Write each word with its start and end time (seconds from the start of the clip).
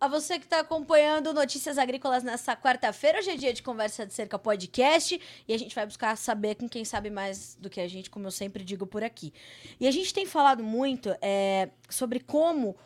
a 0.00 0.06
você 0.06 0.38
que 0.38 0.44
está 0.44 0.60
acompanhando 0.60 1.34
Notícias 1.34 1.76
Agrícolas 1.76 2.22
nessa 2.22 2.54
quarta-feira. 2.56 3.18
Hoje 3.18 3.30
é 3.30 3.36
dia 3.36 3.52
de 3.52 3.62
Conversa 3.62 4.06
de 4.06 4.14
Cerca 4.14 4.38
podcast 4.38 5.20
e 5.46 5.52
a 5.52 5.58
gente 5.58 5.74
vai 5.74 5.84
buscar 5.84 6.16
saber 6.16 6.54
com 6.54 6.68
quem 6.68 6.84
sabe 6.84 7.10
mais 7.10 7.56
do 7.60 7.68
que 7.68 7.80
a 7.80 7.88
gente, 7.88 8.08
como 8.08 8.26
eu 8.26 8.30
sempre 8.30 8.62
digo 8.62 8.86
por 8.86 9.02
aqui. 9.02 9.32
E 9.80 9.88
a 9.88 9.90
gente 9.90 10.14
tem 10.14 10.24
falado 10.24 10.62
muito 10.62 11.14
é, 11.20 11.70
sobre 11.88 12.20
como 12.20 12.76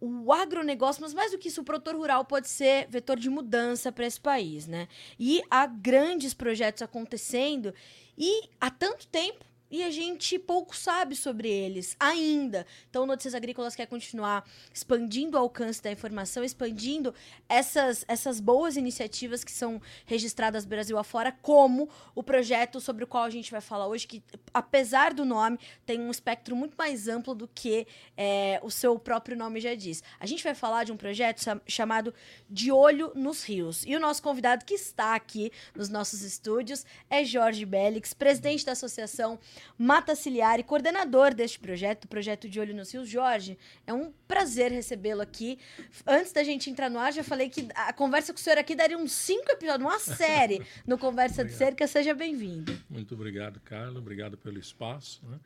o 0.00 0.32
agronegócio, 0.32 1.02
mas 1.02 1.12
mais 1.12 1.32
do 1.32 1.38
que 1.38 1.48
isso, 1.48 1.62
o 1.62 1.64
produtor 1.64 1.96
rural 1.96 2.24
pode 2.24 2.48
ser 2.48 2.86
vetor 2.88 3.18
de 3.18 3.28
mudança 3.28 3.90
para 3.90 4.06
esse 4.06 4.20
país, 4.20 4.66
né? 4.66 4.88
E 5.18 5.42
há 5.50 5.66
grandes 5.66 6.32
projetos 6.32 6.80
acontecendo 6.80 7.74
e 8.16 8.48
há 8.60 8.70
tanto 8.70 9.06
tempo 9.08 9.44
e 9.70 9.82
a 9.84 9.90
gente 9.90 10.38
pouco 10.38 10.76
sabe 10.76 11.14
sobre 11.14 11.48
eles 11.48 11.96
ainda. 11.98 12.66
Então, 12.88 13.06
Notícias 13.06 13.34
Agrícolas 13.34 13.76
quer 13.76 13.86
continuar 13.86 14.44
expandindo 14.74 15.36
o 15.36 15.40
alcance 15.40 15.82
da 15.82 15.92
informação, 15.92 16.42
expandindo 16.42 17.14
essas, 17.48 18.04
essas 18.08 18.40
boas 18.40 18.76
iniciativas 18.76 19.44
que 19.44 19.52
são 19.52 19.80
registradas 20.04 20.64
Brasil 20.64 20.98
afora, 20.98 21.30
como 21.30 21.88
o 22.14 22.22
projeto 22.22 22.80
sobre 22.80 23.04
o 23.04 23.06
qual 23.06 23.24
a 23.24 23.30
gente 23.30 23.50
vai 23.50 23.60
falar 23.60 23.86
hoje, 23.86 24.06
que, 24.06 24.22
apesar 24.52 25.14
do 25.14 25.24
nome, 25.24 25.58
tem 25.86 26.00
um 26.00 26.10
espectro 26.10 26.56
muito 26.56 26.74
mais 26.76 27.06
amplo 27.06 27.34
do 27.34 27.46
que 27.46 27.86
é, 28.16 28.60
o 28.62 28.70
seu 28.70 28.98
próprio 28.98 29.36
nome 29.36 29.60
já 29.60 29.74
diz. 29.74 30.02
A 30.18 30.26
gente 30.26 30.42
vai 30.42 30.54
falar 30.54 30.84
de 30.84 30.92
um 30.92 30.96
projeto 30.96 31.42
chamado 31.66 32.12
De 32.48 32.72
Olho 32.72 33.12
nos 33.14 33.44
Rios. 33.44 33.84
E 33.86 33.94
o 33.94 34.00
nosso 34.00 34.22
convidado 34.22 34.64
que 34.64 34.74
está 34.74 35.14
aqui 35.14 35.52
nos 35.74 35.88
nossos 35.88 36.22
estúdios 36.22 36.84
é 37.08 37.24
Jorge 37.24 37.64
Bélix, 37.64 38.12
presidente 38.12 38.64
da 38.64 38.72
Associação 38.72 39.38
Mata 39.78 40.14
Ciliar 40.14 40.58
e 40.58 40.62
coordenador 40.62 41.34
deste 41.34 41.58
projeto, 41.58 42.04
o 42.04 42.08
projeto 42.08 42.48
de 42.48 42.60
Olho 42.60 42.74
nos 42.74 42.92
Rios. 42.92 43.08
Jorge, 43.08 43.58
é 43.86 43.92
um 43.92 44.12
prazer 44.26 44.70
recebê-lo 44.70 45.20
aqui. 45.20 45.58
Antes 46.06 46.32
da 46.32 46.42
gente 46.42 46.70
entrar 46.70 46.90
no 46.90 46.98
ar, 46.98 47.12
já 47.12 47.24
falei 47.24 47.48
que 47.48 47.68
a 47.74 47.92
conversa 47.92 48.32
com 48.32 48.38
o 48.38 48.42
senhor 48.42 48.58
aqui 48.58 48.74
daria 48.74 48.98
uns 48.98 49.12
cinco 49.12 49.50
episódios, 49.50 49.86
uma 49.86 49.98
série 49.98 50.62
no 50.86 50.98
Conversa 50.98 51.44
de 51.44 51.52
Cerca. 51.52 51.86
Seja 51.86 52.14
bem-vindo. 52.14 52.78
Muito 52.88 53.14
obrigado, 53.14 53.60
Carlos. 53.60 53.96
Obrigado 53.96 54.36
pelo 54.36 54.58
espaço. 54.58 55.20
Né? 55.26 55.38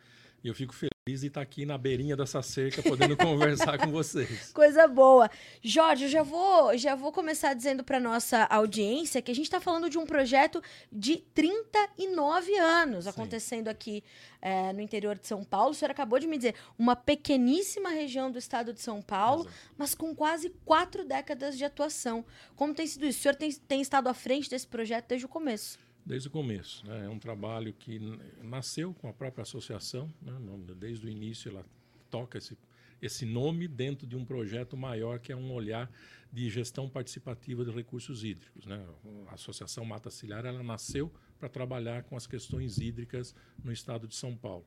E 0.44 0.48
eu 0.48 0.54
fico 0.54 0.74
feliz 0.74 1.22
de 1.22 1.28
estar 1.28 1.40
aqui 1.40 1.64
na 1.64 1.78
beirinha 1.78 2.14
dessa 2.14 2.42
cerca, 2.42 2.82
podendo 2.82 3.16
conversar 3.16 3.78
com 3.78 3.90
vocês. 3.90 4.52
Coisa 4.52 4.86
boa. 4.86 5.30
Jorge, 5.62 6.04
eu 6.04 6.08
já 6.10 6.22
vou, 6.22 6.76
já 6.76 6.94
vou 6.94 7.10
começar 7.10 7.54
dizendo 7.54 7.82
para 7.82 7.98
nossa 7.98 8.44
audiência 8.44 9.22
que 9.22 9.30
a 9.30 9.34
gente 9.34 9.46
está 9.46 9.58
falando 9.58 9.88
de 9.88 9.96
um 9.96 10.04
projeto 10.04 10.62
de 10.92 11.16
39 11.16 12.54
anos 12.58 13.04
Sim. 13.04 13.10
acontecendo 13.10 13.68
aqui 13.68 14.04
é, 14.42 14.70
no 14.74 14.82
interior 14.82 15.16
de 15.16 15.26
São 15.26 15.42
Paulo. 15.42 15.70
O 15.70 15.74
senhor 15.74 15.90
acabou 15.90 16.18
de 16.18 16.26
me 16.26 16.36
dizer, 16.36 16.54
uma 16.78 16.94
pequeníssima 16.94 17.88
região 17.88 18.30
do 18.30 18.38
estado 18.38 18.74
de 18.74 18.82
São 18.82 19.00
Paulo, 19.00 19.44
Exato. 19.44 19.56
mas 19.78 19.94
com 19.94 20.14
quase 20.14 20.50
quatro 20.62 21.06
décadas 21.06 21.56
de 21.56 21.64
atuação. 21.64 22.22
Como 22.54 22.74
tem 22.74 22.86
sido 22.86 23.06
isso? 23.06 23.20
O 23.20 23.22
senhor 23.22 23.34
tem, 23.34 23.50
tem 23.50 23.80
estado 23.80 24.08
à 24.08 24.14
frente 24.14 24.50
desse 24.50 24.66
projeto 24.66 25.08
desde 25.08 25.24
o 25.24 25.28
começo 25.28 25.83
desde 26.04 26.28
o 26.28 26.30
começo. 26.30 26.86
Né? 26.86 27.06
É 27.06 27.08
um 27.08 27.18
trabalho 27.18 27.72
que 27.72 27.98
nasceu 28.42 28.92
com 28.94 29.08
a 29.08 29.12
própria 29.12 29.42
associação, 29.42 30.12
né? 30.20 30.32
desde 30.76 31.06
o 31.06 31.10
início 31.10 31.50
ela 31.50 31.64
toca 32.10 32.38
esse, 32.38 32.56
esse 33.00 33.24
nome 33.24 33.66
dentro 33.66 34.06
de 34.06 34.16
um 34.16 34.24
projeto 34.24 34.76
maior 34.76 35.18
que 35.18 35.32
é 35.32 35.36
um 35.36 35.52
olhar 35.52 35.90
de 36.32 36.50
gestão 36.50 36.88
participativa 36.88 37.64
de 37.64 37.70
recursos 37.70 38.24
hídricos. 38.24 38.66
Né? 38.66 38.84
A 39.28 39.34
Associação 39.34 39.84
Mata 39.84 40.10
Ciliar 40.10 40.44
ela 40.44 40.62
nasceu 40.62 41.12
para 41.38 41.48
trabalhar 41.48 42.02
com 42.04 42.16
as 42.16 42.26
questões 42.26 42.78
hídricas 42.78 43.34
no 43.62 43.72
estado 43.72 44.06
de 44.06 44.14
São 44.14 44.36
Paulo. 44.36 44.66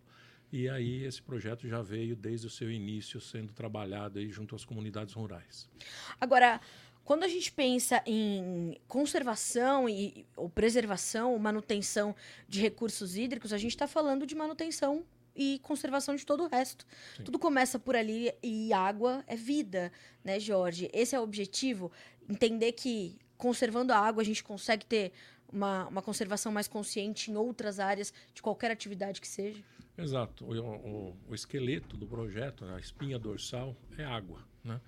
E 0.51 0.69
aí 0.69 1.03
esse 1.03 1.21
projeto 1.21 1.67
já 1.67 1.81
veio 1.81 2.15
desde 2.15 2.47
o 2.47 2.49
seu 2.49 2.71
início 2.71 3.19
sendo 3.19 3.51
trabalhado 3.51 4.17
aí 4.17 4.29
junto 4.29 4.55
às 4.55 4.63
comunidades 4.63 5.13
rurais. 5.13 5.69
Agora, 6.21 6.61
quando 7.07 7.23
a 7.23 7.27
gente 7.29 7.53
pensa 7.53 8.03
em 8.05 8.77
conservação 8.85 9.87
e, 9.87 10.25
ou 10.35 10.49
preservação, 10.49 11.31
ou 11.31 11.39
manutenção 11.39 12.13
de 12.49 12.59
recursos 12.59 13.15
hídricos, 13.15 13.53
a 13.53 13.57
gente 13.57 13.71
está 13.71 13.87
falando 13.87 14.25
de 14.25 14.35
manutenção 14.35 15.05
e 15.33 15.57
conservação 15.63 16.17
de 16.17 16.25
todo 16.25 16.43
o 16.43 16.47
resto. 16.49 16.85
Sim. 17.15 17.23
Tudo 17.23 17.39
começa 17.39 17.79
por 17.79 17.95
ali 17.95 18.33
e 18.43 18.73
água 18.73 19.23
é 19.25 19.37
vida, 19.37 19.89
né, 20.21 20.37
Jorge? 20.37 20.89
Esse 20.91 21.15
é 21.15 21.19
o 21.21 21.23
objetivo. 21.23 21.93
Entender 22.27 22.73
que 22.73 23.17
conservando 23.37 23.93
a 23.93 23.97
água 23.97 24.21
a 24.21 24.25
gente 24.25 24.43
consegue 24.43 24.85
ter 24.85 25.13
uma, 25.49 25.87
uma 25.87 26.01
conservação 26.01 26.51
mais 26.51 26.67
consciente 26.67 27.31
em 27.31 27.37
outras 27.37 27.79
áreas 27.79 28.11
de 28.33 28.41
qualquer 28.41 28.69
atividade 28.69 29.21
que 29.21 29.27
seja. 29.29 29.63
Exato. 29.97 30.43
O, 30.43 30.59
o, 30.59 31.17
o 31.29 31.33
esqueleto 31.33 31.95
do 31.95 32.05
projeto, 32.05 32.65
a 32.65 32.77
espinha 32.77 33.17
dorsal, 33.17 33.77
é 33.97 34.03
água, 34.03 34.45
né? 34.61 34.81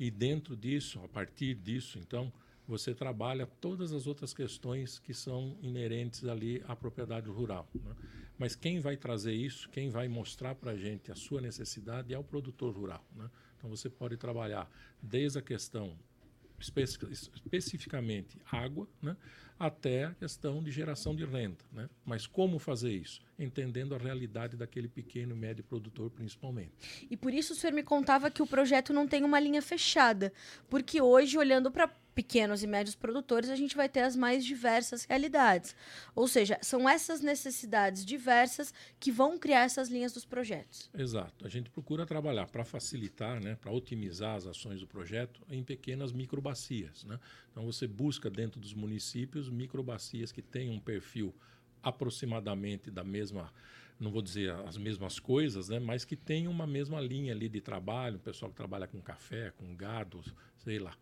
E 0.00 0.10
dentro 0.10 0.56
disso, 0.56 0.98
a 1.04 1.08
partir 1.08 1.54
disso, 1.54 1.98
então, 1.98 2.32
você 2.66 2.94
trabalha 2.94 3.46
todas 3.46 3.92
as 3.92 4.06
outras 4.06 4.32
questões 4.32 4.98
que 4.98 5.12
são 5.12 5.58
inerentes 5.60 6.24
ali 6.24 6.64
à 6.66 6.74
propriedade 6.74 7.28
rural. 7.28 7.68
Né? 7.74 7.94
Mas 8.38 8.56
quem 8.56 8.80
vai 8.80 8.96
trazer 8.96 9.34
isso, 9.34 9.68
quem 9.68 9.90
vai 9.90 10.08
mostrar 10.08 10.54
para 10.54 10.70
a 10.70 10.76
gente 10.76 11.12
a 11.12 11.14
sua 11.14 11.42
necessidade 11.42 12.14
é 12.14 12.18
o 12.18 12.24
produtor 12.24 12.74
rural. 12.74 13.04
Né? 13.14 13.30
Então 13.58 13.68
você 13.68 13.90
pode 13.90 14.16
trabalhar 14.16 14.70
desde 15.02 15.38
a 15.38 15.42
questão 15.42 15.94
especificamente 16.58 18.38
água, 18.50 18.88
né, 19.02 19.16
até 19.60 20.04
a 20.04 20.14
questão 20.14 20.62
de 20.62 20.70
geração 20.70 21.14
de 21.14 21.26
renda. 21.26 21.58
Né? 21.70 21.86
Mas 22.02 22.26
como 22.26 22.58
fazer 22.58 22.92
isso? 22.92 23.20
Entendendo 23.38 23.94
a 23.94 23.98
realidade 23.98 24.56
daquele 24.56 24.88
pequeno 24.88 25.36
e 25.36 25.38
médio 25.38 25.62
produtor, 25.62 26.10
principalmente. 26.10 27.06
E 27.10 27.16
por 27.16 27.34
isso 27.34 27.52
o 27.52 27.56
senhor 27.56 27.74
me 27.74 27.82
contava 27.82 28.30
que 28.30 28.40
o 28.40 28.46
projeto 28.46 28.94
não 28.94 29.06
tem 29.06 29.22
uma 29.22 29.38
linha 29.38 29.60
fechada. 29.60 30.32
Porque 30.70 31.02
hoje, 31.02 31.36
olhando 31.36 31.70
para 31.70 31.90
pequenos 32.14 32.62
e 32.62 32.66
médios 32.66 32.94
produtores, 32.94 33.50
a 33.50 33.56
gente 33.56 33.76
vai 33.76 33.88
ter 33.88 34.00
as 34.00 34.16
mais 34.16 34.44
diversas 34.44 35.04
realidades. 35.04 35.74
Ou 36.14 36.26
seja, 36.28 36.58
são 36.60 36.88
essas 36.88 37.20
necessidades 37.20 38.04
diversas 38.04 38.74
que 38.98 39.10
vão 39.10 39.38
criar 39.38 39.62
essas 39.62 39.88
linhas 39.88 40.12
dos 40.12 40.24
projetos. 40.24 40.90
Exato. 40.94 41.46
A 41.46 41.48
gente 41.48 41.70
procura 41.70 42.04
trabalhar 42.06 42.46
para 42.46 42.64
facilitar, 42.64 43.42
né, 43.42 43.56
para 43.56 43.70
otimizar 43.70 44.36
as 44.36 44.46
ações 44.46 44.80
do 44.80 44.86
projeto 44.86 45.40
em 45.48 45.62
pequenas 45.62 46.12
microbacias. 46.12 47.04
Né? 47.04 47.18
Então, 47.50 47.64
você 47.64 47.86
busca 47.86 48.30
dentro 48.30 48.60
dos 48.60 48.74
municípios 48.74 49.48
microbacias 49.50 50.32
que 50.32 50.42
tenham 50.42 50.74
um 50.74 50.80
perfil 50.80 51.34
aproximadamente 51.82 52.90
da 52.90 53.04
mesma 53.04 53.52
não 54.00 54.10
vou 54.10 54.22
dizer 54.22 54.50
as 54.66 54.78
mesmas 54.78 55.18
coisas, 55.18 55.68
né, 55.68 55.78
mas 55.78 56.06
que 56.06 56.16
tenham 56.16 56.50
uma 56.50 56.66
mesma 56.66 56.98
linha 56.98 57.34
ali 57.34 57.50
de 57.50 57.60
trabalho, 57.60 58.16
o 58.16 58.20
pessoal 58.20 58.50
que 58.50 58.56
trabalha 58.56 58.86
com 58.86 58.98
café, 59.00 59.50
com 59.50 59.76
gado, 59.76 60.22
sei 60.56 60.78
lá. 60.78 60.96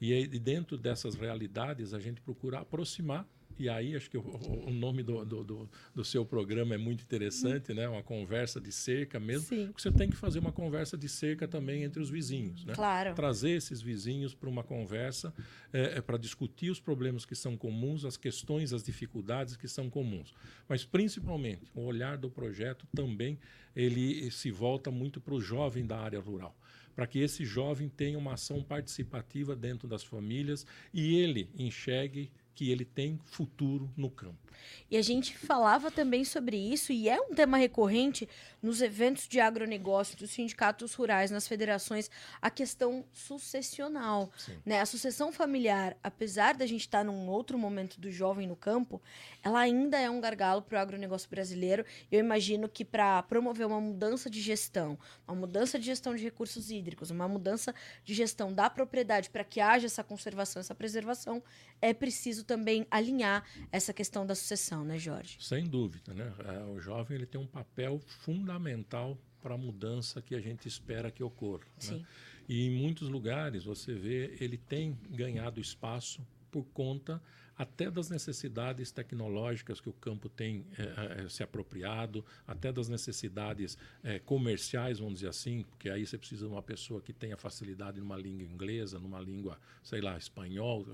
E, 0.00 0.12
aí, 0.12 0.26
dentro 0.26 0.76
dessas 0.76 1.14
realidades, 1.14 1.94
a 1.94 2.00
gente 2.00 2.20
procura 2.20 2.58
aproximar 2.58 3.24
e 3.58 3.68
aí 3.68 3.96
acho 3.96 4.10
que 4.10 4.16
o, 4.16 4.22
o 4.66 4.70
nome 4.70 5.02
do, 5.02 5.24
do, 5.24 5.70
do, 5.94 6.04
seu 6.04 6.24
programa 6.24 6.74
é 6.74 6.78
muito 6.78 7.02
interessante, 7.02 7.72
né? 7.72 7.88
Uma 7.88 8.02
conversa 8.02 8.60
de 8.60 8.72
cerca 8.72 9.18
mesmo. 9.18 9.46
Sim. 9.46 9.66
Porque 9.66 9.82
você 9.82 9.92
tem 9.92 10.08
que 10.08 10.16
fazer 10.16 10.38
uma 10.38 10.52
conversa 10.52 10.96
de 10.96 11.08
cerca 11.08 11.46
também 11.46 11.82
entre 11.84 12.00
os 12.00 12.10
vizinhos, 12.10 12.64
né? 12.64 12.74
Claro. 12.74 13.14
Trazer 13.14 13.50
esses 13.50 13.80
vizinhos 13.80 14.34
para 14.34 14.48
uma 14.48 14.62
conversa 14.62 15.32
é, 15.72 15.98
é 15.98 16.00
para 16.00 16.18
discutir 16.18 16.70
os 16.70 16.80
problemas 16.80 17.24
que 17.24 17.34
são 17.34 17.56
comuns, 17.56 18.04
as 18.04 18.16
questões, 18.16 18.72
as 18.72 18.82
dificuldades 18.82 19.56
que 19.56 19.68
são 19.68 19.88
comuns. 19.88 20.34
Mas 20.68 20.84
principalmente 20.84 21.70
o 21.74 21.82
olhar 21.82 22.16
do 22.16 22.30
projeto 22.30 22.86
também 22.94 23.38
ele 23.74 24.30
se 24.30 24.50
volta 24.50 24.90
muito 24.90 25.20
para 25.20 25.34
o 25.34 25.40
jovem 25.40 25.86
da 25.86 25.98
área 25.98 26.20
rural 26.20 26.56
para 26.94 27.06
que 27.06 27.18
esse 27.18 27.44
jovem 27.44 27.88
tenha 27.88 28.18
uma 28.18 28.34
ação 28.34 28.62
participativa 28.62 29.56
dentro 29.56 29.88
das 29.88 30.04
famílias 30.04 30.66
e 30.92 31.16
ele 31.16 31.48
enxergue 31.56 32.30
que 32.54 32.70
ele 32.70 32.84
tem 32.84 33.18
futuro 33.24 33.90
no 33.96 34.10
campo. 34.10 34.52
E 34.90 34.96
a 34.96 35.02
gente 35.02 35.36
falava 35.36 35.90
também 35.90 36.24
sobre 36.24 36.56
isso, 36.56 36.92
e 36.92 37.08
é 37.08 37.20
um 37.20 37.34
tema 37.34 37.56
recorrente 37.56 38.28
nos 38.62 38.80
eventos 38.80 39.26
de 39.26 39.40
agronegócio, 39.40 40.16
dos 40.16 40.30
sindicatos 40.30 40.94
rurais, 40.94 41.30
nas 41.30 41.48
federações, 41.48 42.10
a 42.40 42.50
questão 42.50 43.04
sucessional. 43.12 44.30
Né? 44.64 44.80
A 44.80 44.86
sucessão 44.86 45.32
familiar, 45.32 45.96
apesar 46.02 46.54
da 46.54 46.66
gente 46.66 46.82
estar 46.82 47.04
num 47.04 47.28
outro 47.28 47.58
momento 47.58 48.00
do 48.00 48.10
jovem 48.10 48.46
no 48.46 48.54
campo, 48.54 49.00
ela 49.42 49.60
ainda 49.60 49.98
é 49.98 50.08
um 50.08 50.20
gargalo 50.20 50.62
para 50.62 50.78
o 50.78 50.80
agronegócio 50.80 51.28
brasileiro. 51.28 51.84
Eu 52.10 52.20
imagino 52.20 52.68
que 52.68 52.84
para 52.84 53.22
promover 53.22 53.66
uma 53.66 53.80
mudança 53.80 54.30
de 54.30 54.40
gestão, 54.40 54.98
uma 55.26 55.36
mudança 55.36 55.78
de 55.78 55.86
gestão 55.86 56.14
de 56.14 56.22
recursos 56.22 56.70
hídricos, 56.70 57.10
uma 57.10 57.26
mudança 57.26 57.74
de 58.04 58.14
gestão 58.14 58.52
da 58.52 58.70
propriedade 58.70 59.30
para 59.30 59.42
que 59.42 59.60
haja 59.60 59.86
essa 59.86 60.04
conservação, 60.04 60.60
essa 60.60 60.74
preservação, 60.74 61.42
é 61.80 61.92
preciso 61.92 62.41
também 62.44 62.86
alinhar 62.90 63.44
essa 63.70 63.92
questão 63.92 64.26
da 64.26 64.34
sucessão, 64.34 64.84
né, 64.84 64.98
Jorge? 64.98 65.38
Sem 65.40 65.64
dúvida, 65.64 66.12
né? 66.14 66.32
É, 66.44 66.64
o 66.64 66.80
jovem 66.80 67.16
ele 67.16 67.26
tem 67.26 67.40
um 67.40 67.46
papel 67.46 67.98
fundamental 68.00 69.18
para 69.40 69.54
a 69.54 69.58
mudança 69.58 70.22
que 70.22 70.34
a 70.34 70.40
gente 70.40 70.68
espera 70.68 71.10
que 71.10 71.22
ocorra. 71.22 71.64
Né? 71.64 71.66
Sim. 71.78 71.98
Né? 71.98 72.06
E 72.48 72.66
em 72.66 72.70
muitos 72.70 73.08
lugares 73.08 73.64
você 73.64 73.94
vê 73.94 74.36
ele 74.40 74.56
tem 74.56 74.98
ganhado 75.10 75.60
espaço 75.60 76.26
por 76.50 76.64
conta 76.72 77.22
até 77.56 77.90
das 77.90 78.08
necessidades 78.08 78.90
tecnológicas 78.90 79.80
que 79.80 79.88
o 79.88 79.92
campo 79.92 80.28
tem 80.28 80.66
é, 80.78 81.24
é, 81.24 81.28
se 81.28 81.42
apropriado, 81.42 82.24
até 82.46 82.72
das 82.72 82.88
necessidades 82.88 83.76
é, 84.02 84.18
comerciais, 84.18 84.98
vamos 84.98 85.14
dizer 85.14 85.28
assim, 85.28 85.64
porque 85.68 85.90
aí 85.90 86.06
você 86.06 86.16
precisa 86.16 86.46
de 86.46 86.52
uma 86.52 86.62
pessoa 86.62 87.00
que 87.00 87.12
tenha 87.12 87.36
facilidade 87.36 88.00
numa 88.00 88.16
língua 88.16 88.44
inglesa, 88.44 88.98
numa 88.98 89.20
língua, 89.20 89.58
sei 89.82 90.00
lá, 90.00 90.16
espanhol. 90.16 90.86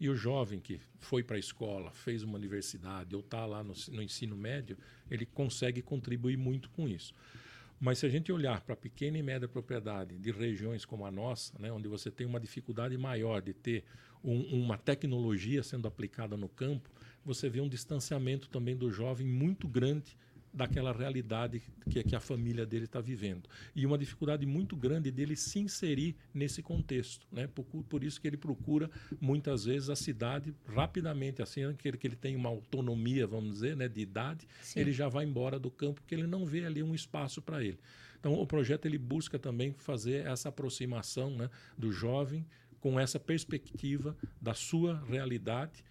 E 0.00 0.08
o 0.08 0.16
jovem 0.16 0.58
que 0.58 0.80
foi 1.00 1.22
para 1.22 1.36
a 1.36 1.38
escola, 1.38 1.90
fez 1.90 2.22
uma 2.22 2.36
universidade 2.36 3.14
ou 3.14 3.20
está 3.20 3.44
lá 3.44 3.62
no, 3.62 3.74
no 3.92 4.02
ensino 4.02 4.36
médio, 4.36 4.76
ele 5.10 5.26
consegue 5.26 5.82
contribuir 5.82 6.36
muito 6.36 6.70
com 6.70 6.88
isso. 6.88 7.14
Mas 7.78 7.98
se 7.98 8.06
a 8.06 8.08
gente 8.08 8.32
olhar 8.32 8.62
para 8.62 8.74
pequena 8.74 9.18
e 9.18 9.22
média 9.22 9.46
propriedade 9.46 10.16
de 10.18 10.30
regiões 10.30 10.84
como 10.84 11.04
a 11.04 11.10
nossa, 11.10 11.52
né, 11.58 11.70
onde 11.70 11.88
você 11.88 12.10
tem 12.10 12.26
uma 12.26 12.40
dificuldade 12.40 12.96
maior 12.96 13.42
de 13.42 13.52
ter 13.52 13.84
um, 14.22 14.40
uma 14.64 14.76
tecnologia 14.76 15.62
sendo 15.62 15.86
aplicada 15.88 16.36
no 16.36 16.48
campo, 16.48 16.90
você 17.24 17.48
vê 17.48 17.60
um 17.60 17.68
distanciamento 17.68 18.48
também 18.48 18.76
do 18.76 18.90
jovem 18.90 19.26
muito 19.26 19.66
grande 19.66 20.16
daquela 20.56 20.90
realidade 20.90 21.62
que, 21.90 22.02
que 22.02 22.16
a 22.16 22.20
família 22.20 22.64
dele 22.64 22.86
está 22.86 23.00
vivendo. 23.00 23.46
E 23.74 23.84
uma 23.84 23.98
dificuldade 23.98 24.46
muito 24.46 24.74
grande 24.74 25.10
dele 25.10 25.36
se 25.36 25.58
inserir 25.58 26.16
nesse 26.32 26.62
contexto. 26.62 27.26
Né? 27.30 27.46
Por, 27.46 27.64
por 27.64 28.02
isso 28.02 28.18
que 28.18 28.26
ele 28.26 28.38
procura, 28.38 28.90
muitas 29.20 29.66
vezes, 29.66 29.90
a 29.90 29.96
cidade 29.96 30.54
rapidamente, 30.66 31.42
assim, 31.42 31.74
que 31.74 31.86
ele, 31.86 31.98
que 31.98 32.06
ele 32.06 32.16
tem 32.16 32.34
uma 32.34 32.48
autonomia, 32.48 33.26
vamos 33.26 33.52
dizer, 33.52 33.76
né, 33.76 33.86
de 33.86 34.00
idade, 34.00 34.48
Sim. 34.62 34.80
ele 34.80 34.92
já 34.92 35.08
vai 35.08 35.26
embora 35.26 35.58
do 35.58 35.70
campo, 35.70 36.00
porque 36.00 36.14
ele 36.14 36.26
não 36.26 36.46
vê 36.46 36.64
ali 36.64 36.82
um 36.82 36.94
espaço 36.94 37.42
para 37.42 37.62
ele. 37.62 37.78
Então, 38.18 38.32
o 38.32 38.46
projeto 38.46 38.86
ele 38.86 38.98
busca 38.98 39.38
também 39.38 39.74
fazer 39.74 40.26
essa 40.26 40.48
aproximação 40.48 41.30
né, 41.30 41.50
do 41.76 41.92
jovem 41.92 42.46
com 42.86 43.00
essa 43.00 43.18
perspectiva 43.18 44.16
da 44.40 44.54
sua 44.54 45.02
realidade 45.08 45.84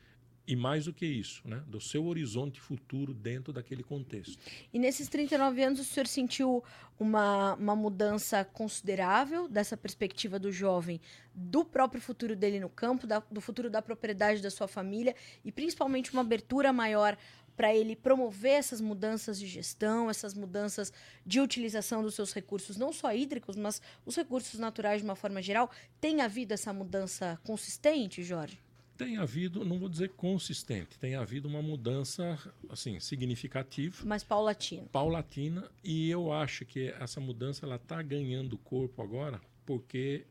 e 0.48 0.56
mais 0.56 0.86
do 0.86 0.94
que 0.94 1.06
isso, 1.06 1.42
né, 1.46 1.62
do 1.68 1.82
seu 1.82 2.06
horizonte 2.06 2.62
futuro 2.62 3.14
dentro 3.14 3.52
daquele 3.52 3.84
contexto. 3.84 4.38
E 4.72 4.80
nesses 4.80 5.10
39 5.10 5.62
anos 5.62 5.82
o 5.82 5.84
senhor 5.84 6.08
sentiu 6.08 6.64
uma, 6.98 7.56
uma 7.56 7.76
mudança 7.76 8.46
considerável 8.46 9.50
dessa 9.50 9.76
perspectiva 9.76 10.40
do 10.40 10.54
jovem, 10.54 11.02
do 11.34 11.66
próprio 11.66 12.02
futuro 12.02 12.34
dele 12.34 12.62
no 12.62 12.70
campo, 12.70 13.06
da, 13.06 13.22
do 13.30 13.42
futuro 13.42 13.70
da 13.70 13.82
propriedade 13.82 14.42
da 14.42 14.50
sua 14.50 14.68
família 14.70 15.14
e 15.44 15.52
principalmente 15.52 16.14
uma 16.14 16.22
abertura 16.22 16.72
maior 16.72 17.18
para 17.56 17.74
ele 17.74 17.96
promover 17.96 18.54
essas 18.54 18.82
mudanças 18.82 19.40
de 19.40 19.48
gestão, 19.48 20.10
essas 20.10 20.34
mudanças 20.34 20.92
de 21.26 21.40
utilização 21.40 22.04
dos 22.04 22.16
seus 22.16 22.34
recursos, 22.34 22.78
não 22.78 22.92
só 22.92 23.14
hídricos, 23.14 23.56
mas 23.56 23.82
os 24.06 24.16
recursos 24.16 24.60
naturais 24.60 25.02
de 25.02 25.08
uma 25.08 25.16
forma 25.16 25.42
geral. 25.42 25.70
Tem 26.00 26.22
havido 26.22 26.54
essa 26.54 26.74
mudança 26.74 27.40
consistente, 27.44 28.24
Jorge? 28.24 28.60
Tem 28.98 29.18
havido, 29.18 29.66
não 29.66 29.78
vou 29.78 29.90
dizer 29.90 30.10
consistente, 30.12 30.98
tem 30.98 31.16
havido 31.16 31.50
uma 31.50 31.62
mudança 31.62 32.40
assim 32.70 32.98
significativa, 33.02 33.98
mas 34.06 34.24
paulatina. 34.24 34.88
Paulatina 34.90 35.70
e 35.84 36.10
eu 36.10 36.32
acho 36.32 36.66
que 36.66 36.88
essa 37.00 37.20
mudança 37.20 37.66
ela 37.66 37.76
está 37.76 38.02
ganhando 38.02 38.58
corpo 38.58 39.02
agora 39.02 39.42
porque 39.66 40.26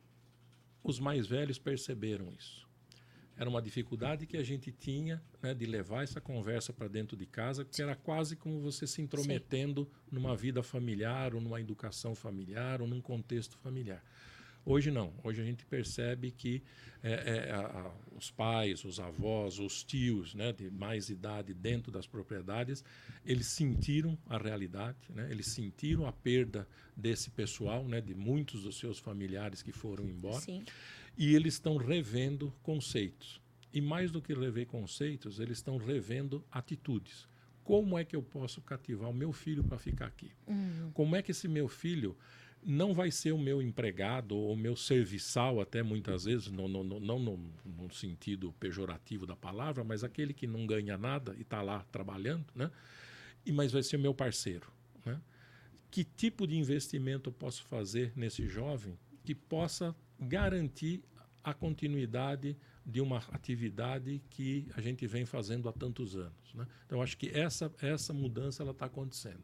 os 0.83 0.99
mais 0.99 1.27
velhos 1.27 1.59
perceberam 1.59 2.33
isso. 2.33 2.64
Era 3.37 3.51
uma 3.51 3.61
dificuldade 3.61 4.27
que 4.27 4.37
a 4.37 4.43
gente 4.43 4.71
tinha 4.71 5.21
né, 5.43 5.53
de 5.53 5.67
levar 5.67 6.05
essa 6.05 6.21
conversa 6.21 6.73
para 6.73 6.87
dentro 6.87 7.17
de 7.17 7.27
casa, 7.27 7.65
que 7.65 7.83
era 7.83 7.97
quase 7.97 8.37
como 8.37 8.61
você 8.61 8.87
se 8.87 9.03
intrometendo 9.03 9.85
Sim. 9.85 9.91
numa 10.13 10.37
vida 10.37 10.63
familiar, 10.63 11.35
ou 11.35 11.41
numa 11.41 11.61
educação 11.61 12.15
familiar, 12.15 12.81
ou 12.81 12.87
num 12.87 13.01
contexto 13.01 13.57
familiar. 13.59 14.03
Hoje 14.67 14.91
não. 14.91 15.13
Hoje 15.23 15.43
a 15.43 15.45
gente 15.45 15.67
percebe 15.67 16.31
que 16.31 16.63
é, 17.03 17.13
é, 17.13 17.53
a, 17.53 17.91
os 18.17 18.31
pais, 18.31 18.83
os 18.85 18.99
avós, 18.99 19.59
os 19.59 19.85
tios 19.85 20.35
né, 20.35 20.53
de 20.53 20.71
mais 20.71 21.11
idade 21.11 21.53
dentro 21.53 21.93
das 21.93 22.07
propriedades, 22.07 22.83
eles 23.27 23.49
sentiram 23.49 24.17
a 24.27 24.39
realidade, 24.39 24.97
né, 25.11 25.29
eles 25.31 25.49
sentiram 25.49 26.07
a 26.07 26.13
perda 26.13 26.67
desse 26.97 27.31
pessoal, 27.31 27.85
né, 27.85 28.01
de 28.01 28.15
muitos 28.15 28.63
dos 28.63 28.79
seus 28.79 28.99
familiares 28.99 29.61
que 29.61 29.73
foram 29.73 30.09
embora. 30.09 30.41
Sim 30.41 30.65
e 31.17 31.35
eles 31.35 31.55
estão 31.55 31.77
revendo 31.77 32.53
conceitos. 32.63 33.41
E 33.73 33.81
mais 33.81 34.11
do 34.11 34.23
que 34.23 34.33
rever 34.33 34.67
conceitos, 34.67 35.41
eles 35.41 35.59
estão 35.59 35.77
revendo 35.77 36.45
atitudes. 36.51 37.27
Como 37.65 37.99
é 37.99 38.05
que 38.05 38.15
eu 38.15 38.23
posso 38.23 38.61
cativar 38.61 39.11
o 39.11 39.15
meu 39.15 39.33
filho 39.33 39.65
para 39.65 39.79
ficar 39.79 40.07
aqui? 40.07 40.31
Uhum. 40.47 40.91
Como 40.93 41.17
é 41.17 41.23
que 41.23 41.31
esse 41.31 41.49
meu 41.49 41.67
filho 41.67 42.17
não 42.63 42.95
vai 42.95 43.11
ser 43.11 43.33
o 43.33 43.39
meu 43.39 43.61
empregado 43.61 44.37
ou 44.37 44.53
o 44.53 44.57
meu 44.57 44.77
serviçal, 44.77 45.61
até 45.61 45.83
muitas 45.83 46.25
vezes, 46.25 46.51
no, 46.51 46.67
no, 46.67 46.83
no, 46.83 47.01
não 47.01 47.19
no, 47.19 47.37
no, 47.65 47.93
sentido 47.93 48.55
pejorativo 48.59 49.27
da 49.27 49.37
palavra, 49.37 49.85
mas 49.85 50.03
aquele 50.03 50.33
que 50.33 50.47
não 50.47 50.67
ganha 50.67 50.97
nada 50.97 51.35
e 51.37 51.43
está 51.43 51.61
lá 51.61 51.85
trabalhando, 51.91 52.47
né? 52.55 52.71
E, 53.45 53.53
mas 53.53 53.73
vai 53.73 53.83
ser 53.83 53.97
o 53.97 54.01
meu 54.01 54.15
parceiro. 54.15 54.73
Né? 55.05 55.21
Que 55.91 56.05
tipo 56.05 56.47
de 56.47 56.57
investimento 56.57 57.29
eu 57.29 57.33
posso 57.33 57.63
fazer 57.65 58.13
nesse 58.17 58.47
jovem 58.49 58.99
que 59.25 59.35
possa 59.35 59.95
garantir 60.19 61.03
a 61.43 61.53
continuidade 61.53 62.57
de 62.87 63.01
uma 63.01 63.19
atividade 63.33 64.23
que 64.31 64.67
a 64.75 64.81
gente 64.81 65.07
vem 65.07 65.25
fazendo 65.25 65.69
há 65.69 65.73
tantos 65.73 66.17
anos. 66.17 66.55
Né? 66.55 66.67
Então, 66.87 67.03
acho 67.03 67.17
que 67.17 67.29
essa, 67.31 67.73
essa 67.81 68.13
mudança 68.13 68.63
ela 68.63 68.73
está 68.73 68.87
acontecendo. 68.87 69.43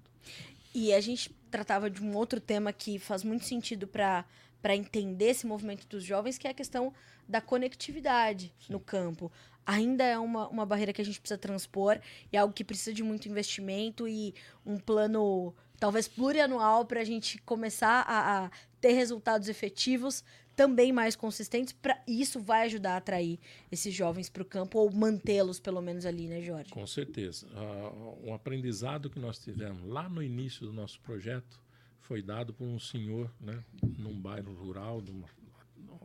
E 0.75 0.93
a 0.93 1.01
gente 1.01 1.31
tratava 1.51 1.91
de 1.91 2.03
um 2.03 2.15
outro 2.17 2.41
tema 2.41 2.73
que 2.73 2.99
faz 2.99 3.25
muito 3.25 3.45
sentido 3.45 3.87
para 3.87 4.25
para 4.61 4.77
entender 4.77 5.27
esse 5.27 5.47
movimento 5.47 5.87
dos 5.87 6.05
jovens, 6.05 6.39
que 6.39 6.47
é 6.47 6.51
a 6.51 6.55
questão 6.55 6.93
da 7.29 7.41
conectividade 7.41 8.53
Sim. 8.61 8.73
no 8.73 8.81
campo. 8.81 9.33
Ainda 9.65 10.05
é 10.05 10.19
uma, 10.19 10.49
uma 10.49 10.67
barreira 10.67 10.93
que 10.93 11.01
a 11.01 11.05
gente 11.05 11.21
precisa 11.21 11.39
transpor 11.39 11.99
e 12.33 12.37
é 12.37 12.41
algo 12.41 12.53
que 12.53 12.65
precisa 12.65 12.93
de 12.93 13.03
muito 13.03 13.29
investimento 13.29 14.09
e 14.09 14.35
um 14.65 14.79
plano, 14.79 15.55
talvez 15.79 16.09
plurianual, 16.09 16.85
para 16.85 17.01
a 17.01 17.05
gente 17.05 17.39
começar 17.43 18.05
a, 18.07 18.45
a 18.45 18.51
ter 18.81 18.93
resultados 18.93 19.49
efetivos 19.49 20.25
também 20.61 20.93
mais 20.93 21.17
consistentes, 21.17 21.73
pra, 21.73 21.99
e 22.07 22.21
isso 22.21 22.39
vai 22.39 22.67
ajudar 22.67 22.93
a 22.93 22.97
atrair 22.99 23.39
esses 23.73 23.95
jovens 23.95 24.29
para 24.29 24.43
o 24.43 24.45
campo 24.45 24.79
ou 24.79 24.93
mantê-los 24.93 25.59
pelo 25.59 25.81
menos 25.81 26.05
ali, 26.05 26.29
né, 26.29 26.43
Jorge? 26.43 26.71
Com 26.71 26.87
certeza. 26.87 27.47
Uh, 27.47 28.29
um 28.29 28.35
aprendizado 28.35 29.09
que 29.09 29.19
nós 29.19 29.39
tivemos 29.39 29.83
lá 29.89 30.07
no 30.07 30.23
início 30.23 30.67
do 30.67 30.73
nosso 30.75 31.01
projeto 31.01 31.59
foi 32.03 32.21
dado 32.21 32.53
por 32.53 32.67
um 32.67 32.79
senhor, 32.79 33.33
né, 33.41 33.65
num 33.97 34.21
bairro 34.21 34.53
rural, 34.53 35.01
numa 35.01 35.27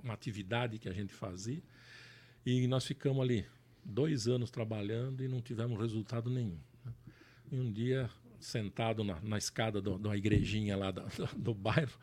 uma 0.02 0.14
atividade 0.14 0.80
que 0.80 0.88
a 0.88 0.94
gente 0.94 1.14
fazia, 1.14 1.62
e 2.46 2.66
nós 2.66 2.86
ficamos 2.86 3.22
ali 3.22 3.46
dois 3.84 4.26
anos 4.26 4.50
trabalhando 4.50 5.22
e 5.22 5.28
não 5.28 5.42
tivemos 5.42 5.78
resultado 5.78 6.30
nenhum. 6.30 6.60
Né? 6.86 6.94
E 7.52 7.60
um 7.60 7.70
dia, 7.74 8.10
sentado 8.40 9.04
na, 9.04 9.20
na 9.22 9.38
escada 9.38 9.82
de 9.82 9.90
uma 9.90 10.16
igrejinha 10.16 10.78
lá 10.78 10.92
do, 10.92 11.02
do, 11.02 11.36
do 11.38 11.54
bairro, 11.54 11.98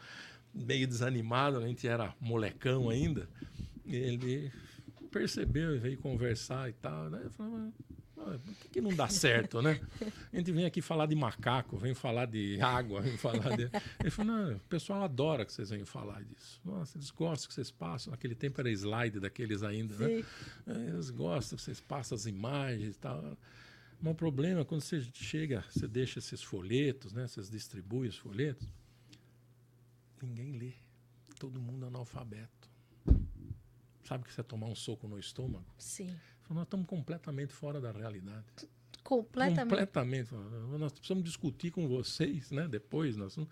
meio 0.54 0.86
desanimado, 0.86 1.58
a 1.58 1.66
gente 1.66 1.86
era 1.86 2.14
molecão 2.20 2.90
ainda. 2.90 3.28
Ele 3.84 4.52
percebeu 5.10 5.76
e 5.76 5.78
veio 5.78 5.98
conversar 5.98 6.68
e 6.68 6.72
tal. 6.72 7.10
Né? 7.10 7.20
Eu 7.24 7.30
falei, 7.30 7.72
ah, 8.18 8.38
por 8.44 8.54
que, 8.54 8.68
que, 8.68 8.80
não 8.80 8.94
dá 8.94 9.08
certo, 9.08 9.60
né? 9.60 9.80
A 10.32 10.36
gente 10.36 10.52
vem 10.52 10.64
aqui 10.64 10.80
falar 10.80 11.06
de 11.06 11.14
macaco, 11.14 11.76
vem 11.76 11.94
falar 11.94 12.26
de 12.26 12.60
água, 12.60 13.00
vem 13.00 13.16
falar 13.16 13.56
de. 13.56 13.68
Ele 14.00 14.10
falou, 14.10 14.32
não, 14.32 14.56
o 14.56 14.60
pessoal 14.60 15.02
adora 15.02 15.44
que 15.44 15.52
vocês 15.52 15.70
venham 15.70 15.86
falar 15.86 16.22
disso. 16.22 16.60
Nossa, 16.64 16.96
eles 16.96 17.10
gostam 17.10 17.48
que 17.48 17.54
vocês 17.54 17.70
passam. 17.70 18.12
Naquele 18.12 18.34
tempo 18.34 18.60
era 18.60 18.70
slide 18.70 19.18
daqueles 19.18 19.62
ainda, 19.62 19.96
né? 19.96 20.06
Sim. 20.06 20.24
né? 20.66 20.88
Eles 20.90 21.10
gostam 21.10 21.56
que 21.56 21.62
vocês 21.62 21.80
passam 21.80 22.16
as 22.16 22.26
imagens 22.26 22.96
e 22.96 22.98
tal. 22.98 23.36
Mas 24.00 24.12
o 24.12 24.16
problema 24.16 24.60
é 24.60 24.64
quando 24.64 24.80
você 24.80 25.00
chega, 25.12 25.64
você 25.68 25.86
deixa 25.86 26.18
esses 26.18 26.42
folhetos, 26.42 27.12
né? 27.12 27.26
Vocês 27.26 27.50
distribuem 27.50 28.08
os 28.08 28.16
folhetos 28.16 28.68
Ninguém 30.22 30.52
lê. 30.52 30.72
Todo 31.38 31.60
mundo 31.60 31.84
é 31.84 31.88
analfabeto. 31.88 32.70
Sabe 34.04 34.24
que 34.24 34.32
você 34.32 34.42
tomar 34.42 34.66
um 34.66 34.74
soco 34.74 35.08
no 35.08 35.18
estômago? 35.18 35.64
Sim. 35.78 36.14
Nós 36.50 36.64
estamos 36.64 36.86
completamente 36.86 37.52
fora 37.52 37.80
da 37.80 37.90
realidade. 37.90 38.44
Completamente. 39.02 39.68
Completamente. 39.68 40.34
Nós 40.78 40.92
precisamos 40.92 41.24
discutir 41.24 41.70
com 41.70 41.88
vocês, 41.88 42.50
né? 42.50 42.68
Depois, 42.68 43.16
nós 43.16 43.34
vamos... 43.34 43.50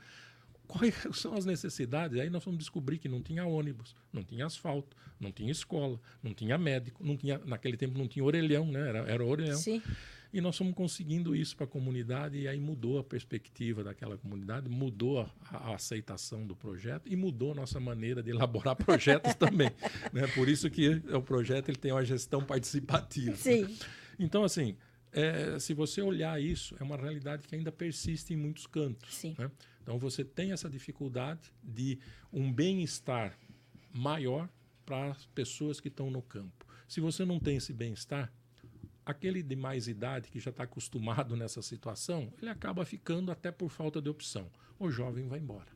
quais 0.66 0.94
são 1.16 1.34
as 1.34 1.44
necessidades. 1.44 2.18
Aí 2.18 2.30
nós 2.30 2.44
vamos 2.44 2.58
descobrir 2.58 2.98
que 2.98 3.08
não 3.08 3.22
tinha 3.22 3.44
ônibus, 3.44 3.94
não 4.12 4.22
tinha 4.22 4.46
asfalto, 4.46 4.96
não 5.18 5.32
tinha 5.32 5.50
escola, 5.50 5.98
não 6.22 6.34
tinha 6.34 6.58
médico, 6.58 7.04
não 7.04 7.16
tinha 7.16 7.38
naquele 7.38 7.76
tempo 7.76 7.98
não 7.98 8.06
tinha 8.06 8.24
orelhão, 8.24 8.66
né? 8.66 8.88
Era, 8.88 8.98
era 9.10 9.24
orelhão. 9.24 9.58
Sim. 9.58 9.82
E 10.32 10.40
nós 10.40 10.56
fomos 10.56 10.74
conseguindo 10.74 11.34
isso 11.34 11.56
para 11.56 11.64
a 11.64 11.68
comunidade 11.68 12.38
e 12.38 12.46
aí 12.46 12.60
mudou 12.60 12.98
a 12.98 13.04
perspectiva 13.04 13.82
daquela 13.82 14.16
comunidade, 14.16 14.68
mudou 14.68 15.20
a, 15.20 15.30
a, 15.50 15.74
aceitação 15.74 16.46
do 16.46 16.54
projeto 16.54 17.08
e 17.08 17.16
mudou 17.16 17.50
a 17.50 17.54
nossa 17.54 17.80
maneira 17.80 18.22
de 18.22 18.30
elaborar 18.30 18.76
projetos 18.76 19.34
também. 19.34 19.70
Né? 20.12 20.28
Por 20.28 20.48
isso 20.48 20.70
que 20.70 21.02
o 21.12 21.20
projeto 21.20 21.68
ele 21.68 21.78
tem 21.78 21.90
uma 21.90 22.04
gestão 22.04 22.44
participativa. 22.44 23.34
Sim. 23.36 23.76
Então, 24.18 24.44
assim, 24.44 24.76
é, 25.12 25.58
se 25.58 25.74
você 25.74 26.00
olhar 26.00 26.40
isso, 26.40 26.76
é 26.78 26.84
uma 26.84 26.96
realidade 26.96 27.48
que 27.48 27.56
ainda 27.56 27.72
persiste 27.72 28.32
em 28.32 28.36
muitos 28.36 28.66
cantos. 28.68 29.12
Sim. 29.14 29.34
Né? 29.36 29.50
Então, 29.82 29.98
você 29.98 30.24
tem 30.24 30.52
essa 30.52 30.70
dificuldade 30.70 31.52
de 31.62 31.98
um 32.32 32.52
bem-estar 32.52 33.36
maior 33.92 34.48
para 34.86 35.10
as 35.10 35.26
pessoas 35.26 35.80
que 35.80 35.88
estão 35.88 36.10
no 36.10 36.22
campo. 36.22 36.66
Se 36.86 37.00
você 37.00 37.24
não 37.24 37.40
tem 37.40 37.56
esse 37.56 37.72
bem-estar, 37.72 38.32
aquele 39.04 39.42
de 39.42 39.56
mais 39.56 39.88
idade 39.88 40.28
que 40.30 40.40
já 40.40 40.50
está 40.50 40.64
acostumado 40.64 41.36
nessa 41.36 41.62
situação, 41.62 42.32
ele 42.40 42.50
acaba 42.50 42.84
ficando 42.84 43.30
até 43.32 43.50
por 43.50 43.70
falta 43.70 44.00
de 44.00 44.08
opção. 44.08 44.50
O 44.78 44.90
jovem 44.90 45.28
vai 45.28 45.38
embora. 45.38 45.68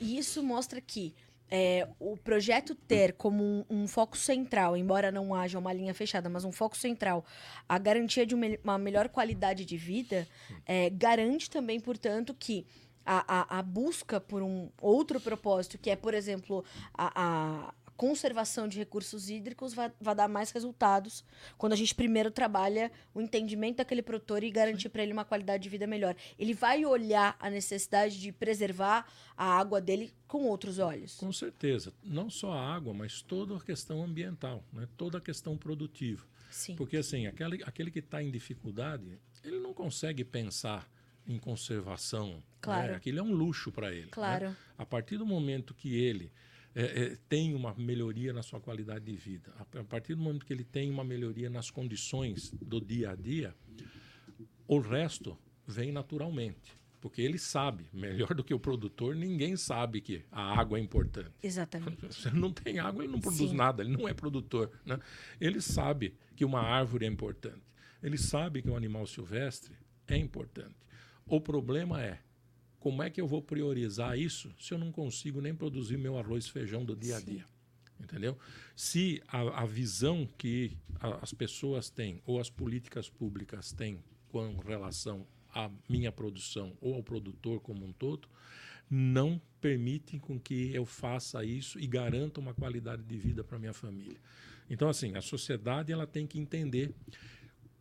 E 0.00 0.18
isso 0.18 0.42
mostra 0.42 0.80
que 0.80 1.14
é, 1.50 1.88
o 2.00 2.16
projeto 2.16 2.74
ter 2.74 3.12
como 3.12 3.44
um, 3.44 3.64
um, 3.70 3.86
foco 3.86 4.16
central, 4.16 4.76
embora 4.76 5.12
não 5.12 5.34
haja 5.34 5.58
uma 5.58 5.72
linha 5.72 5.94
fechada, 5.94 6.28
mas 6.28 6.44
um 6.44 6.52
foco 6.52 6.76
central, 6.76 7.24
a 7.68 7.78
garantia 7.78 8.26
de 8.26 8.34
uma, 8.34 8.78
melhor 8.78 9.08
qualidade 9.08 9.64
de 9.64 9.76
vida, 9.76 10.26
é, 10.66 10.90
garante 10.90 11.50
também, 11.50 11.78
portanto, 11.78 12.34
que 12.34 12.66
a, 13.04 13.56
a, 13.56 13.58
a, 13.58 13.62
busca 13.62 14.20
por 14.20 14.42
um 14.42 14.70
outro 14.80 15.20
propósito, 15.20 15.78
que 15.78 15.90
é, 15.90 15.96
por 15.96 16.14
exemplo, 16.14 16.64
a 16.96 17.72
conservação 17.96 18.66
de 18.68 18.78
recursos 18.78 19.30
hídricos 19.30 19.72
vai, 19.72 19.92
vai 20.00 20.14
dar 20.14 20.28
mais 20.28 20.50
resultados 20.50 21.24
quando 21.56 21.72
a 21.72 21.76
gente 21.76 21.94
primeiro 21.94 22.30
trabalha 22.30 22.90
o 23.14 23.20
entendimento 23.20 23.76
daquele 23.76 24.02
produtor 24.02 24.42
e 24.42 24.50
garantir 24.50 24.88
para 24.88 25.02
ele 25.02 25.12
uma 25.12 25.24
qualidade 25.24 25.62
de 25.62 25.68
vida 25.68 25.86
melhor. 25.86 26.14
Ele 26.38 26.54
vai 26.54 26.84
olhar 26.84 27.36
a 27.38 27.48
necessidade 27.48 28.20
de 28.20 28.32
preservar 28.32 29.06
a 29.36 29.44
água 29.44 29.80
dele 29.80 30.12
com 30.26 30.44
outros 30.44 30.78
olhos. 30.78 31.16
Com 31.16 31.32
certeza. 31.32 31.92
Não 32.02 32.28
só 32.28 32.52
a 32.52 32.74
água, 32.74 32.92
mas 32.92 33.22
toda 33.22 33.56
a 33.56 33.60
questão 33.60 34.02
ambiental, 34.02 34.64
né? 34.72 34.88
toda 34.96 35.18
a 35.18 35.20
questão 35.20 35.56
produtiva. 35.56 36.24
Sim. 36.50 36.76
Porque 36.76 36.96
assim, 36.96 37.26
aquele, 37.26 37.62
aquele 37.64 37.90
que 37.90 37.98
está 37.98 38.22
em 38.22 38.30
dificuldade, 38.30 39.18
ele 39.42 39.58
não 39.58 39.74
consegue 39.74 40.24
pensar 40.24 40.88
em 41.26 41.38
conservação. 41.38 42.28
Né? 42.28 42.42
Claro. 42.60 42.88
Né? 42.88 42.96
Aquilo 42.96 43.18
é 43.18 43.22
um 43.22 43.32
luxo 43.32 43.72
para 43.72 43.92
ele. 43.92 44.02
Né? 44.02 44.12
Claro. 44.12 44.50
Né? 44.50 44.56
A 44.78 44.86
partir 44.86 45.16
do 45.16 45.26
momento 45.26 45.74
que 45.74 45.94
ele 45.94 46.32
é, 46.74 46.82
é, 46.82 47.18
tem 47.28 47.54
uma 47.54 47.74
melhoria 47.74 48.32
na 48.32 48.42
sua 48.42 48.60
qualidade 48.60 49.04
de 49.04 49.16
vida, 49.16 49.52
a, 49.56 49.80
a, 49.80 49.84
partir 49.84 50.14
do 50.14 50.22
momento 50.22 50.44
que 50.44 50.52
ele 50.52 50.64
tem 50.64 50.90
uma 50.90 51.04
melhoria 51.04 51.48
nas 51.48 51.70
condições 51.70 52.50
do 52.50 52.80
dia 52.80 53.10
a 53.10 53.14
dia, 53.14 53.54
o 54.66 54.78
resto 54.80 55.38
vem 55.66 55.92
naturalmente. 55.92 56.76
Porque 57.00 57.20
ele 57.20 57.38
sabe, 57.38 57.86
melhor 57.92 58.32
do 58.34 58.42
que 58.42 58.54
o 58.54 58.58
produtor, 58.58 59.14
ninguém 59.14 59.58
sabe 59.58 60.00
que 60.00 60.24
a 60.32 60.58
água 60.58 60.78
é 60.78 60.80
importante. 60.80 61.32
Exatamente. 61.42 62.08
Se 62.14 62.34
não 62.34 62.50
tem 62.50 62.78
água, 62.78 63.04
ele 63.04 63.12
não 63.12 63.20
produz 63.20 63.50
Sim. 63.50 63.56
nada, 63.56 63.82
ele 63.82 63.94
não 63.94 64.08
é 64.08 64.14
produtor. 64.14 64.70
Né? 64.86 64.98
Ele 65.38 65.60
sabe 65.60 66.16
que 66.34 66.46
uma 66.46 66.62
árvore 66.62 67.04
é 67.04 67.08
importante. 67.08 67.60
Ele 68.02 68.16
sabe 68.16 68.62
que 68.62 68.70
um 68.70 68.76
animal 68.76 69.06
silvestre 69.06 69.76
é 70.08 70.16
importante. 70.16 70.76
O 71.26 71.42
problema 71.42 72.02
é 72.02 72.20
como 72.84 73.02
é 73.02 73.08
que 73.08 73.18
eu 73.18 73.26
vou 73.26 73.40
priorizar 73.40 74.18
isso 74.18 74.54
se 74.60 74.74
eu 74.74 74.76
não 74.76 74.92
consigo 74.92 75.40
nem 75.40 75.54
produzir 75.54 75.96
meu 75.96 76.18
arroz 76.18 76.44
e 76.44 76.52
feijão 76.52 76.84
do 76.84 76.94
dia 76.94 77.16
a 77.16 77.20
dia? 77.20 77.46
Sim. 77.46 78.04
Entendeu? 78.04 78.38
Se 78.76 79.22
a, 79.26 79.62
a 79.62 79.64
visão 79.64 80.28
que 80.36 80.76
a, 81.00 81.14
as 81.22 81.32
pessoas 81.32 81.88
têm 81.88 82.20
ou 82.26 82.38
as 82.38 82.50
políticas 82.50 83.08
públicas 83.08 83.72
têm 83.72 84.04
com 84.28 84.58
relação 84.58 85.26
à 85.54 85.70
minha 85.88 86.12
produção 86.12 86.76
ou 86.78 86.92
ao 86.92 87.02
produtor 87.02 87.58
como 87.58 87.86
um 87.86 87.92
todo, 87.94 88.28
não 88.90 89.40
permitem 89.62 90.20
com 90.20 90.38
que 90.38 90.70
eu 90.74 90.84
faça 90.84 91.42
isso 91.42 91.80
e 91.80 91.86
garanta 91.86 92.38
uma 92.38 92.52
qualidade 92.52 93.02
de 93.02 93.16
vida 93.16 93.42
para 93.42 93.58
minha 93.58 93.72
família. 93.72 94.18
Então, 94.68 94.90
assim, 94.90 95.16
a 95.16 95.22
sociedade 95.22 95.90
ela 95.90 96.06
tem 96.06 96.26
que 96.26 96.38
entender, 96.38 96.94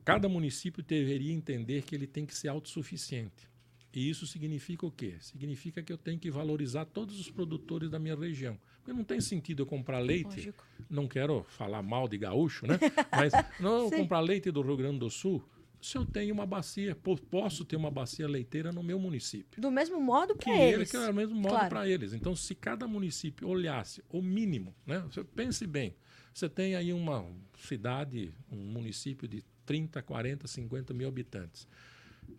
cada 0.05 0.29
município 0.29 0.81
deveria 0.81 1.33
entender 1.33 1.81
que 1.81 1.93
ele 1.93 2.07
tem 2.07 2.25
que 2.25 2.33
ser 2.33 2.47
autossuficiente. 2.47 3.51
E 3.93 4.09
isso 4.09 4.25
significa 4.25 4.85
o 4.85 4.91
quê? 4.91 5.15
Significa 5.19 5.83
que 5.83 5.93
eu 5.93 5.97
tenho 5.97 6.19
que 6.19 6.31
valorizar 6.31 6.85
todos 6.85 7.19
os 7.19 7.29
produtores 7.29 7.89
da 7.89 7.99
minha 7.99 8.15
região. 8.15 8.57
Porque 8.77 8.91
não 8.91 9.03
tem 9.03 9.21
sentido 9.21 9.61
eu 9.61 9.65
comprar 9.65 9.99
leite. 9.99 10.35
Lógico. 10.35 10.65
Não 10.89 11.07
quero 11.07 11.43
falar 11.43 11.81
mal 11.81 12.07
de 12.07 12.17
gaúcho, 12.17 12.65
né? 12.65 12.79
Mas 13.11 13.33
não 13.59 13.89
comprar 13.89 14.19
leite 14.19 14.51
do 14.51 14.61
Rio 14.61 14.75
Grande 14.75 14.99
do 14.99 15.09
Sul 15.09 15.43
se 15.83 15.97
eu 15.97 16.05
tenho 16.05 16.33
uma 16.33 16.45
bacia, 16.45 16.97
posso 17.29 17.65
ter 17.65 17.75
uma 17.75 17.91
bacia 17.91 18.27
leiteira 18.27 18.71
no 18.71 18.81
meu 18.81 18.97
município. 18.97 19.61
Do 19.61 19.69
mesmo 19.69 19.99
modo 19.99 20.35
para 20.35 20.55
eles. 20.55 20.89
Que 20.89 20.97
é 20.97 21.09
o 21.09 21.13
mesmo 21.13 21.35
modo 21.35 21.49
claro. 21.49 21.69
para 21.69 21.87
eles. 21.87 22.13
Então, 22.13 22.35
se 22.35 22.55
cada 22.55 22.87
município 22.87 23.47
olhasse 23.49 24.01
o 24.09 24.21
mínimo, 24.21 24.73
né? 24.85 25.03
Você 25.11 25.23
pense 25.23 25.67
bem, 25.67 25.93
você 26.33 26.47
tem 26.47 26.75
aí 26.75 26.93
uma 26.93 27.25
cidade, 27.57 28.33
um 28.49 28.57
município 28.57 29.27
de 29.27 29.43
30, 29.65 30.01
40, 30.01 30.47
50 30.47 30.93
mil 30.93 31.07
habitantes. 31.07 31.67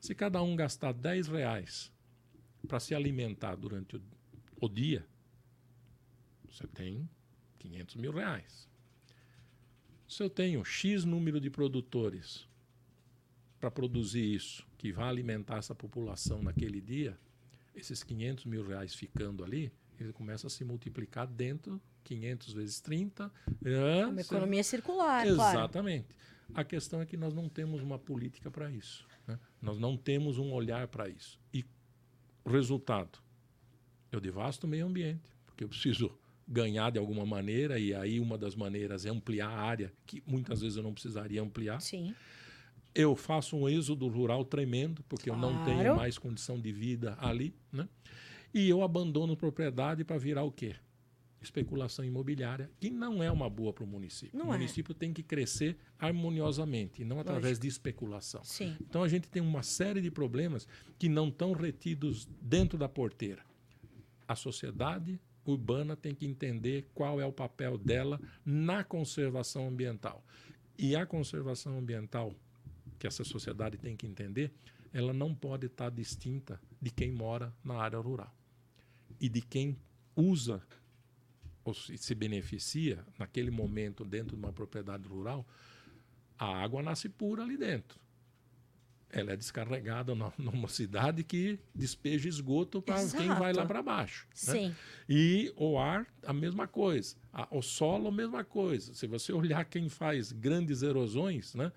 Se 0.00 0.14
cada 0.14 0.42
um 0.42 0.54
gastar 0.54 0.92
10 0.92 1.28
reais 1.28 1.92
para 2.66 2.80
se 2.80 2.94
alimentar 2.94 3.56
durante 3.56 3.96
o, 3.96 4.02
o 4.60 4.68
dia, 4.68 5.06
você 6.48 6.66
tem 6.66 7.08
500 7.58 7.96
mil 7.96 8.12
reais. 8.12 8.68
Se 10.06 10.22
eu 10.22 10.30
tenho 10.30 10.64
X 10.64 11.04
número 11.04 11.40
de 11.40 11.50
produtores 11.50 12.46
para 13.58 13.70
produzir 13.70 14.34
isso, 14.34 14.66
que 14.76 14.92
vai 14.92 15.08
alimentar 15.08 15.56
essa 15.56 15.74
população 15.74 16.42
naquele 16.42 16.80
dia, 16.80 17.18
esses 17.74 18.02
500 18.02 18.44
mil 18.44 18.66
reais 18.66 18.94
ficando 18.94 19.42
ali, 19.42 19.72
ele 19.98 20.12
começa 20.12 20.46
a 20.46 20.50
se 20.50 20.64
multiplicar 20.64 21.26
dentro, 21.26 21.80
500 22.04 22.52
vezes 22.52 22.80
30. 22.80 23.32
É 23.64 24.06
uma 24.06 24.20
economia 24.20 24.62
circular, 24.62 25.26
Exatamente. 25.26 26.08
Claro. 26.14 26.60
A 26.60 26.64
questão 26.64 27.00
é 27.00 27.06
que 27.06 27.16
nós 27.16 27.32
não 27.32 27.48
temos 27.48 27.82
uma 27.82 27.98
política 27.98 28.50
para 28.50 28.70
isso. 28.70 29.06
Né? 29.26 29.38
Nós 29.60 29.78
não 29.78 29.96
temos 29.96 30.38
um 30.38 30.52
olhar 30.52 30.88
para 30.88 31.08
isso. 31.08 31.38
E 31.52 31.64
o 32.44 32.50
resultado, 32.50 33.18
eu 34.12 34.20
devasto 34.20 34.66
o 34.66 34.70
meio 34.70 34.86
ambiente, 34.86 35.30
porque 35.46 35.64
eu 35.64 35.68
preciso 35.68 36.16
ganhar 36.46 36.90
de 36.90 36.98
alguma 36.98 37.24
maneira, 37.24 37.78
e 37.78 37.94
aí 37.94 38.20
uma 38.20 38.36
das 38.36 38.54
maneiras 38.54 39.06
é 39.06 39.10
ampliar 39.10 39.48
a 39.48 39.60
área, 39.60 39.92
que 40.06 40.22
muitas 40.26 40.60
vezes 40.60 40.76
eu 40.76 40.82
não 40.82 40.92
precisaria 40.92 41.40
ampliar. 41.40 41.80
Sim. 41.80 42.14
Eu 42.94 43.16
faço 43.16 43.56
um 43.56 43.68
êxodo 43.68 44.06
rural 44.08 44.44
tremendo, 44.44 45.02
porque 45.08 45.30
claro. 45.30 45.44
eu 45.44 45.50
não 45.50 45.64
tenho 45.64 45.96
mais 45.96 46.18
condição 46.18 46.60
de 46.60 46.70
vida 46.70 47.16
ali, 47.18 47.54
né? 47.72 47.88
E 48.52 48.68
eu 48.68 48.82
abandono 48.82 49.36
propriedade 49.36 50.04
para 50.04 50.16
virar 50.16 50.44
o 50.44 50.52
quê? 50.52 50.76
Especulação 51.44 52.04
imobiliária, 52.04 52.70
que 52.80 52.90
não 52.90 53.22
é 53.22 53.30
uma 53.30 53.48
boa 53.48 53.72
para 53.72 53.84
o 53.84 53.86
município. 53.86 54.36
Não 54.36 54.46
o 54.46 54.52
município 54.52 54.92
é. 54.92 54.94
tem 54.94 55.12
que 55.12 55.22
crescer 55.22 55.76
harmoniosamente, 55.98 57.04
não 57.04 57.20
através 57.20 57.44
Lógico. 57.44 57.62
de 57.62 57.68
especulação. 57.68 58.44
Sim. 58.44 58.76
Então 58.80 59.02
a 59.02 59.08
gente 59.08 59.28
tem 59.28 59.42
uma 59.42 59.62
série 59.62 60.00
de 60.00 60.10
problemas 60.10 60.66
que 60.98 61.08
não 61.08 61.28
estão 61.28 61.52
retidos 61.52 62.28
dentro 62.40 62.76
da 62.76 62.88
porteira. 62.88 63.44
A 64.26 64.34
sociedade 64.34 65.20
urbana 65.44 65.94
tem 65.94 66.14
que 66.14 66.26
entender 66.26 66.88
qual 66.94 67.20
é 67.20 67.26
o 67.26 67.32
papel 67.32 67.76
dela 67.76 68.20
na 68.44 68.82
conservação 68.82 69.68
ambiental. 69.68 70.24
E 70.78 70.96
a 70.96 71.06
conservação 71.06 71.78
ambiental, 71.78 72.34
que 72.98 73.06
essa 73.06 73.22
sociedade 73.22 73.76
tem 73.76 73.96
que 73.96 74.06
entender, 74.06 74.52
ela 74.92 75.12
não 75.12 75.34
pode 75.34 75.66
estar 75.66 75.90
distinta 75.90 76.60
de 76.80 76.90
quem 76.90 77.12
mora 77.12 77.52
na 77.62 77.74
área 77.74 77.98
rural 77.98 78.34
e 79.20 79.28
de 79.28 79.40
quem 79.40 79.76
usa 80.16 80.62
se 81.72 82.14
beneficia 82.14 83.04
naquele 83.18 83.50
momento 83.50 84.04
dentro 84.04 84.36
de 84.36 84.42
uma 84.42 84.52
propriedade 84.52 85.08
rural, 85.08 85.46
a 86.38 86.46
água 86.46 86.82
nasce 86.82 87.08
pura 87.08 87.42
ali 87.42 87.56
dentro. 87.56 87.98
Ela 89.10 89.32
é 89.32 89.36
descarregada 89.36 90.12
numa 90.36 90.68
cidade 90.68 91.22
que 91.22 91.58
despeja 91.72 92.28
esgoto 92.28 92.82
para 92.82 93.08
quem 93.08 93.28
vai 93.28 93.52
lá 93.52 93.64
para 93.64 93.80
baixo. 93.80 94.26
Né? 94.28 94.34
Sim. 94.34 94.68
Né? 94.68 94.76
E 95.08 95.52
o 95.56 95.78
ar, 95.78 96.06
a 96.24 96.32
mesma 96.32 96.66
coisa. 96.66 97.16
o 97.50 97.62
solo, 97.62 98.08
a 98.08 98.12
mesma 98.12 98.42
coisa. 98.42 98.92
Se 98.92 99.06
você 99.06 99.32
olhar 99.32 99.64
quem 99.64 99.88
faz 99.88 100.32
grandes 100.32 100.82
erosões, 100.82 101.54
né? 101.54 101.70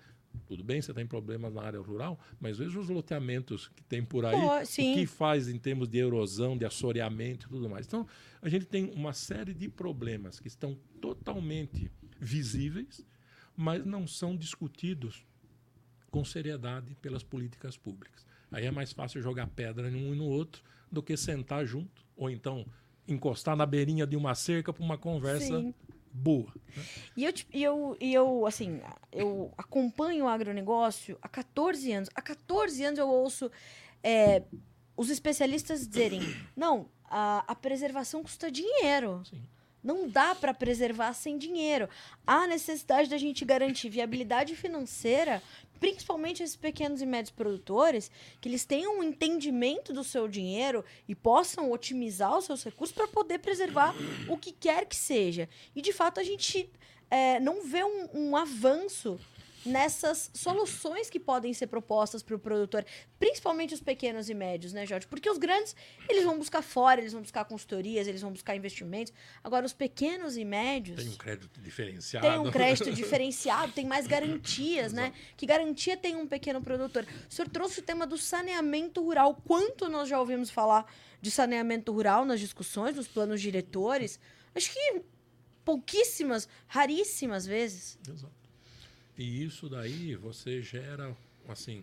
Tudo 0.46 0.64
bem, 0.64 0.80
você 0.80 0.94
tem 0.94 1.06
problemas 1.06 1.52
na 1.52 1.62
área 1.62 1.80
rural, 1.80 2.18
mas 2.40 2.56
veja 2.56 2.78
os 2.78 2.88
loteamentos 2.88 3.68
que 3.68 3.82
tem 3.82 4.02
por 4.02 4.24
aí, 4.24 4.34
oh, 4.34 4.62
o 4.62 4.94
que 4.94 5.06
faz 5.06 5.48
em 5.48 5.58
termos 5.58 5.88
de 5.88 5.98
erosão, 5.98 6.56
de 6.56 6.64
assoreamento 6.64 7.46
e 7.46 7.50
tudo 7.50 7.68
mais. 7.68 7.86
Então, 7.86 8.06
a 8.40 8.48
gente 8.48 8.64
tem 8.64 8.90
uma 8.94 9.12
série 9.12 9.52
de 9.52 9.68
problemas 9.68 10.40
que 10.40 10.48
estão 10.48 10.74
totalmente 11.00 11.90
visíveis, 12.18 13.04
mas 13.54 13.84
não 13.84 14.06
são 14.06 14.34
discutidos 14.34 15.24
com 16.10 16.24
seriedade 16.24 16.94
pelas 16.94 17.22
políticas 17.22 17.76
públicas. 17.76 18.26
Aí 18.50 18.64
é 18.64 18.70
mais 18.70 18.92
fácil 18.92 19.20
jogar 19.20 19.46
pedra 19.48 19.90
em 19.90 19.94
um 19.94 20.14
e 20.14 20.16
no 20.16 20.24
outro 20.24 20.62
do 20.90 21.02
que 21.02 21.16
sentar 21.16 21.66
junto, 21.66 22.02
ou 22.16 22.30
então 22.30 22.64
encostar 23.06 23.54
na 23.54 23.66
beirinha 23.66 24.06
de 24.06 24.16
uma 24.16 24.34
cerca 24.34 24.72
para 24.72 24.82
uma 24.82 24.96
conversa 24.96 25.60
Sim 25.60 25.74
boa. 26.12 26.52
Né? 26.76 26.84
E 27.16 27.24
eu, 27.24 27.32
e, 27.52 27.62
eu, 27.62 27.96
e 28.00 28.14
eu, 28.14 28.46
assim, 28.46 28.80
eu 29.12 29.52
acompanho 29.56 30.24
o 30.24 30.28
agronegócio 30.28 31.18
há 31.22 31.28
14 31.28 31.92
anos. 31.92 32.10
Há 32.14 32.22
14 32.22 32.84
anos 32.84 32.98
eu 32.98 33.08
ouço 33.08 33.50
é, 34.02 34.42
os 34.96 35.10
especialistas 35.10 35.86
dizerem: 35.86 36.20
não, 36.56 36.88
a, 37.04 37.44
a 37.46 37.54
preservação 37.54 38.22
custa 38.22 38.50
dinheiro. 38.50 39.22
Sim. 39.24 39.42
Não 39.82 40.08
dá 40.08 40.34
para 40.34 40.52
preservar 40.52 41.12
sem 41.12 41.38
dinheiro. 41.38 41.88
Há 42.26 42.46
necessidade 42.48 43.08
da 43.08 43.16
gente 43.16 43.44
garantir 43.44 43.88
viabilidade 43.88 44.56
financeira 44.56 45.40
principalmente 45.80 46.42
esses 46.42 46.56
pequenos 46.56 47.00
e 47.00 47.06
médios 47.06 47.30
produtores, 47.30 48.10
que 48.40 48.48
eles 48.48 48.64
tenham 48.64 48.98
um 48.98 49.02
entendimento 49.02 49.92
do 49.92 50.04
seu 50.04 50.28
dinheiro 50.28 50.84
e 51.08 51.14
possam 51.14 51.70
otimizar 51.70 52.36
os 52.36 52.44
seus 52.44 52.64
recursos 52.64 52.94
para 52.94 53.08
poder 53.08 53.38
preservar 53.38 53.94
o 54.28 54.36
que 54.36 54.52
quer 54.52 54.86
que 54.86 54.96
seja. 54.96 55.48
E 55.74 55.80
de 55.80 55.92
fato 55.92 56.20
a 56.20 56.24
gente 56.24 56.68
é, 57.10 57.40
não 57.40 57.64
vê 57.64 57.84
um, 57.84 58.08
um 58.12 58.36
avanço 58.36 59.18
nessas 59.64 60.30
soluções 60.34 61.10
que 61.10 61.18
podem 61.18 61.52
ser 61.52 61.66
propostas 61.66 62.22
para 62.22 62.34
o 62.36 62.38
produtor, 62.38 62.84
principalmente 63.18 63.74
os 63.74 63.80
pequenos 63.80 64.28
e 64.28 64.34
médios, 64.34 64.72
né, 64.72 64.86
Jorge? 64.86 65.06
Porque 65.06 65.28
os 65.28 65.38
grandes, 65.38 65.74
eles 66.08 66.24
vão 66.24 66.38
buscar 66.38 66.62
fora, 66.62 67.00
eles 67.00 67.12
vão 67.12 67.22
buscar 67.22 67.44
consultorias, 67.44 68.06
eles 68.06 68.20
vão 68.20 68.30
buscar 68.30 68.56
investimentos. 68.56 69.12
Agora, 69.42 69.66
os 69.66 69.72
pequenos 69.72 70.36
e 70.36 70.44
médios. 70.44 71.02
Tem 71.02 71.08
um 71.08 71.16
crédito 71.16 71.60
diferenciado. 71.60 72.26
Tem 72.26 72.38
um 72.38 72.50
crédito 72.50 72.92
diferenciado, 72.94 73.72
tem 73.72 73.86
mais 73.86 74.06
garantias, 74.06 74.92
né? 74.92 75.12
Que 75.36 75.46
garantia 75.46 75.96
tem 75.96 76.16
um 76.16 76.26
pequeno 76.26 76.62
produtor? 76.62 77.06
O 77.28 77.34
senhor 77.34 77.48
trouxe 77.48 77.80
o 77.80 77.82
tema 77.82 78.06
do 78.06 78.16
saneamento 78.16 79.02
rural. 79.02 79.40
Quanto 79.46 79.88
nós 79.88 80.08
já 80.08 80.18
ouvimos 80.18 80.50
falar 80.50 80.90
de 81.20 81.30
saneamento 81.30 81.92
rural 81.92 82.24
nas 82.24 82.40
discussões, 82.40 82.96
nos 82.96 83.08
planos 83.08 83.40
diretores? 83.40 84.20
Acho 84.54 84.72
que 84.72 85.02
pouquíssimas, 85.64 86.48
raríssimas 86.66 87.44
vezes. 87.44 87.98
Exato. 88.08 88.37
E 89.18 89.42
isso 89.42 89.68
daí 89.68 90.14
você 90.14 90.62
gera, 90.62 91.14
assim, 91.48 91.82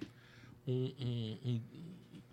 um, 0.66 0.86
um, 1.00 1.38
um, 1.46 1.62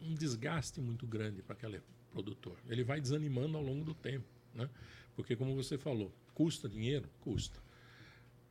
um 0.03 0.15
desgaste 0.15 0.81
muito 0.81 1.07
grande 1.09 1.43
para 1.43 1.55
aquele 1.55 1.83
produtor. 2.13 2.57
Ele 2.69 2.85
vai 2.85 3.01
desanimando 3.01 3.59
ao 3.59 3.65
longo 3.65 3.85
do 3.85 3.95
tempo, 3.95 4.25
né? 4.55 4.71
Porque, 5.17 5.35
como 5.35 5.57
você 5.57 5.77
falou, 5.77 6.13
custa 6.35 6.69
dinheiro? 6.69 7.09
Custa. 7.21 7.61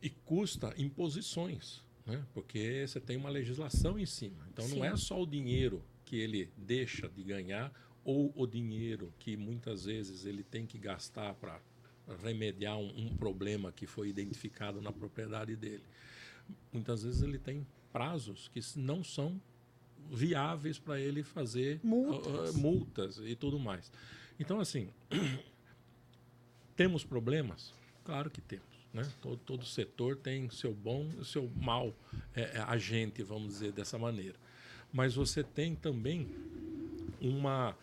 E 0.02 0.10
custa 0.10 0.74
imposições, 0.76 1.82
né? 2.04 2.22
Porque 2.34 2.84
você 2.86 3.00
tem 3.00 3.16
uma 3.16 3.30
legislação 3.30 3.98
em 3.98 4.06
cima. 4.06 4.46
Então, 4.52 4.66
Sim. 4.66 4.76
não 4.76 4.84
é 4.84 4.94
só 4.96 5.20
o 5.20 5.26
dinheiro 5.26 5.82
que 6.04 6.16
ele 6.16 6.52
deixa 6.56 7.08
de 7.08 7.22
ganhar 7.22 7.72
ou 8.04 8.30
o 8.36 8.46
dinheiro 8.46 9.12
que 9.18 9.36
muitas 9.36 9.86
vezes 9.86 10.26
ele 10.26 10.42
tem 10.42 10.66
que 10.66 10.76
gastar 10.76 11.34
para 11.34 11.60
remediar 12.22 12.76
um, 12.76 13.06
um, 13.06 13.16
problema 13.16 13.72
que 13.72 13.86
foi 13.86 14.08
identificado 14.08 14.82
na 14.82 14.92
propriedade 14.92 15.54
dele 15.56 15.84
muitas 16.72 17.02
vezes 17.02 17.22
ele 17.22 17.38
tem 17.38 17.66
prazos 17.92 18.48
que 18.48 18.60
não 18.76 19.04
são 19.04 19.40
viáveis 20.10 20.78
para 20.78 21.00
ele 21.00 21.22
fazer 21.22 21.80
multas. 21.82 22.50
Uh, 22.54 22.58
multas 22.58 23.18
e 23.18 23.34
tudo 23.34 23.58
mais. 23.58 23.90
Então, 24.38 24.60
assim, 24.60 24.88
temos 26.76 27.04
problemas? 27.04 27.72
Claro 28.04 28.30
que 28.30 28.40
temos. 28.40 28.66
Né? 28.92 29.10
Todo, 29.20 29.38
todo 29.38 29.64
setor 29.64 30.16
tem 30.16 30.50
seu 30.50 30.74
bom 30.74 31.08
e 31.20 31.24
seu 31.24 31.50
mau 31.56 31.94
é, 32.34 32.58
agente, 32.66 33.22
vamos 33.22 33.54
dizer 33.54 33.72
dessa 33.72 33.98
maneira. 33.98 34.36
Mas 34.92 35.14
você 35.14 35.42
tem 35.42 35.74
também 35.74 36.28
uma 37.20 37.76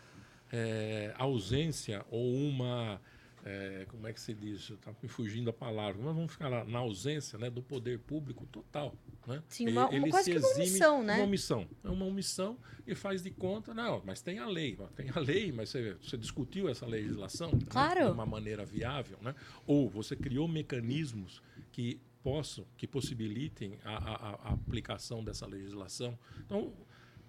é, 0.51 1.13
ausência 1.17 2.05
ou 2.11 2.35
uma 2.35 3.01
é, 3.49 3.85
como 3.89 4.05
é 4.05 4.13
que 4.13 4.21
se 4.21 4.31
diz? 4.31 4.69
Está 4.69 4.93
me 5.01 5.09
fugindo 5.09 5.49
a 5.49 5.53
palavra. 5.53 5.99
Mas 5.99 6.15
vamos 6.15 6.31
ficar 6.31 6.49
lá, 6.49 6.63
na 6.63 6.77
ausência 6.77 7.39
né, 7.39 7.49
do 7.49 7.63
poder 7.63 7.97
público 7.97 8.45
total. 8.45 8.93
Né? 9.25 9.41
Sim, 9.47 9.69
uma, 9.69 9.89
ele, 9.91 10.11
quase 10.11 10.31
que 10.31 10.37
uma 10.37 10.53
omissão, 10.53 11.03
né? 11.03 11.15
Uma 11.15 11.23
omissão. 11.23 11.67
É 11.83 11.89
uma 11.89 12.05
omissão 12.05 12.59
e 12.85 12.93
faz 12.93 13.23
de 13.23 13.31
conta, 13.31 13.73
não, 13.73 14.03
mas 14.05 14.21
tem 14.21 14.37
a 14.37 14.45
lei. 14.45 14.77
Tem 14.95 15.09
a 15.15 15.19
lei, 15.19 15.51
mas 15.51 15.69
você, 15.69 15.95
você 15.95 16.15
discutiu 16.15 16.69
essa 16.69 16.85
legislação 16.85 17.51
claro. 17.67 18.01
né, 18.01 18.05
de 18.05 18.11
uma 18.11 18.25
maneira 18.25 18.63
viável. 18.63 19.17
Né? 19.19 19.33
Ou 19.65 19.89
você 19.89 20.15
criou 20.15 20.47
mecanismos 20.47 21.41
que 21.71 21.99
possam, 22.21 22.67
que 22.77 22.85
possibilitem 22.85 23.79
a, 23.83 23.95
a, 23.95 24.29
a 24.49 24.53
aplicação 24.53 25.23
dessa 25.23 25.47
legislação. 25.47 26.17
Então, 26.45 26.71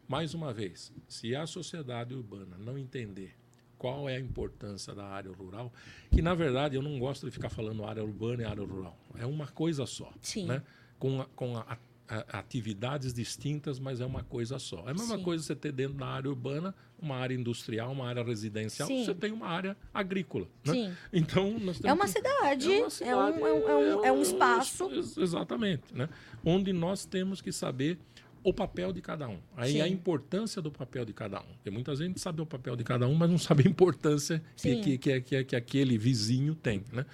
mais 0.06 0.34
uma 0.34 0.52
vez, 0.52 0.92
se 1.08 1.34
a 1.34 1.46
sociedade 1.46 2.14
urbana 2.14 2.58
não 2.58 2.76
entender 2.76 3.40
qual 3.80 4.10
é 4.10 4.16
a 4.16 4.20
importância 4.20 4.94
da 4.94 5.06
área 5.06 5.32
rural, 5.32 5.72
que 6.10 6.20
na 6.20 6.34
verdade 6.34 6.76
eu 6.76 6.82
não 6.82 6.98
gosto 6.98 7.24
de 7.24 7.32
ficar 7.32 7.48
falando 7.48 7.82
área 7.82 8.04
urbana 8.04 8.42
e 8.42 8.44
área 8.44 8.62
rural. 8.62 8.94
É 9.18 9.24
uma 9.24 9.46
coisa 9.46 9.86
só. 9.86 10.12
Sim. 10.20 10.44
Né? 10.44 10.62
Com, 10.98 11.22
a, 11.22 11.24
com 11.34 11.56
a, 11.56 11.78
a, 12.06 12.38
atividades 12.38 13.14
distintas, 13.14 13.78
mas 13.78 14.02
é 14.02 14.04
uma 14.04 14.22
coisa 14.22 14.58
só. 14.58 14.86
É 14.86 14.90
a 14.90 14.92
mesma 14.92 15.16
Sim. 15.16 15.22
coisa 15.22 15.42
você 15.42 15.56
ter 15.56 15.72
dentro 15.72 15.94
da 15.94 16.08
área 16.08 16.28
urbana 16.28 16.74
uma 17.00 17.16
área 17.16 17.34
industrial, 17.34 17.90
uma 17.90 18.06
área 18.06 18.22
residencial, 18.22 18.86
Sim. 18.86 19.02
você 19.02 19.14
tem 19.14 19.32
uma 19.32 19.46
área 19.46 19.74
agrícola. 19.94 20.46
Né? 20.62 20.74
Sim. 20.74 20.96
Então, 21.10 21.58
nós 21.58 21.82
é, 21.82 21.90
uma 21.90 22.04
que... 22.04 22.10
cidade, 22.10 22.74
é 22.74 22.80
uma 22.82 22.90
cidade, 22.90 23.10
é 23.10 23.16
um, 23.16 23.46
é 23.46 23.52
um, 23.54 24.04
é 24.04 24.12
um, 24.12 24.18
é 24.18 24.22
espaço. 24.22 24.90
Exatamente. 25.16 25.84
Né? 25.94 26.06
Onde 26.44 26.70
nós 26.74 27.06
temos 27.06 27.40
que 27.40 27.50
saber 27.50 27.98
o 28.42 28.52
papel 28.52 28.92
de 28.92 29.00
cada 29.00 29.28
um. 29.28 29.38
Aí 29.56 29.72
Sim. 29.72 29.80
a 29.82 29.88
importância 29.88 30.62
do 30.62 30.70
papel 30.70 31.04
de 31.04 31.12
cada 31.12 31.40
um. 31.40 31.54
Porque 31.54 31.70
muita 31.70 31.94
gente 31.94 32.20
sabe 32.20 32.40
o 32.40 32.46
papel 32.46 32.76
de 32.76 32.84
cada 32.84 33.06
um, 33.06 33.14
mas 33.14 33.30
não 33.30 33.38
sabe 33.38 33.64
a 33.66 33.70
importância 33.70 34.42
que, 34.56 34.76
que, 34.76 34.98
que, 34.98 35.20
que, 35.20 35.44
que, 35.44 35.56
aquele 35.56 35.98
vizinho 35.98 36.54
tem. 36.54 36.82
Né? 36.92 37.04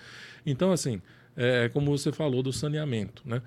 Então, 0.44 0.72
assim, 0.72 1.02
é, 1.36 1.68
como 1.68 1.96
você 1.96 2.12
falou 2.12 2.42
do 2.42 2.52
saneamento, 2.52 3.22
né? 3.24 3.42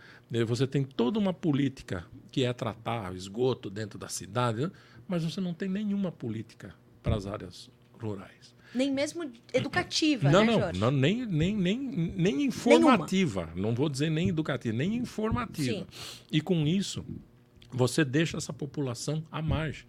você 0.45 0.67
tem 0.67 0.83
toda 0.83 1.17
uma 1.17 1.33
política 1.33 2.05
que 2.31 2.43
é 2.43 2.53
tratar 2.53 3.11
o 3.11 3.15
esgoto 3.15 3.69
dentro 3.69 3.97
da 3.97 4.09
cidade, 4.09 4.61
né? 4.61 4.71
mas 5.07 5.23
você 5.23 5.41
não 5.41 5.53
tem 5.53 5.69
nenhuma 5.69 6.11
política 6.11 6.75
para 7.01 7.15
as 7.15 7.25
áreas 7.25 7.69
rurais. 7.99 8.53
Nem 8.73 8.91
mesmo 8.91 9.29
educativa, 9.51 10.29
não, 10.29 10.41
né, 10.41 10.51
não, 10.51 10.59
Jorge? 10.59 10.79
Não, 10.79 10.91
nem, 10.91 11.25
nem, 11.25 11.55
nem, 11.55 11.79
nem 11.79 12.43
informativa. 12.43 13.47
Nenhuma. 13.47 13.61
Não 13.67 13.73
vou 13.73 13.89
dizer 13.89 14.11
nem 14.11 14.29
educativa, 14.29 14.77
nem 14.77 14.95
informativa. 14.95 15.79
Sim. 15.79 15.87
E 16.31 16.39
com 16.39 16.67
isso, 16.67 17.03
você 17.71 18.03
deixa 18.03 18.37
essa 18.37 18.53
população 18.53 19.23
à 19.31 19.41
margem. 19.41 19.85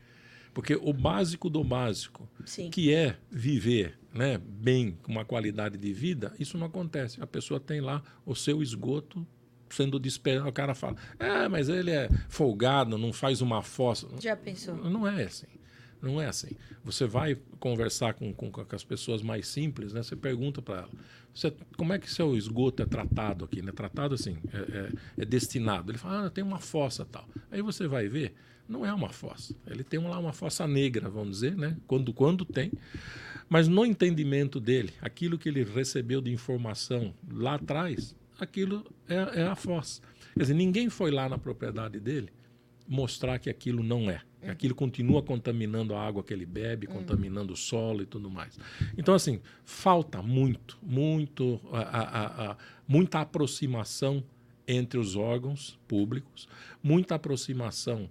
Porque 0.53 0.75
o 0.75 0.93
básico 0.93 1.49
do 1.49 1.62
básico, 1.62 2.29
Sim. 2.45 2.71
que 2.71 2.93
é 2.93 3.16
viver 3.31 3.99
né, 4.12 4.38
bem, 4.38 4.99
com 5.03 5.12
uma 5.12 5.25
qualidade 5.25 5.79
de 5.79 5.93
vida, 5.93 6.35
isso 6.38 6.59
não 6.59 6.66
acontece. 6.66 7.23
A 7.23 7.27
pessoa 7.27 7.61
tem 7.61 7.81
lá 7.81 8.03
o 8.27 8.35
seu 8.35 8.62
esgoto 8.62 9.25
sendo 9.69 9.99
despejado. 9.99 10.49
O 10.49 10.53
cara 10.53 10.75
fala, 10.75 10.97
é, 11.19 11.49
mas 11.49 11.69
ele 11.69 11.93
é 11.93 12.09
folgado, 12.29 12.99
não 12.99 13.12
faz 13.12 13.40
uma 13.40 13.62
fossa. 13.62 14.09
Já 14.19 14.37
pensou? 14.37 14.75
Não 14.77 15.07
é 15.07 15.25
assim. 15.25 15.47
Não 16.03 16.21
é 16.21 16.27
assim. 16.27 16.51
Você 16.85 17.07
vai 17.07 17.37
conversar 17.59 18.15
com, 18.15 18.33
com, 18.33 18.51
com 18.51 18.77
as 18.77 18.85
pessoas 18.85 19.23
mais 19.23 19.47
simples, 19.47 19.93
né? 19.93 20.03
Você 20.03 20.17
pergunta 20.17 20.63
para 20.63 20.79
ela, 20.79 20.91
você, 21.35 21.53
como 21.77 21.93
é 21.93 21.99
que 21.99 22.11
seu 22.11 22.37
esgoto 22.37 22.83
é 22.83 22.87
tratado 22.87 23.45
aqui? 23.45 23.63
Né? 23.63 23.73
Tratado 23.73 24.15
assim, 24.15 24.37
é, 24.53 24.59
é, 24.59 24.93
é 25.19 25.25
destinado. 25.25 25.91
Ele 25.91 25.99
fala, 25.99 26.27
ah, 26.27 26.31
tem 26.31 26.43
uma 26.43 26.59
fossa 26.59 27.05
tal. 27.05 27.29
Aí 27.51 27.63
você 27.63 27.87
vai 27.87 28.09
ver, 28.09 28.35
não 28.69 28.85
é 28.85 28.93
uma 28.93 29.11
fossa. 29.11 29.55
Ele 29.67 29.85
tem 29.85 30.01
lá 30.01 30.19
uma 30.19 30.33
fossa 30.33 30.67
negra, 30.67 31.09
vamos 31.09 31.31
dizer, 31.41 31.57
né? 31.57 31.77
Quando, 31.87 32.13
quando 32.13 32.45
tem. 32.45 32.73
Mas 33.49 33.69
no 33.69 33.85
entendimento 33.85 34.61
dele, 34.61 34.93
aquilo 35.01 35.37
que 35.37 35.49
ele 35.49 35.65
recebeu 35.65 36.21
de 36.21 36.33
informação 36.33 37.15
lá 37.31 37.57
atrás, 37.57 38.15
aquilo 38.39 38.85
é, 39.09 39.41
é 39.41 39.47
a 39.47 39.57
fossa. 39.57 40.01
Quer 40.35 40.43
dizer, 40.43 40.55
ninguém 40.55 40.89
foi 40.89 41.11
lá 41.11 41.29
na 41.29 41.37
propriedade 41.37 41.99
dele 41.99 42.31
mostrar 42.87 43.39
que 43.39 43.51
aquilo 43.51 43.83
não 43.83 44.11
é. 44.11 44.21
Aquilo 44.48 44.74
continua 44.74 45.22
contaminando 45.22 45.94
a 45.94 46.03
água 46.03 46.22
que 46.22 46.33
ele 46.33 46.46
bebe, 46.46 46.87
uhum. 46.87 46.94
contaminando 46.94 47.53
o 47.53 47.57
solo 47.57 48.03
e 48.03 48.07
tudo 48.07 48.31
mais. 48.31 48.59
Então, 48.96 49.14
assim, 49.14 49.40
falta 49.64 50.22
muito, 50.22 50.79
muito, 50.83 51.61
a, 51.72 51.81
a, 51.81 52.50
a, 52.53 52.57
muita 52.88 53.20
aproximação 53.20 54.24
entre 54.66 54.98
os 54.98 55.16
órgãos 55.16 55.79
públicos, 55.87 56.48
muita 56.83 57.16
aproximação 57.16 58.09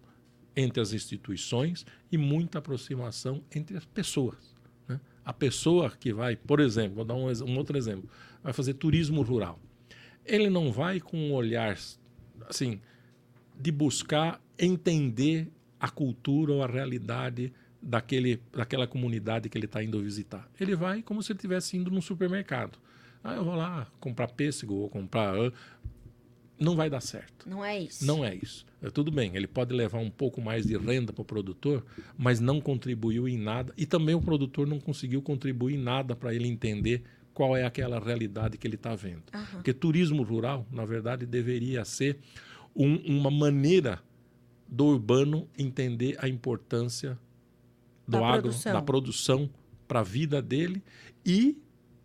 entre 0.56 0.82
as 0.82 0.94
instituições 0.94 1.86
e 2.12 2.18
muita 2.18 2.60
aproximação 2.60 3.42
entre 3.54 3.78
as 3.78 3.86
pessoas. 3.86 4.56
Né? 4.88 5.00
A 5.24 5.34
pessoa 5.34 5.90
que 5.90 6.14
vai, 6.14 6.36
por 6.36 6.60
exemplo, 6.60 6.98
vou 6.98 7.06
dar 7.06 7.16
um, 7.16 7.28
um 7.28 7.58
outro 7.58 7.78
exemplo, 7.78 8.10
vai 8.44 8.54
fazer 8.54 8.74
turismo 8.74 9.22
rural. 9.22 9.60
Ele 10.26 10.50
não 10.50 10.72
vai 10.72 11.00
com 11.00 11.18
um 11.18 11.34
olhar 11.34 11.78
assim 12.48 12.80
de 13.60 13.72
buscar 13.72 14.42
entender 14.58 15.50
a 15.80 15.90
cultura 15.90 16.52
ou 16.52 16.64
a 16.64 16.68
realidade 16.68 17.54
daquele, 17.82 18.42
daquela 18.52 18.88
comunidade 18.88 19.50
que 19.50 19.58
ele 19.58 19.66
está 19.66 19.84
indo 19.84 20.02
visitar. 20.02 20.50
Ele 20.60 20.76
vai 20.76 21.02
como 21.02 21.24
se 21.24 21.32
ele 21.32 21.38
estivesse 21.38 21.78
indo 21.78 21.90
num 21.90 22.02
supermercado. 22.02 22.78
Ah, 23.24 23.36
eu 23.36 23.44
vou 23.44 23.56
lá 23.56 23.88
comprar 24.00 24.28
pêssego 24.28 24.76
ou 24.76 24.90
comprar. 24.90 25.34
Não 26.60 26.76
vai 26.76 26.90
dar 26.90 27.02
certo. 27.02 27.50
Não 27.50 27.64
é 27.64 27.80
isso. 27.80 28.06
Não 28.06 28.24
é 28.24 28.36
isso. 28.36 28.66
É, 28.82 28.90
tudo 28.90 29.12
bem, 29.12 29.36
ele 29.36 29.48
pode 29.48 29.74
levar 29.74 30.00
um 30.00 30.10
pouco 30.10 30.42
mais 30.42 30.66
de 30.66 30.78
renda 30.78 31.12
para 31.12 31.22
o 31.22 31.26
produtor, 31.26 31.86
mas 32.18 32.40
não 32.40 32.60
contribuiu 32.60 33.28
em 33.28 33.38
nada. 33.38 33.74
E 33.78 33.86
também 33.86 34.16
o 34.16 34.22
produtor 34.22 34.68
não 34.68 34.80
conseguiu 34.80 35.22
contribuir 35.22 35.76
em 35.76 35.78
nada 35.78 36.16
para 36.16 36.34
ele 36.34 36.48
entender 36.48 37.04
qual 37.34 37.56
é 37.56 37.64
aquela 37.64 38.00
realidade 38.00 38.58
que 38.58 38.68
ele 38.68 38.76
está 38.76 38.96
vendo. 38.96 39.24
Uhum. 39.34 39.46
Porque 39.54 39.74
turismo 39.74 40.24
rural, 40.24 40.66
na 40.72 40.86
verdade, 40.86 41.26
deveria 41.26 41.86
ser 41.86 42.20
um, 42.76 42.96
uma 42.96 43.32
maneira 43.32 44.02
do 44.70 44.86
urbano 44.86 45.48
entender 45.58 46.16
a 46.20 46.28
importância 46.28 47.18
do 48.08 48.20
da 48.20 48.28
agro, 48.28 48.42
produção. 48.44 48.74
da 48.74 48.82
produção 48.82 49.50
para 49.88 50.02
a 50.02 50.04
vida 50.04 50.42
dele 50.42 50.84
e, 51.26 51.58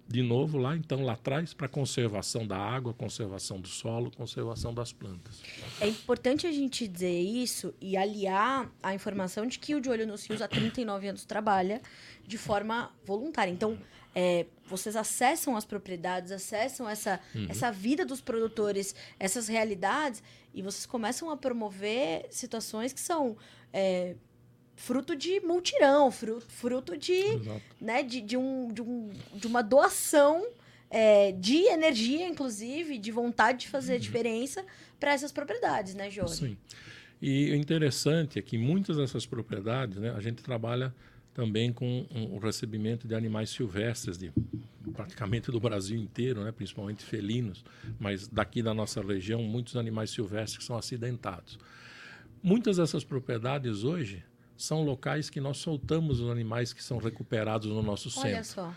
de 0.08 0.22
novo, 0.22 0.56
lá 0.56 0.74
então, 0.74 1.02
lá 1.02 1.12
atrás, 1.12 1.52
para 1.52 1.66
a 1.66 1.68
conservação 1.68 2.46
da 2.46 2.56
água, 2.56 2.94
conservação 2.94 3.60
do 3.60 3.68
solo, 3.68 4.10
conservação 4.10 4.72
das 4.72 4.92
plantas. 4.92 5.42
É 5.80 5.88
importante 5.88 6.46
a 6.46 6.52
gente 6.52 6.88
dizer 6.88 7.20
isso 7.20 7.74
e 7.80 7.96
aliar 7.96 8.70
a 8.82 8.94
informação 8.94 9.46
de 9.46 9.58
que 9.58 9.74
o 9.74 9.80
De 9.80 9.90
Olho 9.90 10.06
nos 10.06 10.26
Rios 10.26 10.40
há 10.40 10.48
39 10.48 11.08
anos 11.08 11.24
trabalha 11.24 11.82
de 12.26 12.38
forma 12.38 12.90
voluntária. 13.04 13.50
Então, 13.50 13.78
é, 14.14 14.46
vocês 14.66 14.96
acessam 14.96 15.56
as 15.56 15.64
propriedades, 15.64 16.30
acessam 16.30 16.88
essa, 16.88 17.20
uhum. 17.34 17.46
essa 17.48 17.70
vida 17.70 18.04
dos 18.04 18.20
produtores, 18.20 18.94
essas 19.18 19.48
realidades, 19.48 20.22
e 20.54 20.62
vocês 20.62 20.86
começam 20.86 21.30
a 21.30 21.36
promover 21.36 22.26
situações 22.30 22.92
que 22.92 23.00
são 23.00 23.36
é, 23.72 24.14
fruto 24.76 25.16
de 25.16 25.40
multirão, 25.40 26.10
fruto, 26.10 26.46
fruto 26.46 26.96
de, 26.96 27.22
né, 27.80 28.02
de, 28.02 28.20
de, 28.20 28.36
um, 28.36 28.72
de, 28.72 28.82
um, 28.82 29.10
de 29.34 29.46
uma 29.46 29.62
doação 29.62 30.46
é, 30.88 31.32
de 31.32 31.64
energia, 31.64 32.26
inclusive, 32.28 32.98
de 32.98 33.10
vontade 33.10 33.60
de 33.60 33.68
fazer 33.68 33.94
uhum. 33.94 34.00
diferença 34.00 34.64
para 35.00 35.12
essas 35.12 35.32
propriedades, 35.32 35.94
né, 35.94 36.08
Jorge? 36.08 36.34
Sim. 36.34 36.56
E 37.20 37.50
o 37.52 37.56
interessante 37.56 38.38
é 38.38 38.42
que 38.42 38.56
muitas 38.58 38.96
dessas 38.96 39.26
propriedades, 39.26 39.96
né, 39.96 40.12
a 40.16 40.20
gente 40.20 40.42
trabalha 40.42 40.94
também 41.34 41.72
com 41.72 42.06
o 42.32 42.38
recebimento 42.38 43.06
de 43.06 43.14
animais 43.14 43.50
silvestres 43.50 44.16
de 44.16 44.32
praticamente 44.92 45.50
do 45.50 45.58
Brasil 45.58 45.98
inteiro, 45.98 46.44
né, 46.44 46.52
principalmente 46.52 47.02
felinos, 47.02 47.64
mas 47.98 48.28
daqui 48.28 48.62
da 48.62 48.72
nossa 48.72 49.02
região 49.02 49.42
muitos 49.42 49.76
animais 49.76 50.10
silvestres 50.10 50.64
são 50.64 50.76
acidentados. 50.76 51.58
Muitas 52.42 52.76
dessas 52.76 53.02
propriedades 53.02 53.82
hoje 53.82 54.22
são 54.56 54.84
locais 54.84 55.28
que 55.28 55.40
nós 55.40 55.56
soltamos 55.56 56.20
os 56.20 56.30
animais 56.30 56.72
que 56.72 56.82
são 56.82 56.98
recuperados 56.98 57.68
no 57.68 57.82
nosso 57.82 58.08
centro. 58.08 58.28
Olha 58.30 58.44
só. 58.44 58.74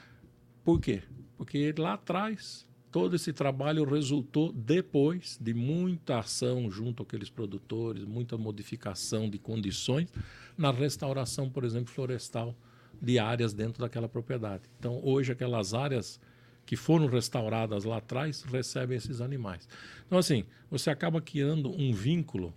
Por 0.64 0.82
quê? 0.82 1.04
Porque 1.38 1.74
lá 1.78 1.94
atrás 1.94 2.67
todo 2.92 3.16
esse 3.16 3.34
trabalho 3.34 3.84
resultou 3.84 4.52
depois 4.52 5.38
de 5.40 5.54
muita 5.54 6.20
ação 6.20 6.70
junto 6.70 7.04
àqueles 7.04 7.30
produtores, 7.30 8.04
muita 8.06 8.38
modificação 8.38 9.30
de 9.30 9.38
condições 9.38 10.12
na 10.58 10.72
restauração, 10.72 11.50
por 11.50 11.64
exemplo, 11.64 11.94
florestal 11.94 12.56
de 13.02 13.20
áreas 13.20 13.54
dentro 13.54 13.82
daquela 13.82 14.10
propriedade. 14.10 14.64
Então, 14.80 15.00
hoje 15.04 15.32
aquelas 15.32 15.74
áreas 15.74 16.20
que 16.66 16.76
foram 16.76 17.08
restauradas 17.08 17.86
lá 17.86 17.98
atrás 17.98 18.44
recebem 18.44 18.98
esses 18.98 19.22
animais. 19.22 19.68
Então, 20.06 20.18
assim, 20.18 20.44
você 20.70 20.90
acaba 20.90 21.22
criando 21.22 21.70
um 21.70 21.94
vínculo 21.94 22.54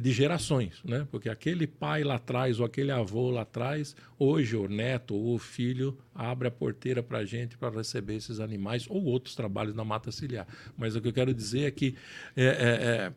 de 0.00 0.12
gerações, 0.12 0.80
né? 0.84 1.06
Porque 1.10 1.28
aquele 1.28 1.66
pai 1.66 2.04
lá 2.04 2.16
atrás 2.16 2.60
ou 2.60 2.66
aquele 2.66 2.90
avô 2.90 3.30
lá 3.30 3.42
atrás, 3.42 3.96
hoje 4.18 4.54
o 4.54 4.68
neto 4.68 5.14
ou 5.14 5.34
o 5.34 5.38
filho 5.38 5.98
abre 6.14 6.48
a 6.48 6.50
porteira 6.50 7.02
para 7.02 7.18
a 7.18 7.24
gente 7.24 7.56
para 7.56 7.74
receber 7.74 8.16
esses 8.16 8.38
animais 8.38 8.86
ou 8.88 9.04
outros 9.04 9.34
trabalhos 9.34 9.74
na 9.74 9.84
mata 9.84 10.12
ciliar. 10.12 10.46
Mas 10.76 10.94
o 10.94 11.00
que 11.00 11.08
eu 11.08 11.12
quero 11.12 11.32
dizer 11.32 11.64
é 11.64 11.70
que 11.70 11.96
é, 12.36 12.44
é, 12.44 12.52
é, 12.56 13.12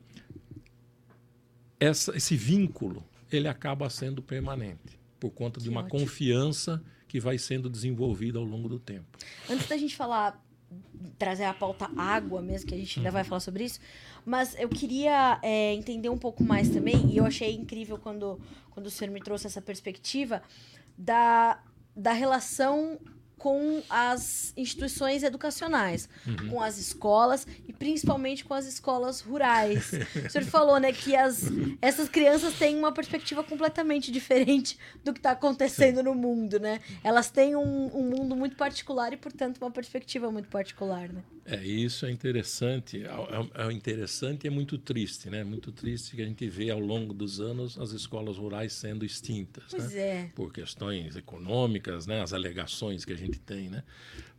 essa, 1.80 2.15
esse 2.15 2.36
vínculo 2.36 3.04
ele 3.32 3.48
acaba 3.48 3.89
sendo 3.89 4.22
permanente 4.22 5.00
por 5.20 5.32
conta 5.32 5.60
que 5.60 5.65
de 5.65 5.70
uma 5.70 5.82
ótimo. 5.82 6.00
confiança 6.00 6.82
que 7.08 7.20
vai 7.20 7.38
sendo 7.38 7.70
desenvolvida 7.70 8.39
ao 8.39 8.46
longo 8.46 8.70
do 8.70 8.80
tempo. 8.80 9.18
Antes 9.50 9.68
da 9.68 9.76
gente 9.76 9.96
falar 9.96 10.42
trazer 11.18 11.44
a 11.44 11.54
pauta 11.54 11.90
água 11.98 12.42
mesmo, 12.42 12.68
que 12.68 12.76
a 12.76 12.78
gente 12.78 13.00
ainda 13.00 13.12
vai 13.12 13.22
uhum. 13.24 13.28
falar 13.30 13.40
sobre 13.42 13.64
isso. 13.66 13.80
Mas 14.26 14.56
eu 14.60 14.70
queria 14.70 15.40
é, 15.42 15.74
entender 15.74 16.10
um 16.10 16.18
pouco 16.18 16.44
mais 16.44 16.70
também, 16.70 17.12
e 17.12 17.18
eu 17.18 17.26
achei 17.26 17.54
incrível 17.56 17.98
quando, 17.98 18.40
quando 18.72 18.88
o 18.88 18.90
senhor 18.90 19.12
me 19.12 19.22
trouxe 19.22 19.48
essa 19.48 19.62
perspectiva 19.62 20.42
da, 20.98 21.62
da 21.96 22.14
relação 22.14 23.00
com 23.39 23.82
as 23.89 24.54
instituições 24.56 25.23
educacionais, 25.23 26.10
uhum. 26.28 26.49
com 26.49 26.62
as 26.62 26.78
escolas 26.78 27.47
e 27.67 27.73
principalmente 27.73 28.43
com 28.43 28.54
as 28.54 28.67
escolas 28.67 29.21
rurais. 29.21 29.91
o 30.25 30.30
senhor 30.30 30.45
falou, 30.45 30.78
né, 30.80 30.91
que 30.91 31.15
as, 31.15 31.45
essas 31.82 32.10
crianças 32.10 32.54
têm 32.56 32.78
uma 32.78 32.91
perspectiva 32.91 33.41
completamente 33.43 34.12
diferente 34.12 34.78
do 35.04 35.13
que 35.13 35.19
está 35.19 35.32
acontecendo 35.32 36.04
no 36.04 36.13
mundo, 36.13 36.60
né? 36.60 36.82
Elas 37.04 37.32
têm 37.32 37.56
um, 37.56 37.97
um, 37.97 38.10
mundo 38.10 38.36
muito 38.36 38.56
particular 38.58 39.13
e, 39.13 39.17
portanto, 39.17 39.58
uma 39.62 39.71
perspectiva 39.71 40.30
muito 40.30 40.49
particular, 40.49 41.08
né? 41.12 41.23
É, 41.45 41.65
isso 41.65 42.06
é 42.06 42.12
interessante. 42.12 43.04
É, 43.04 43.08
é, 43.08 43.67
é 43.67 43.71
interessante 43.71 44.43
e 44.43 44.47
é 44.47 44.52
muito 44.52 44.78
triste, 44.78 45.30
né? 45.30 45.43
Muito 45.43 45.71
triste 45.71 46.15
que 46.15 46.21
a 46.21 46.25
gente 46.25 46.47
vê 46.47 46.69
ao 46.69 46.80
longo 46.80 47.13
dos 47.13 47.39
anos 47.39 47.80
as 47.80 47.91
escolas 47.91 48.38
rurais 48.38 48.73
sendo 48.73 49.06
extintas, 49.06 49.63
pois 49.71 49.93
né? 49.93 49.99
é. 49.99 50.32
Por 50.36 50.52
questões 50.52 51.15
econômicas, 51.15 52.06
né? 52.06 52.21
As 52.21 52.34
alegações 52.34 53.06
que 53.06 53.13
a 53.13 53.17
gente 53.17 53.29
tem, 53.38 53.70
né? 53.70 53.84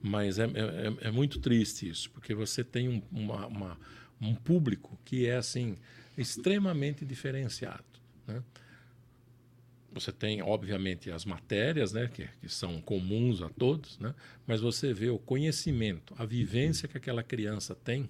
Mas 0.03 0.39
é, 0.39 0.45
é, 0.45 1.09
é 1.09 1.11
muito 1.11 1.39
triste 1.39 1.89
isso, 1.89 2.11
porque 2.11 2.35
você 2.35 2.65
tem 2.65 2.89
um, 2.89 3.03
uma, 3.13 3.47
uma, 3.47 3.79
um 4.21 4.35
público 4.35 4.99
que 5.05 5.27
é, 5.27 5.37
assim, 5.37 5.77
extremamente 6.17 7.05
diferenciado, 7.05 7.85
né? 8.27 8.43
você 9.93 10.13
tem, 10.13 10.41
obviamente, 10.41 11.11
as 11.11 11.25
matérias, 11.25 11.93
né, 11.93 12.09
que, 12.09 12.29
que, 12.41 12.49
são 12.49 12.81
comuns 12.81 13.43
a 13.43 13.49
todos, 13.49 13.99
né, 13.99 14.15
mas 14.47 14.61
você 14.61 14.93
vê 14.93 15.11
o 15.11 15.19
conhecimento, 15.19 16.15
a 16.17 16.25
vivência 16.25 16.89
que 16.89 16.97
aquela 16.97 17.23
criança 17.23 17.75
tem 17.75 18.09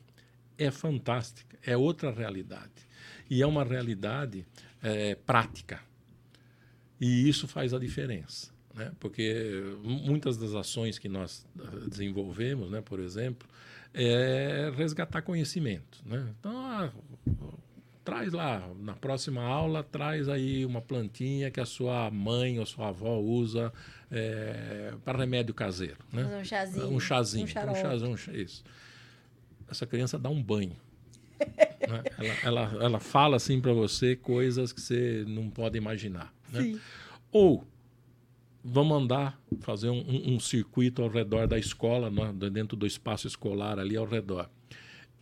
é 0.58 0.70
fantástica, 0.70 1.58
é 1.64 1.76
outra 1.76 2.12
realidade. 2.12 2.88
E 3.30 3.40
é 3.40 3.46
uma 3.46 3.64
realidade 3.64 4.44
é, 4.82 5.14
prática. 5.14 5.80
E 7.00 7.28
isso 7.28 7.48
faz 7.48 7.72
a 7.72 7.78
diferença. 7.78 8.52
Né? 8.74 8.92
Porque 9.00 9.62
muitas 9.82 10.36
das 10.36 10.54
ações 10.54 10.98
que 10.98 11.08
nós 11.08 11.46
ah, 11.58 11.88
desenvolvemos, 11.88 12.70
né, 12.70 12.80
por 12.80 13.00
exemplo, 13.00 13.48
é 13.92 14.72
resgatar 14.76 15.22
conhecimento. 15.22 15.98
Né? 16.06 16.26
Então, 16.38 16.56
ah, 16.56 16.92
traz 18.04 18.32
lá, 18.32 18.68
na 18.78 18.94
próxima 18.94 19.42
aula, 19.42 19.82
traz 19.82 20.28
aí 20.28 20.64
uma 20.64 20.80
plantinha 20.80 21.50
que 21.50 21.60
a 21.60 21.66
sua 21.66 22.10
mãe 22.10 22.58
ou 22.58 22.66
sua 22.66 22.88
avó 22.88 23.18
usa 23.18 23.72
é, 24.10 24.94
para 25.04 25.18
remédio 25.18 25.54
caseiro. 25.54 25.98
Né? 26.12 26.24
Um 26.24 26.44
chazinho. 26.44 26.88
Um 26.88 27.00
chazinho. 27.00 27.46
Um, 27.46 27.70
um 27.70 28.16
chazinho, 28.16 28.42
isso. 28.42 28.64
Essa 29.68 29.86
criança 29.86 30.18
dá 30.18 30.28
um 30.28 30.42
banho. 30.42 30.76
né? 31.38 32.02
ela, 32.18 32.34
ela, 32.42 32.84
ela 32.84 33.00
fala 33.00 33.36
assim 33.36 33.60
para 33.60 33.72
você 33.72 34.16
coisas 34.16 34.72
que 34.72 34.80
você 34.80 35.24
não 35.26 35.50
pode 35.50 35.76
imaginar. 35.76 36.32
Né? 36.52 36.78
Ou 37.30 37.64
vamos 38.64 39.02
andar, 39.02 39.40
fazer 39.60 39.90
um, 39.90 40.00
um, 40.00 40.34
um, 40.34 40.40
circuito 40.40 41.02
ao 41.02 41.08
redor 41.08 41.46
da 41.46 41.58
escola, 41.58 42.10
dentro 42.50 42.76
do 42.76 42.86
espaço 42.86 43.26
escolar 43.26 43.78
ali 43.78 43.96
ao 43.96 44.06
redor. 44.06 44.48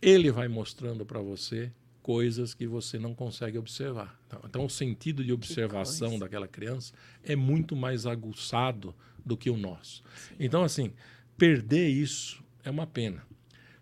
Ele 0.01 0.31
vai 0.31 0.47
mostrando 0.47 1.05
para 1.05 1.19
você 1.19 1.71
coisas 2.01 2.53
que 2.53 2.65
você 2.65 2.97
não 2.97 3.13
consegue 3.13 3.57
observar. 3.57 4.19
Então, 4.27 4.41
então 4.45 4.65
o 4.65 4.69
sentido 4.69 5.23
de 5.23 5.31
observação 5.31 6.17
daquela 6.17 6.47
criança 6.47 6.93
é 7.23 7.35
muito 7.35 7.75
mais 7.75 8.05
aguçado 8.05 8.95
do 9.25 9.37
que 9.37 9.49
o 9.49 9.57
nosso. 9.57 10.03
Sim. 10.15 10.35
Então, 10.39 10.63
assim, 10.63 10.93
perder 11.37 11.89
isso 11.89 12.43
é 12.63 12.71
uma 12.71 12.87
pena, 12.87 13.23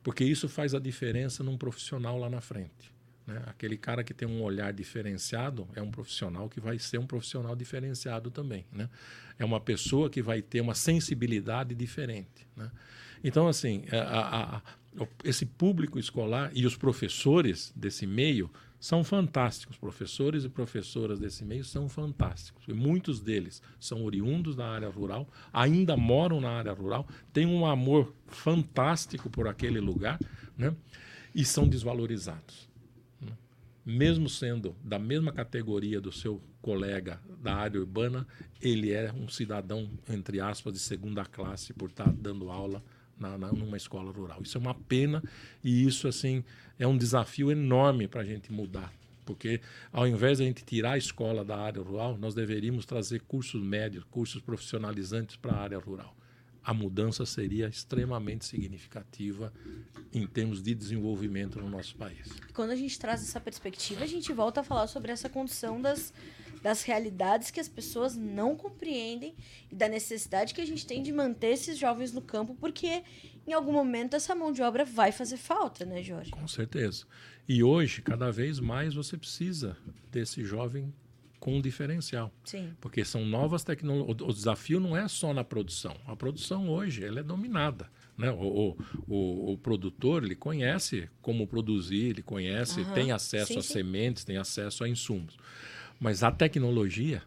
porque 0.04 0.24
isso 0.24 0.50
faz 0.50 0.74
a 0.74 0.80
diferença 0.80 1.44
num 1.44 1.58
profissional 1.58 2.18
lá 2.18 2.30
na 2.30 2.42
frente. 2.42 2.97
Né? 3.28 3.44
Aquele 3.46 3.78
cara 3.78 4.04
que 4.04 4.14
tem 4.14 4.28
um 4.28 4.42
olhar 4.42 4.72
diferenciado 4.72 5.68
é 5.76 5.82
um 5.82 5.92
profissional 5.92 6.48
que 6.48 6.62
vai 6.62 6.80
ser 6.80 6.98
um 6.98 7.06
profissional 7.06 7.56
diferenciado 7.56 8.32
também. 8.32 8.66
Né? 8.72 8.90
É 9.38 9.44
uma 9.44 9.60
pessoa 9.60 10.10
que 10.10 10.22
vai 10.22 10.42
ter 10.42 10.62
uma 10.62 10.74
sensibilidade 10.74 11.76
diferente. 11.76 12.48
Né? 12.56 12.72
Então, 13.24 13.48
assim, 13.48 13.84
a, 13.92 14.58
a, 14.58 14.62
esse 15.24 15.46
público 15.46 16.00
escolar 16.00 16.52
e 16.54 16.66
os 16.66 16.78
professores 16.78 17.74
desse 17.76 18.08
meio 18.08 18.50
são 18.80 19.04
fantásticos. 19.04 19.76
Professores 19.76 20.44
e 20.44 20.50
professoras 20.50 21.20
desse 21.20 21.44
meio 21.44 21.64
são 21.64 21.90
fantásticos. 21.90 22.64
E 22.68 22.74
muitos 22.74 23.20
deles 23.20 23.62
são 23.80 24.04
oriundos 24.04 24.56
da 24.56 24.68
área 24.68 24.90
rural, 24.90 25.28
ainda 25.52 25.98
moram 25.98 26.40
na 26.40 26.52
área 26.52 26.72
rural, 26.72 27.08
têm 27.34 27.46
um 27.46 27.66
amor 27.66 28.14
fantástico 28.28 29.30
por 29.30 29.48
aquele 29.48 29.80
lugar 29.80 30.20
né? 30.58 30.74
e 31.34 31.44
são 31.44 31.68
desvalorizados. 31.68 32.67
Mesmo 33.90 34.28
sendo 34.28 34.76
da 34.84 35.00
mesma 35.00 35.32
categoria 35.32 36.02
do 36.02 36.12
seu 36.12 36.42
colega 36.62 37.22
da 37.42 37.56
área 37.56 37.80
urbana, 37.80 38.28
ele 38.62 38.92
é 38.92 39.14
um 39.14 39.30
cidadão, 39.30 39.90
entre 40.10 40.42
aspas, 40.42 40.74
de 40.74 40.80
segunda 40.80 41.24
classe 41.24 41.72
por 41.72 41.90
estar 41.90 42.12
dando 42.12 42.52
aula 42.52 42.84
na, 43.18 43.38
na, 43.38 43.50
numa 43.54 43.78
escola 43.78 44.12
rural. 44.12 44.42
Isso 44.44 44.58
é 44.58 44.60
uma 44.60 44.74
pena 44.74 45.24
e 45.64 45.88
isso 45.88 46.06
assim 46.06 46.44
é 46.78 46.86
um 46.86 46.98
desafio 46.98 47.50
enorme 47.50 48.10
para 48.10 48.24
a 48.24 48.26
gente 48.26 48.52
mudar. 48.52 48.92
Porque 49.26 49.62
ao 49.94 50.06
invés 50.06 50.40
de 50.40 50.44
a 50.44 50.48
gente 50.48 50.66
tirar 50.66 50.92
a 50.92 50.98
escola 50.98 51.46
da 51.46 51.58
área 51.58 51.82
rural, 51.82 52.18
nós 52.18 52.36
deveríamos 52.36 52.86
trazer 52.86 53.22
cursos 53.22 53.64
médios, 53.64 54.04
cursos 54.12 54.42
profissionalizantes 54.42 55.38
para 55.38 55.54
a 55.54 55.62
área 55.62 55.80
rural. 55.80 56.14
A 56.68 56.74
mudança 56.74 57.26
seria 57.26 57.70
extremamente 57.70 58.44
significativa 58.44 59.54
em 60.14 60.28
termos 60.28 60.62
de 60.62 60.76
desenvolvimento 60.76 61.62
no 61.62 61.70
nosso 61.70 61.96
país. 61.96 62.28
Quando 62.54 62.72
a 62.72 62.76
gente 62.76 63.00
traz 63.00 63.22
essa 63.22 63.40
perspectiva, 63.40 64.04
a 64.04 64.06
gente 64.06 64.34
volta 64.34 64.60
a 64.60 64.64
falar 64.66 64.88
sobre 64.88 65.10
essa 65.10 65.30
condição 65.30 65.82
das, 65.82 66.14
das 66.62 66.84
realidades 66.84 67.52
que 67.52 67.62
as 67.62 67.70
pessoas 67.70 68.18
não 68.18 68.54
compreendem 68.58 69.34
e 69.72 69.76
da 69.76 69.88
necessidade 69.88 70.54
que 70.54 70.60
a 70.60 70.68
gente 70.68 70.86
tem 70.86 71.02
de 71.02 71.14
manter 71.14 71.54
esses 71.54 71.78
jovens 71.78 72.12
no 72.12 72.22
campo, 72.22 72.54
porque 72.60 73.02
em 73.48 73.54
algum 73.54 73.72
momento 73.72 74.18
essa 74.18 74.36
mão 74.36 74.52
de 74.52 74.62
obra 74.62 74.84
vai 74.84 75.14
fazer 75.14 75.38
falta, 75.38 75.86
né, 75.86 76.04
Jorge? 76.04 76.32
Com 76.32 76.50
certeza. 76.50 77.06
E 77.48 77.64
hoje, 77.64 78.02
cada 78.02 78.30
vez 78.30 78.60
mais, 78.60 78.94
você 78.94 79.18
precisa 79.18 79.78
desse 80.12 80.44
jovem 80.44 80.94
com 81.48 81.56
um 81.56 81.62
diferencial. 81.62 82.30
Sim. 82.44 82.74
Porque 82.82 83.06
são 83.06 83.26
novas 83.26 83.64
tecnologias. 83.64 84.20
O, 84.20 84.26
o 84.26 84.34
desafio 84.34 84.82
não 84.82 84.98
é 84.98 85.08
só 85.08 85.34
na 85.34 85.46
produção. 85.46 85.96
A 86.06 86.14
produção 86.14 86.68
hoje 86.68 87.06
ela 87.06 87.22
é 87.22 87.24
dominada. 87.24 87.90
Né? 88.18 88.30
O, 88.32 88.76
o, 89.08 89.54
o, 89.54 89.58
produtor 89.58 90.26
ele 90.26 90.36
conhece 90.36 91.10
como 91.22 91.48
produzir, 91.48 92.10
ele 92.10 92.22
conhece, 92.22 92.82
Aham. 92.82 92.94
tem 92.94 93.12
acesso 93.14 93.54
Sim, 93.54 93.60
a 93.60 93.62
sim. 93.62 93.74
sementes, 93.76 94.26
tem 94.26 94.36
acesso 94.36 94.84
a 94.84 94.90
insumos. 94.90 95.38
Mas 95.98 96.22
a 96.22 96.32
tecnologia, 96.32 97.24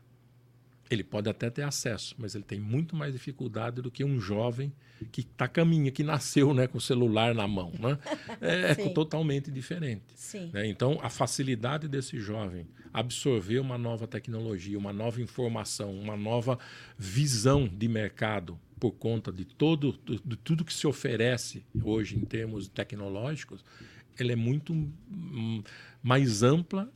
ele 0.91 1.05
pode 1.05 1.31
até 1.31 1.49
ter 1.49 1.63
acesso, 1.63 2.17
mas 2.19 2.35
ele 2.35 2.43
tem 2.43 2.59
muito 2.59 2.97
mais 2.97 3.13
dificuldade 3.13 3.81
do 3.81 3.91
que 3.91 4.05
um 4.05 4.21
jovem 4.21 4.73
que 5.13 5.21
está 5.21 5.47
caminha, 5.47 5.91
que 5.93 6.03
nasceu 6.03 6.53
né, 6.53 6.67
com 6.67 6.79
o 6.79 6.81
celular 6.81 7.33
na 7.33 7.47
mão. 7.47 7.73
Né? 7.79 7.97
É, 8.41 8.75
Sim. 8.75 8.93
totalmente 8.93 9.51
diferente. 9.51 10.03
Né? 10.53 10.67
Então, 10.67 10.99
a 11.01 11.09
facilidade 11.09 11.87
desse 11.87 12.19
jovem 12.19 12.67
absorver 12.93 13.61
uma 13.61 13.79
nova 13.79 14.07
tecnologia, 14.09 14.77
uma 14.77 14.93
nova 14.93 15.23
informação, 15.23 15.93
uma 15.93 16.17
nova 16.17 16.59
visão 16.99 17.69
de 17.69 17.87
mercado 17.87 18.59
por 18.81 18.93
conta 18.93 19.31
de 19.31 19.45
todo 19.45 19.97
de 20.25 20.37
tudo 20.37 20.65
que 20.65 20.73
se 20.73 20.87
oferece 20.87 21.63
hoje 21.85 22.17
em 22.17 22.25
termos 22.25 22.67
tecnológicos, 22.67 23.65
ela 24.19 24.33
é 24.33 24.37
muito 24.37 24.73
hum, 24.73 25.63
mais 26.03 26.43
ampla 26.43 26.91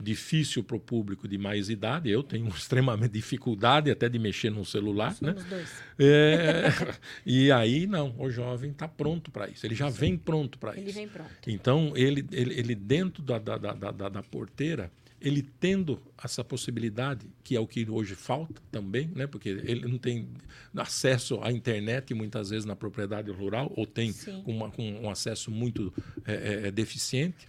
difícil 0.00 0.62
para 0.62 0.76
o 0.76 0.80
público 0.80 1.26
de 1.28 1.36
mais 1.38 1.68
idade. 1.68 2.08
Eu 2.10 2.22
tenho 2.22 2.48
extremamente 2.54 3.12
dificuldade 3.12 3.90
até 3.90 4.08
de 4.08 4.18
mexer 4.18 4.50
num 4.50 4.64
celular, 4.64 5.16
né? 5.20 5.32
Somos 5.32 5.44
dois. 5.44 5.68
É, 5.98 6.64
e 7.26 7.50
aí 7.52 7.86
não, 7.86 8.14
o 8.18 8.30
jovem 8.30 8.70
está 8.70 8.86
pronto 8.88 9.30
para 9.30 9.48
isso. 9.48 9.66
Ele 9.66 9.74
já 9.74 9.88
vem 9.88 10.16
pronto 10.16 10.58
para 10.58 10.76
Ele 10.76 10.86
isso. 10.90 10.94
vem 10.98 11.08
pronto. 11.08 11.30
Então, 11.46 11.92
ele, 11.96 12.24
ele, 12.32 12.54
ele 12.58 12.74
dentro 12.74 13.22
da, 13.22 13.38
da, 13.38 13.56
da, 13.56 13.72
da, 13.74 14.08
da 14.08 14.22
porteira, 14.22 14.90
ele 15.20 15.42
tendo 15.58 16.00
essa 16.22 16.44
possibilidade, 16.44 17.26
que 17.42 17.56
é 17.56 17.60
o 17.60 17.66
que 17.66 17.90
hoje 17.90 18.14
falta 18.14 18.62
também, 18.70 19.10
né? 19.16 19.26
porque 19.26 19.48
ele 19.48 19.88
não 19.88 19.98
tem 19.98 20.28
acesso 20.76 21.40
à 21.42 21.50
internet 21.50 22.14
muitas 22.14 22.50
vezes 22.50 22.64
na 22.64 22.76
propriedade 22.76 23.28
rural, 23.32 23.72
ou 23.76 23.84
tem 23.84 24.12
Sim. 24.12 24.42
uma- 24.46 24.70
um 24.78 25.10
acesso 25.10 25.50
muito 25.50 25.92
é, 26.24 26.68
é, 26.68 26.70
deficiente, 26.70 27.48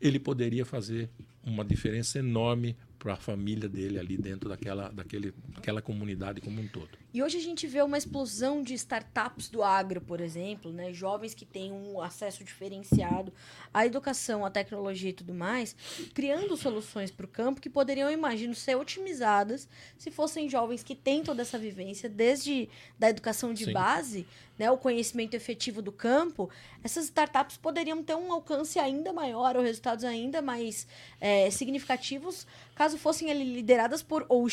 ele 0.00 0.18
poderia 0.18 0.64
fazer 0.64 1.10
uma 1.44 1.64
diferença 1.64 2.18
enorme 2.18 2.76
para 3.00 3.14
a 3.14 3.16
família 3.16 3.66
dele 3.66 3.98
ali 3.98 4.16
dentro 4.18 4.48
daquela, 4.48 4.90
daquele, 4.90 5.32
daquela 5.48 5.80
comunidade 5.80 6.40
como 6.42 6.60
um 6.60 6.68
todo. 6.68 6.90
E 7.12 7.22
hoje 7.22 7.38
a 7.38 7.40
gente 7.40 7.66
vê 7.66 7.82
uma 7.82 7.98
explosão 7.98 8.62
de 8.62 8.74
startups 8.74 9.48
do 9.48 9.64
agro, 9.64 10.00
por 10.00 10.20
exemplo, 10.20 10.70
né? 10.70 10.92
Jovens 10.92 11.34
que 11.34 11.44
têm 11.44 11.72
um 11.72 12.00
acesso 12.00 12.44
diferenciado 12.44 13.32
à 13.74 13.84
educação, 13.84 14.44
à 14.44 14.50
tecnologia 14.50 15.10
e 15.10 15.14
tudo 15.14 15.34
mais, 15.34 15.74
criando 16.14 16.56
soluções 16.56 17.10
para 17.10 17.24
o 17.24 17.28
campo 17.28 17.60
que 17.60 17.70
poderiam, 17.70 18.12
imagino, 18.12 18.54
ser 18.54 18.76
otimizadas 18.76 19.66
se 19.98 20.10
fossem 20.10 20.48
jovens 20.48 20.84
que 20.84 20.94
têm 20.94 21.24
toda 21.24 21.42
essa 21.42 21.58
vivência 21.58 22.08
desde 22.08 22.68
da 22.98 23.08
educação 23.08 23.52
de 23.52 23.64
Sim. 23.64 23.72
base, 23.72 24.26
né? 24.56 24.70
O 24.70 24.76
conhecimento 24.76 25.34
efetivo 25.34 25.80
do 25.80 25.90
campo. 25.90 26.48
Essas 26.84 27.06
startups 27.06 27.56
poderiam 27.56 28.04
ter 28.04 28.14
um 28.14 28.30
alcance 28.32 28.78
ainda 28.78 29.12
maior 29.12 29.56
ou 29.56 29.62
resultados 29.62 30.04
ainda 30.04 30.40
mais 30.40 30.86
é, 31.20 31.50
significativos 31.50 32.46
caso 32.80 32.96
fossem 32.96 33.30
lideradas 33.30 34.02
por 34.02 34.24
ou 34.26 34.46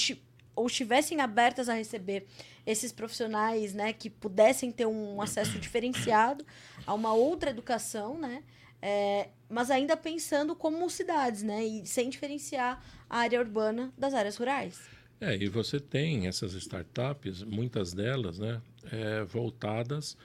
ou 0.53 0.67
estivessem 0.67 1.21
abertas 1.21 1.69
a 1.69 1.75
receber 1.75 2.25
esses 2.65 2.91
profissionais, 2.91 3.73
né, 3.73 3.93
que 3.93 4.09
pudessem 4.09 4.69
ter 4.69 4.85
um 4.85 5.21
acesso 5.21 5.57
diferenciado 5.57 6.45
a 6.85 6.93
uma 6.93 7.13
outra 7.13 7.51
educação, 7.51 8.17
né, 8.19 8.43
é, 8.81 9.29
mas 9.47 9.71
ainda 9.71 9.95
pensando 9.95 10.55
como 10.57 10.89
cidades, 10.89 11.41
né, 11.41 11.63
e 11.63 11.85
sem 11.85 12.09
diferenciar 12.09 12.83
a 13.09 13.19
área 13.19 13.39
urbana 13.39 13.93
das 13.97 14.13
áreas 14.13 14.35
rurais. 14.35 14.77
É, 15.21 15.37
e 15.37 15.47
você 15.47 15.79
tem 15.79 16.27
essas 16.27 16.51
startups, 16.53 17.43
muitas 17.43 17.93
delas, 17.93 18.39
né, 18.39 18.61
é, 18.91 19.23
voltadas 19.23 20.17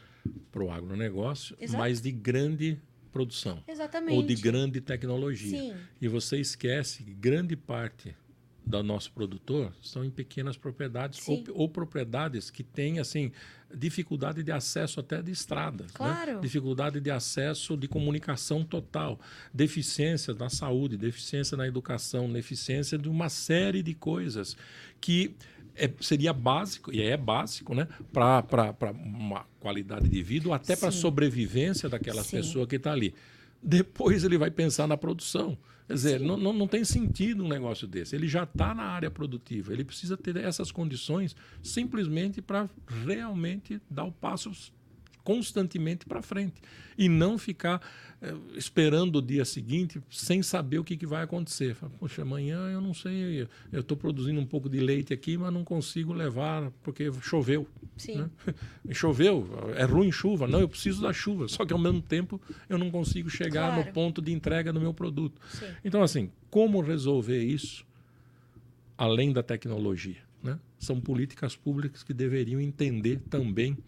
para 0.51 0.65
o 0.65 0.73
agronegócio, 0.73 1.57
Exato. 1.61 1.79
mas 1.79 2.01
de 2.01 2.11
grande 2.11 2.81
produção 3.13 3.63
Exatamente. 3.69 4.17
ou 4.17 4.23
de 4.23 4.35
grande 4.35 4.81
tecnologia. 4.81 5.61
Sim, 5.61 5.75
E 6.01 6.09
você 6.09 6.39
esquece 6.41 7.05
que 7.05 7.13
grande 7.13 7.55
parte 7.55 8.15
do 8.65 8.83
nosso 8.83 9.11
produtor 9.13 9.75
são 9.83 10.05
em 10.05 10.11
pequenas 10.11 10.57
propriedades 10.57 11.29
ou, 11.29 11.43
ou 11.53 11.69
propriedades 11.69 12.51
que 12.51 12.63
têm 12.63 13.01
assim 13.01 13.33
dificuldade 13.75 14.43
de 14.43 14.53
acesso 14.53 15.01
até 15.01 15.21
de 15.21 15.31
estradas, 15.31 15.87
né? 15.87 15.93
Claro. 15.95 16.41
dificuldade 16.41 17.01
de 17.01 17.11
acesso 17.11 17.77
de 17.77 17.89
comunicação 17.89 18.65
total, 18.65 19.19
deficiência 19.53 20.35
na 20.35 20.49
saúde, 20.49 20.97
deficiência 20.97 21.57
na 21.57 21.67
educação, 21.67 22.31
deficiência 22.31 22.99
de 22.99 23.09
uma 23.09 23.29
série 23.29 23.83
de 23.83 23.95
coisas 23.95 24.57
que 25.01 25.35
é- 25.75 25.91
seria 26.01 26.33
básico, 26.33 26.93
e 26.93 27.03
é 27.03 27.17
básico, 27.17 27.75
né, 27.75 27.89
para 28.13 28.91
uma 28.93 29.45
qualidade 29.61 30.09
de 30.09 30.23
vida 30.23 30.49
ou 30.49 30.55
até 30.55 30.77
para 30.77 30.89
a 30.89 30.93
sobrevivência 30.93 31.89
daquela 31.89 32.23
Sim. 32.23 32.39
pessoa 32.39 32.67
que 32.67 32.77
está 32.77 32.93
ali. 32.93 33.15
Depois 33.63 34.25
ele 34.25 34.37
vai 34.37 34.51
pensar 34.51 34.87
na 34.87 34.97
produção. 34.97 35.57
Quer 35.87 35.95
dizer, 35.95 36.21
não, 36.21 36.37
não, 36.37 36.53
não 36.53 36.67
tem 36.67 36.85
sentido 36.85 37.45
um 37.45 37.49
negócio 37.49 37.87
desse. 37.87 38.17
Ele 38.17 38.27
já 38.27 38.45
está 38.45 38.75
na 38.75 38.85
área 38.85 39.11
produtiva. 39.11 39.73
Ele 39.73 39.85
precisa 39.85 40.17
ter 40.17 40.37
essas 40.37 40.73
condições 40.73 41.37
simplesmente 41.63 42.41
para 42.41 42.69
realmente 43.05 43.81
dar 43.91 44.05
o 44.05 44.13
passo 44.13 44.51
constantemente 45.25 46.05
para 46.07 46.21
frente 46.23 46.61
e 46.99 47.09
não 47.09 47.39
ficar 47.39 47.81
eh, 48.21 48.35
esperando 48.57 49.17
o 49.17 49.23
dia 49.23 49.45
seguinte 49.45 50.03
sem 50.11 50.43
saber 50.43 50.79
o 50.79 50.85
que, 50.85 50.97
que 50.97 51.07
vai 51.07 51.23
acontecer. 51.23 51.75
Fala, 51.75 51.93
Poxa, 51.99 52.23
amanhã 52.23 52.59
eu 52.71 52.81
não 52.81 52.93
sei, 52.93 53.49
eu 53.73 53.81
estou 53.81 53.97
produzindo 53.97 54.41
um 54.41 54.47
pouco 54.47 54.69
de 54.69 54.81
leite 54.81 55.13
aqui, 55.15 55.37
mas 55.39 55.53
não 55.53 55.65
consigo 55.65 56.13
levar 56.13 56.71
porque 56.83 57.11
choveu. 57.23 57.67
sim. 57.97 58.17
Né? 58.17 58.31
Choveu, 58.93 59.49
é 59.77 59.85
ruim 59.85 60.11
chuva. 60.13 60.47
Não, 60.47 60.61
eu 60.61 60.69
preciso 60.69 61.01
da 61.03 61.13
chuva, 61.13 61.47
só 61.49 61.65
que 61.65 61.73
ao 61.73 61.79
mesmo 61.79 62.03
tempo 62.03 62.41
eu 62.69 62.77
não 62.77 62.91
consigo 62.91 63.31
chegar 63.31 63.73
Claro. 63.75 63.87
no 63.87 63.93
ponto 63.93 64.21
de 64.21 64.33
entrega 64.33 64.73
do 64.73 64.81
meu 64.81 64.93
produto. 64.93 65.41
Sim. 65.51 65.67
Então, 65.85 66.03
assim, 66.03 66.31
como 66.51 66.81
resolver 66.81 67.43
isso 67.43 67.87
além 68.99 69.33
da 69.33 69.43
tecnologia? 69.43 70.17
Né? 70.43 70.59
São 70.79 71.01
políticas 71.01 71.55
públicas 71.57 72.03
que 72.03 72.13
deveriam 72.13 72.61
entender 72.61 73.21
também 73.31 73.79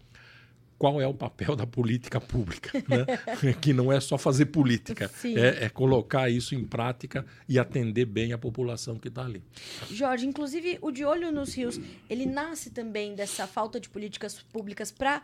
qual 0.77 0.99
é 1.01 1.07
o 1.07 1.13
papel 1.13 1.55
da 1.55 1.65
política 1.65 2.19
pública, 2.19 2.71
né? 2.87 3.53
que 3.61 3.73
não 3.73 3.91
é 3.91 3.99
só 3.99 4.17
fazer 4.17 4.47
política, 4.47 5.09
é, 5.23 5.65
é 5.65 5.69
colocar 5.69 6.29
isso 6.29 6.53
em 6.53 6.63
prática 6.63 7.25
e 7.47 7.57
atender 7.57 8.05
bem 8.05 8.33
a 8.33 8.37
população 8.37 8.97
que 8.97 9.07
está 9.07 9.23
ali. 9.23 9.43
Jorge, 9.89 10.25
inclusive 10.25 10.77
o 10.81 10.91
De 10.91 11.05
Olho 11.05 11.31
nos 11.31 11.53
Rios, 11.55 11.79
ele 12.09 12.25
nasce 12.25 12.69
também 12.69 13.15
dessa 13.15 13.47
falta 13.47 13.79
de 13.79 13.89
políticas 13.89 14.41
públicas 14.51 14.91
para 14.91 15.21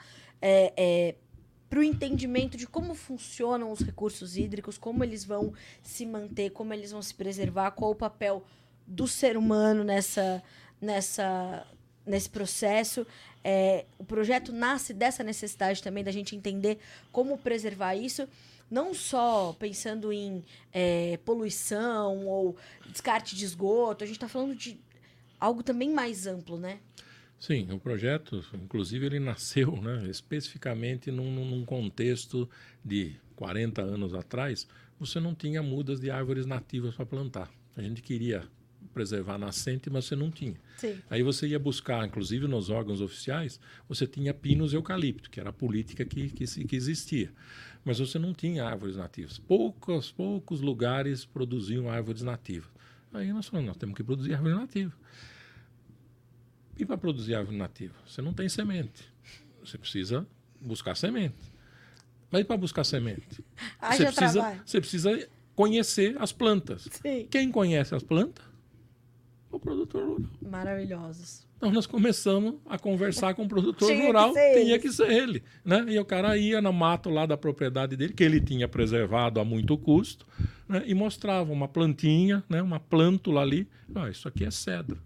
para 1.72 1.80
o 1.80 1.84
entendimento 1.84 2.58
de 2.58 2.68
como 2.68 2.94
funcionam 2.94 3.72
os 3.72 3.80
recursos 3.80 4.36
hídricos, 4.36 4.78
como 4.78 5.06
eles 5.06 5.24
vão 5.24 5.54
se 5.82 6.06
manter, 6.06 6.50
como 6.50 6.74
eles 6.74 6.92
vão 6.92 7.02
se 7.02 7.16
preservar, 7.16 7.72
qual 7.72 7.92
o 7.92 7.96
papel 7.96 8.44
do 8.86 9.08
ser 9.08 9.38
humano 9.38 9.82
nessa, 9.82 10.44
nessa, 10.82 11.66
nesse 12.06 12.30
processo. 12.30 13.08
É, 13.44 13.86
o 13.98 14.04
projeto 14.04 14.52
nasce 14.52 14.94
dessa 14.94 15.24
necessidade 15.24 15.82
também 15.82 16.04
da 16.04 16.12
gente 16.12 16.36
entender 16.36 16.78
como 17.12 17.38
preservar 17.38 17.96
isso, 17.96 18.28
não 18.70 18.94
só 18.94 19.54
pensando 19.60 20.14
em 20.14 20.44
é, 20.72 21.18
poluição 21.26 22.26
ou 22.28 22.56
descarte 22.90 23.36
de 23.36 23.44
esgoto, 23.44 24.04
a 24.04 24.08
gente 24.08 24.18
está 24.18 24.30
falando 24.30 24.56
de 24.56 24.80
algo 25.40 25.64
também 25.64 25.90
mais 25.90 26.28
amplo, 26.28 26.58
né? 26.58 26.80
Sim, 27.40 27.68
o 27.72 27.80
projeto, 27.80 28.46
inclusive, 28.54 29.04
ele 29.08 29.20
nasceu 29.20 29.76
né, 29.82 30.06
especificamente 30.08 31.10
num, 31.10 31.44
num- 31.44 31.66
contexto 31.66 32.48
de 32.86 33.16
40 33.36 33.82
anos 33.82 34.14
atrás, 34.14 34.68
você 35.00 35.20
não 35.20 35.34
tinha 35.34 35.64
mudas 35.64 36.00
de 36.00 36.12
árvores 36.12 36.46
nativas 36.46 36.94
para 36.94 37.04
plantar. 37.04 37.52
A 37.76 37.82
gente 37.82 38.04
queria 38.04 38.48
preservar 38.92 39.36
a 39.36 39.38
nascente, 39.38 39.90
mas 39.90 40.06
você 40.06 40.16
não 40.16 40.30
tinha. 40.30 40.56
Sim. 40.78 41.00
Aí 41.10 41.24
você 41.24 41.48
ia 41.48 41.60
buscar, 41.60 42.06
inclusive 42.08 42.48
nos 42.48 42.70
órgãos 42.70 43.02
oficiais, 43.02 43.60
você 43.88 44.06
tinha 44.06 44.34
pinos 44.34 44.74
e 44.74 44.76
eucalipto, 44.76 45.30
que 45.30 45.40
era 45.40 45.50
a 45.50 45.54
política 45.54 46.06
que, 46.06 46.30
que, 46.30 46.46
que 46.46 46.76
existia. 46.76 47.32
Mas 47.84 48.00
você 48.00 48.20
não 48.20 48.34
tinha 48.34 48.66
árvores 48.66 48.96
nativas. 48.96 49.40
Poucos, 49.40 50.12
poucos 50.12 50.62
lugares 50.62 51.26
produziam 51.26 51.90
árvores 51.90 52.22
nativas. 52.22 52.70
Aí 53.14 53.32
nós 53.34 53.48
falamos, 53.48 53.68
nós 53.70 53.78
temos 53.78 53.96
que 53.96 54.04
produzir 54.04 54.34
árvore 54.34 54.56
nativa. 54.56 54.94
E 56.78 56.86
para 56.86 56.98
produzir 56.98 57.36
árvore 57.36 57.58
nativa? 57.58 57.94
Você 58.08 58.22
não 58.22 58.34
tem 58.34 58.48
semente. 58.48 59.04
Você 59.64 59.78
precisa 59.78 60.26
buscar 60.60 60.96
semente. 60.96 61.52
Mas 62.32 62.46
para 62.46 62.58
buscar 62.58 62.84
semente? 62.84 63.44
você, 63.80 64.04
Haja 64.04 64.06
precisa, 64.06 64.32
trabalho. 64.32 64.62
você 64.66 64.80
precisa 64.80 65.30
conhecer 65.56 66.16
as 66.20 66.32
plantas. 66.32 66.88
Sim. 67.02 67.28
Quem 67.30 67.52
conhece 67.52 67.94
as 67.94 68.04
plantas? 68.04 68.46
O 69.52 69.60
produtor 69.60 70.04
rural. 70.08 70.30
Maravilhosos. 70.42 71.46
Então 71.58 71.72
nós 71.72 71.86
começamos 71.86 72.56
a 72.68 72.80
conversar 72.80 73.36
com 73.36 73.44
o 73.44 73.48
produtor 73.48 73.88
Tinha 73.88 74.00
que 74.02 74.08
rural, 74.08 74.34
ser 74.34 74.54
tinha 74.54 74.74
ele. 74.74 74.80
que 74.80 74.92
ser 74.92 75.12
ele. 75.12 75.44
Né? 75.64 75.86
E 75.90 76.00
o 76.00 76.06
cara 76.06 76.36
ia 76.36 76.60
no 76.60 76.74
mato 76.74 77.10
lá 77.10 77.26
da 77.26 77.38
propriedade 77.38 77.96
dele, 77.96 78.14
que 78.14 78.24
ele 78.24 78.42
tinha 78.42 78.68
preservado 78.68 79.40
a 79.40 79.46
muito 79.46 79.78
custo, 79.78 80.26
né, 80.68 80.82
e 80.88 80.96
mostrava 80.96 81.52
uma 81.52 81.68
plantinha, 81.68 82.44
né, 82.50 82.62
uma 82.62 82.80
plântula 82.80 83.42
ali. 83.42 83.68
Ah, 83.94 84.10
isso 84.10 84.28
aqui 84.28 84.44
é 84.44 84.50
cedro. 84.50 84.98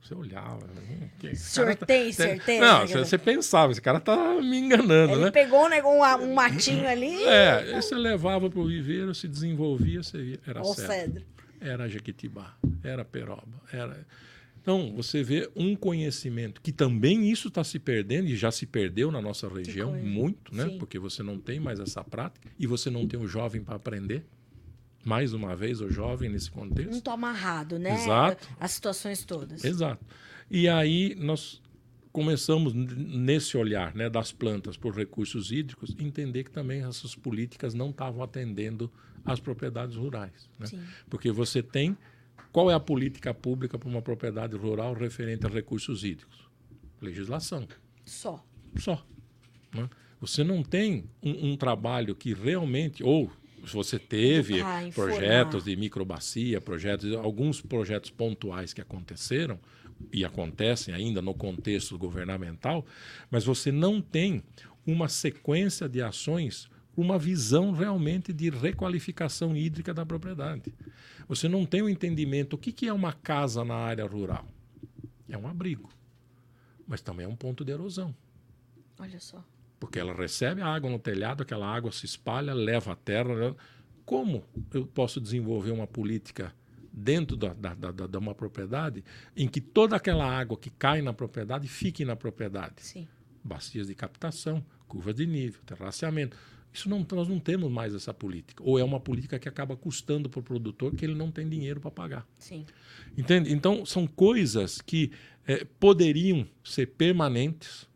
Você 0.00 0.14
olhava. 0.14 0.64
Hum, 0.88 1.08
que, 1.18 1.34
senhor 1.34 1.74
tá, 1.74 1.86
certeza? 2.12 2.60
Não, 2.60 2.86
você, 2.86 2.98
você, 2.98 3.18
pensava, 3.18 3.72
esse 3.72 3.82
cara 3.82 3.98
tá 3.98 4.40
me 4.40 4.56
enganando, 4.56 5.14
Ele 5.14 5.24
né? 5.24 5.30
pegou 5.32 5.66
um, 5.68 6.22
um 6.22 6.34
matinho 6.34 6.86
ali. 6.88 7.24
É, 7.24 7.72
você 7.74 7.96
levava 7.96 8.48
para 8.48 8.60
o 8.60 8.66
viveiro, 8.68 9.12
se 9.12 9.26
desenvolvia, 9.26 10.04
você 10.04 10.38
era 10.46 10.60
o 10.62 10.72
cedro. 10.72 10.92
cedro. 10.92 11.22
Era 11.66 11.88
jequitibá, 11.88 12.56
era 12.82 13.04
peroba, 13.04 13.60
era... 13.72 14.06
Então, 14.60 14.92
você 14.96 15.22
vê 15.22 15.48
um 15.54 15.76
conhecimento 15.76 16.60
que 16.60 16.72
também 16.72 17.30
isso 17.30 17.48
está 17.48 17.62
se 17.62 17.78
perdendo 17.78 18.28
e 18.28 18.36
já 18.36 18.50
se 18.50 18.66
perdeu 18.66 19.12
na 19.12 19.22
nossa 19.22 19.48
região 19.48 19.94
muito, 19.94 20.52
né? 20.52 20.68
Sim. 20.68 20.78
Porque 20.78 20.98
você 20.98 21.22
não 21.22 21.38
tem 21.38 21.60
mais 21.60 21.78
essa 21.78 22.02
prática 22.02 22.48
e 22.58 22.66
você 22.66 22.90
não 22.90 23.06
tem 23.06 23.18
o 23.18 23.28
jovem 23.28 23.62
para 23.62 23.76
aprender. 23.76 24.26
Mais 25.04 25.32
uma 25.32 25.54
vez, 25.54 25.80
o 25.80 25.88
jovem 25.88 26.28
nesse 26.28 26.50
contexto. 26.50 26.90
Não 26.90 26.98
está 26.98 27.12
amarrado, 27.12 27.78
né? 27.78 27.94
Exato. 27.94 28.48
As 28.58 28.72
situações 28.72 29.24
todas. 29.24 29.62
Exato. 29.62 30.04
E 30.50 30.68
aí 30.68 31.14
nós 31.14 31.62
começamos 32.10 32.72
nesse 32.74 33.56
olhar 33.56 33.94
né, 33.94 34.10
das 34.10 34.32
plantas 34.32 34.76
por 34.76 34.96
recursos 34.96 35.52
hídricos 35.52 35.94
entender 35.98 36.42
que 36.42 36.50
também 36.50 36.82
essas 36.82 37.14
políticas 37.14 37.72
não 37.72 37.90
estavam 37.90 38.20
atendendo 38.20 38.90
às 39.26 39.40
propriedades 39.40 39.96
rurais, 39.96 40.48
né? 40.58 40.66
porque 41.10 41.30
você 41.30 41.62
tem 41.62 41.96
qual 42.56 42.70
é 42.70 42.74
a 42.74 42.80
política 42.80 43.34
pública 43.34 43.78
para 43.78 43.86
uma 43.86 44.00
propriedade 44.00 44.56
rural 44.56 44.94
referente 44.94 45.44
a 45.44 45.48
recursos 45.50 46.02
hídricos? 46.02 46.48
Legislação. 47.02 47.68
Só. 48.02 48.42
Só. 48.76 49.06
Né? 49.74 49.90
Você 50.22 50.42
não 50.42 50.62
tem 50.62 51.04
um, 51.22 51.50
um, 51.50 51.56
trabalho 51.58 52.14
que 52.14 52.32
realmente, 52.32 53.04
ou 53.04 53.30
se 53.66 53.74
você 53.74 53.98
teve 53.98 54.62
ah, 54.62 54.88
projetos 54.94 55.64
de 55.64 55.76
microbacia, 55.76 56.58
projetos, 56.58 57.12
alguns 57.12 57.60
projetos 57.60 58.10
pontuais 58.10 58.72
que 58.72 58.80
aconteceram 58.80 59.60
e 60.10 60.24
acontecem 60.24 60.94
ainda 60.94 61.20
no 61.20 61.34
contexto 61.34 61.98
governamental, 61.98 62.86
mas 63.30 63.44
você 63.44 63.70
não 63.70 64.00
tem 64.00 64.42
uma 64.86 65.10
sequência 65.10 65.86
de 65.88 66.00
ações 66.00 66.70
uma 66.96 67.18
visão 67.18 67.72
realmente 67.72 68.32
de 68.32 68.48
requalificação 68.48 69.54
hídrica 69.54 69.92
da 69.92 70.06
propriedade. 70.06 70.72
Você 71.28 71.48
não 71.48 71.66
tem 71.66 71.82
o 71.82 71.84
um 71.84 71.88
entendimento 71.88 72.54
o 72.54 72.58
que, 72.58 72.72
que 72.72 72.88
é 72.88 72.92
uma 72.92 73.12
casa 73.12 73.64
na 73.64 73.74
área 73.74 74.06
rural. 74.06 74.46
É 75.28 75.36
um 75.36 75.46
abrigo, 75.46 75.90
mas 76.86 77.02
também 77.02 77.26
é 77.26 77.28
um 77.28 77.36
ponto 77.36 77.64
de 77.64 77.72
erosão. 77.72 78.14
Olha 78.98 79.20
só. 79.20 79.44
Porque 79.78 79.98
ela 79.98 80.14
recebe 80.14 80.62
a 80.62 80.68
água 80.68 80.90
no 80.90 80.98
telhado, 80.98 81.42
aquela 81.42 81.66
água 81.66 81.92
se 81.92 82.06
espalha, 82.06 82.54
leva 82.54 82.92
a 82.92 82.96
terra. 82.96 83.54
Como 84.06 84.42
eu 84.72 84.86
posso 84.86 85.20
desenvolver 85.20 85.72
uma 85.72 85.86
política 85.86 86.54
dentro 86.90 87.36
da, 87.36 87.52
da, 87.52 87.74
da, 87.74 88.06
da 88.06 88.18
uma 88.18 88.34
propriedade 88.34 89.04
em 89.36 89.46
que 89.46 89.60
toda 89.60 89.96
aquela 89.96 90.24
água 90.24 90.56
que 90.56 90.70
cai 90.70 91.02
na 91.02 91.12
propriedade 91.12 91.68
fique 91.68 92.04
na 92.06 92.16
propriedade? 92.16 92.76
Sim. 92.78 93.06
Bacias 93.44 93.88
de 93.88 93.94
captação, 93.94 94.64
curvas 94.88 95.14
de 95.14 95.26
nível, 95.26 95.60
terraceamento 95.66 96.38
isso 96.76 96.88
não, 96.88 97.06
nós 97.12 97.28
não 97.28 97.38
temos 97.38 97.70
mais 97.70 97.94
essa 97.94 98.12
política. 98.12 98.62
Ou 98.62 98.78
é 98.78 98.84
uma 98.84 99.00
política 99.00 99.38
que 99.38 99.48
acaba 99.48 99.76
custando 99.76 100.28
para 100.28 100.40
o 100.40 100.42
produtor 100.42 100.94
que 100.94 101.04
ele 101.04 101.14
não 101.14 101.30
tem 101.30 101.48
dinheiro 101.48 101.80
para 101.80 101.90
pagar. 101.90 102.26
Sim. 102.38 102.66
Entende? 103.16 103.52
Então, 103.52 103.86
são 103.86 104.06
coisas 104.06 104.80
que 104.80 105.10
é, 105.46 105.64
poderiam 105.80 106.46
ser 106.62 106.86
permanentes, 106.88 107.88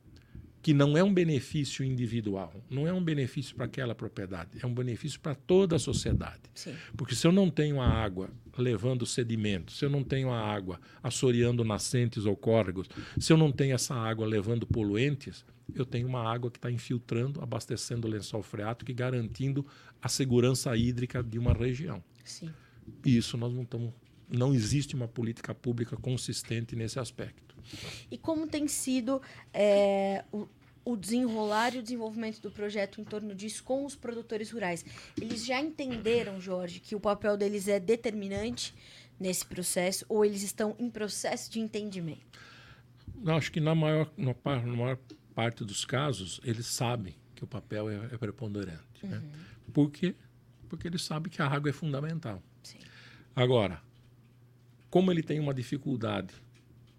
que 0.62 0.74
não 0.74 0.96
é 0.96 1.02
um 1.02 1.12
benefício 1.12 1.84
individual, 1.84 2.52
não 2.68 2.86
é 2.86 2.92
um 2.92 3.02
benefício 3.02 3.54
para 3.54 3.64
aquela 3.64 3.94
propriedade, 3.94 4.58
é 4.62 4.66
um 4.66 4.74
benefício 4.74 5.18
para 5.18 5.34
toda 5.34 5.76
a 5.76 5.78
sociedade. 5.78 6.40
Sim. 6.54 6.74
Porque 6.96 7.14
se 7.14 7.26
eu 7.26 7.32
não 7.32 7.50
tenho 7.50 7.80
a 7.80 7.86
água 7.88 8.30
levando 8.58 9.06
sedimentos, 9.06 9.78
se 9.78 9.84
eu 9.84 9.90
não 9.90 10.04
tenho 10.04 10.30
a 10.30 10.38
água 10.38 10.78
assoreando 11.02 11.64
nascentes 11.64 12.26
ou 12.26 12.36
córregos, 12.36 12.88
se 13.18 13.32
eu 13.32 13.38
não 13.38 13.50
tenho 13.50 13.74
essa 13.74 13.94
água 13.94 14.26
levando 14.26 14.66
poluentes, 14.66 15.44
eu 15.74 15.84
tenho 15.84 16.08
uma 16.08 16.22
água 16.22 16.50
que 16.50 16.58
está 16.58 16.70
infiltrando, 16.70 17.40
abastecendo 17.42 18.06
o 18.06 18.10
lençol 18.10 18.42
freático 18.42 18.90
e 18.90 18.94
garantindo 18.94 19.66
a 20.02 20.08
segurança 20.08 20.76
hídrica 20.76 21.22
de 21.22 21.38
uma 21.38 21.52
região. 21.52 22.02
Sim. 22.24 22.52
E 23.04 23.16
isso 23.16 23.36
nós 23.36 23.52
não 23.52 23.62
estamos. 23.62 23.92
Não 24.28 24.54
existe 24.54 24.94
uma 24.94 25.08
política 25.08 25.52
pública 25.52 25.96
consistente 25.96 26.76
nesse 26.76 27.00
aspecto. 27.00 27.56
E 28.10 28.16
como 28.16 28.46
tem 28.46 28.68
sido 28.68 29.20
é, 29.52 30.24
o, 30.32 30.46
o 30.84 30.96
desenrolar 30.96 31.74
e 31.74 31.78
o 31.78 31.82
desenvolvimento 31.82 32.40
do 32.40 32.50
projeto 32.50 33.00
em 33.00 33.04
torno 33.04 33.34
disso 33.34 33.64
com 33.64 33.84
os 33.84 33.96
produtores 33.96 34.50
rurais? 34.52 34.84
Eles 35.20 35.44
já 35.44 35.60
entenderam, 35.60 36.40
Jorge, 36.40 36.78
que 36.78 36.94
o 36.94 37.00
papel 37.00 37.36
deles 37.36 37.66
é 37.66 37.80
determinante 37.80 38.72
nesse 39.18 39.44
processo 39.44 40.06
ou 40.08 40.24
eles 40.24 40.42
estão 40.42 40.74
em 40.78 40.88
processo 40.88 41.50
de 41.50 41.60
entendimento? 41.60 42.40
Eu 43.22 43.34
acho 43.34 43.52
que 43.52 43.60
na 43.60 43.74
maior, 43.74 44.10
na 44.16 44.34
maior 44.64 44.98
parte 45.40 45.64
dos 45.64 45.86
casos, 45.86 46.38
eles 46.44 46.66
sabem 46.66 47.14
que 47.34 47.42
o 47.42 47.46
papel 47.46 47.88
é, 47.88 47.96
é 48.12 48.18
preponderante. 48.18 49.06
Né? 49.06 49.16
Uhum. 49.16 49.22
Né? 49.22 49.32
Por 49.72 49.90
quê? 49.90 50.14
Porque 50.68 50.86
eles 50.86 51.02
sabem 51.02 51.32
que 51.32 51.40
a 51.40 51.46
água 51.46 51.70
é 51.70 51.72
fundamental. 51.72 52.42
Sim. 52.62 52.76
Agora, 53.34 53.80
como 54.90 55.10
ele 55.10 55.22
tem 55.22 55.40
uma 55.40 55.54
dificuldade 55.54 56.34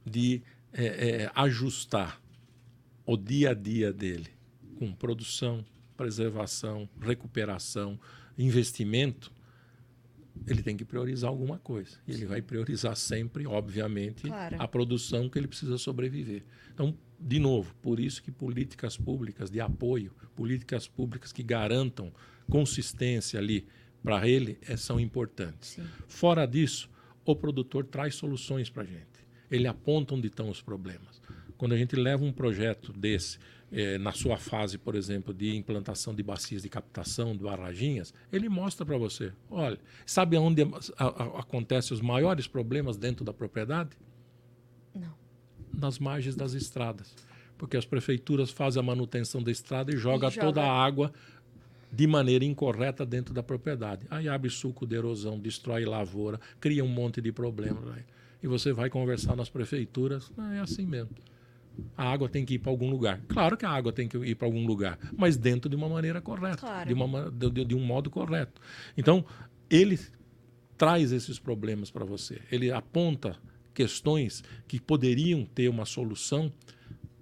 de 0.03 0.41
é, 0.73 0.85
é, 0.85 1.31
ajustar 1.35 2.19
o 3.05 3.15
dia 3.15 3.51
a 3.51 3.53
dia 3.53 3.93
dele 3.93 4.31
com 4.79 4.91
produção, 4.91 5.63
preservação, 5.95 6.89
recuperação, 6.99 7.99
investimento, 8.35 9.31
ele 10.47 10.63
tem 10.63 10.75
que 10.75 10.83
priorizar 10.83 11.29
alguma 11.29 11.59
coisa. 11.59 11.99
E 12.07 12.11
ele 12.11 12.25
vai 12.25 12.41
priorizar 12.41 12.95
sempre, 12.95 13.45
obviamente, 13.45 14.23
claro. 14.23 14.55
a 14.59 14.67
produção 14.67 15.29
que 15.29 15.37
ele 15.37 15.47
precisa 15.47 15.77
sobreviver. 15.77 16.43
Então, 16.73 16.97
de 17.21 17.39
novo, 17.39 17.75
por 17.81 17.99
isso 17.99 18.23
que 18.23 18.31
políticas 18.31 18.97
públicas 18.97 19.49
de 19.49 19.61
apoio, 19.61 20.11
políticas 20.35 20.87
públicas 20.87 21.31
que 21.31 21.43
garantam 21.43 22.11
consistência 22.49 23.39
ali 23.39 23.65
para 24.03 24.27
ele 24.27 24.57
é, 24.67 24.75
são 24.75 24.99
importantes. 24.99 25.69
Sim. 25.69 25.83
Fora 26.07 26.45
disso, 26.45 26.89
o 27.23 27.35
produtor 27.35 27.85
traz 27.85 28.15
soluções 28.15 28.69
para 28.69 28.83
a 28.83 28.85
gente. 28.85 29.05
Ele 29.49 29.67
aponta 29.67 30.15
onde 30.15 30.27
estão 30.27 30.49
os 30.49 30.61
problemas. 30.61 31.21
Quando 31.57 31.73
a 31.73 31.77
gente 31.77 31.95
leva 31.95 32.23
um 32.23 32.31
projeto 32.31 32.91
desse, 32.91 33.37
eh, 33.71 33.99
na 33.99 34.11
sua 34.11 34.37
fase, 34.37 34.79
por 34.79 34.95
exemplo, 34.95 35.31
de 35.31 35.55
implantação 35.55 36.15
de 36.15 36.23
bacias 36.23 36.63
de 36.63 36.69
captação, 36.69 37.37
de 37.37 37.43
barraginhas, 37.43 38.13
ele 38.33 38.49
mostra 38.49 38.83
para 38.83 38.97
você: 38.97 39.31
olha, 39.49 39.77
sabe 40.05 40.37
onde 40.37 40.63
acontecem 41.37 41.93
os 41.93 42.01
maiores 42.01 42.47
problemas 42.47 42.97
dentro 42.97 43.23
da 43.23 43.31
propriedade? 43.31 43.91
Nas 45.73 45.99
margens 45.99 46.35
das 46.35 46.53
estradas. 46.53 47.13
Porque 47.57 47.77
as 47.77 47.85
prefeituras 47.85 48.49
fazem 48.49 48.79
a 48.79 48.83
manutenção 48.83 49.41
da 49.41 49.51
estrada 49.51 49.93
e 49.93 49.97
jogam 49.97 50.29
joga. 50.29 50.45
toda 50.47 50.61
a 50.63 50.71
água 50.71 51.11
de 51.91 52.07
maneira 52.07 52.45
incorreta 52.45 53.05
dentro 53.05 53.33
da 53.33 53.43
propriedade. 53.43 54.05
Aí 54.09 54.29
abre 54.29 54.49
suco 54.49 54.87
de 54.87 54.95
erosão, 54.95 55.37
destrói 55.37 55.85
lavoura, 55.85 56.39
cria 56.59 56.83
um 56.83 56.87
monte 56.87 57.21
de 57.21 57.31
problemas. 57.31 57.83
Aí. 57.95 58.03
E 58.41 58.47
você 58.47 58.71
vai 58.71 58.89
conversar 58.89 59.35
nas 59.35 59.49
prefeituras, 59.49 60.31
é 60.55 60.59
assim 60.59 60.85
mesmo. 60.85 61.15
A 61.97 62.11
água 62.11 62.27
tem 62.29 62.45
que 62.45 62.55
ir 62.55 62.59
para 62.59 62.71
algum 62.71 62.89
lugar. 62.89 63.19
Claro 63.27 63.57
que 63.57 63.65
a 63.65 63.69
água 63.69 63.91
tem 63.91 64.07
que 64.07 64.17
ir 64.17 64.35
para 64.35 64.47
algum 64.47 64.65
lugar, 64.65 64.97
mas 65.17 65.37
dentro 65.37 65.69
de 65.69 65.75
uma 65.75 65.87
maneira 65.87 66.21
correta, 66.21 66.57
claro. 66.57 66.87
de, 66.87 66.93
uma, 66.93 67.31
de, 67.31 67.65
de 67.65 67.75
um 67.75 67.83
modo 67.83 68.09
correto. 68.09 68.61
Então, 68.97 69.25
ele 69.69 69.99
traz 70.77 71.11
esses 71.11 71.39
problemas 71.39 71.91
para 71.91 72.03
você. 72.03 72.41
Ele 72.51 72.71
aponta 72.71 73.37
questões 73.73 74.43
que 74.67 74.79
poderiam 74.79 75.45
ter 75.45 75.69
uma 75.69 75.85
solução 75.85 76.51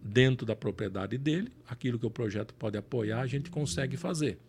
dentro 0.02 0.46
da 0.46 0.56
propriedade 0.56 1.18
dele, 1.18 1.52
aquilo 1.68 2.00
que 2.00 2.06
o 2.06 2.12
projeto 2.12 2.54
pode 2.54 2.78
apoiar, 2.78 3.22
a 3.22 3.28
gente 3.28 3.50
consegue 3.50 3.98
fazer. 3.98 4.40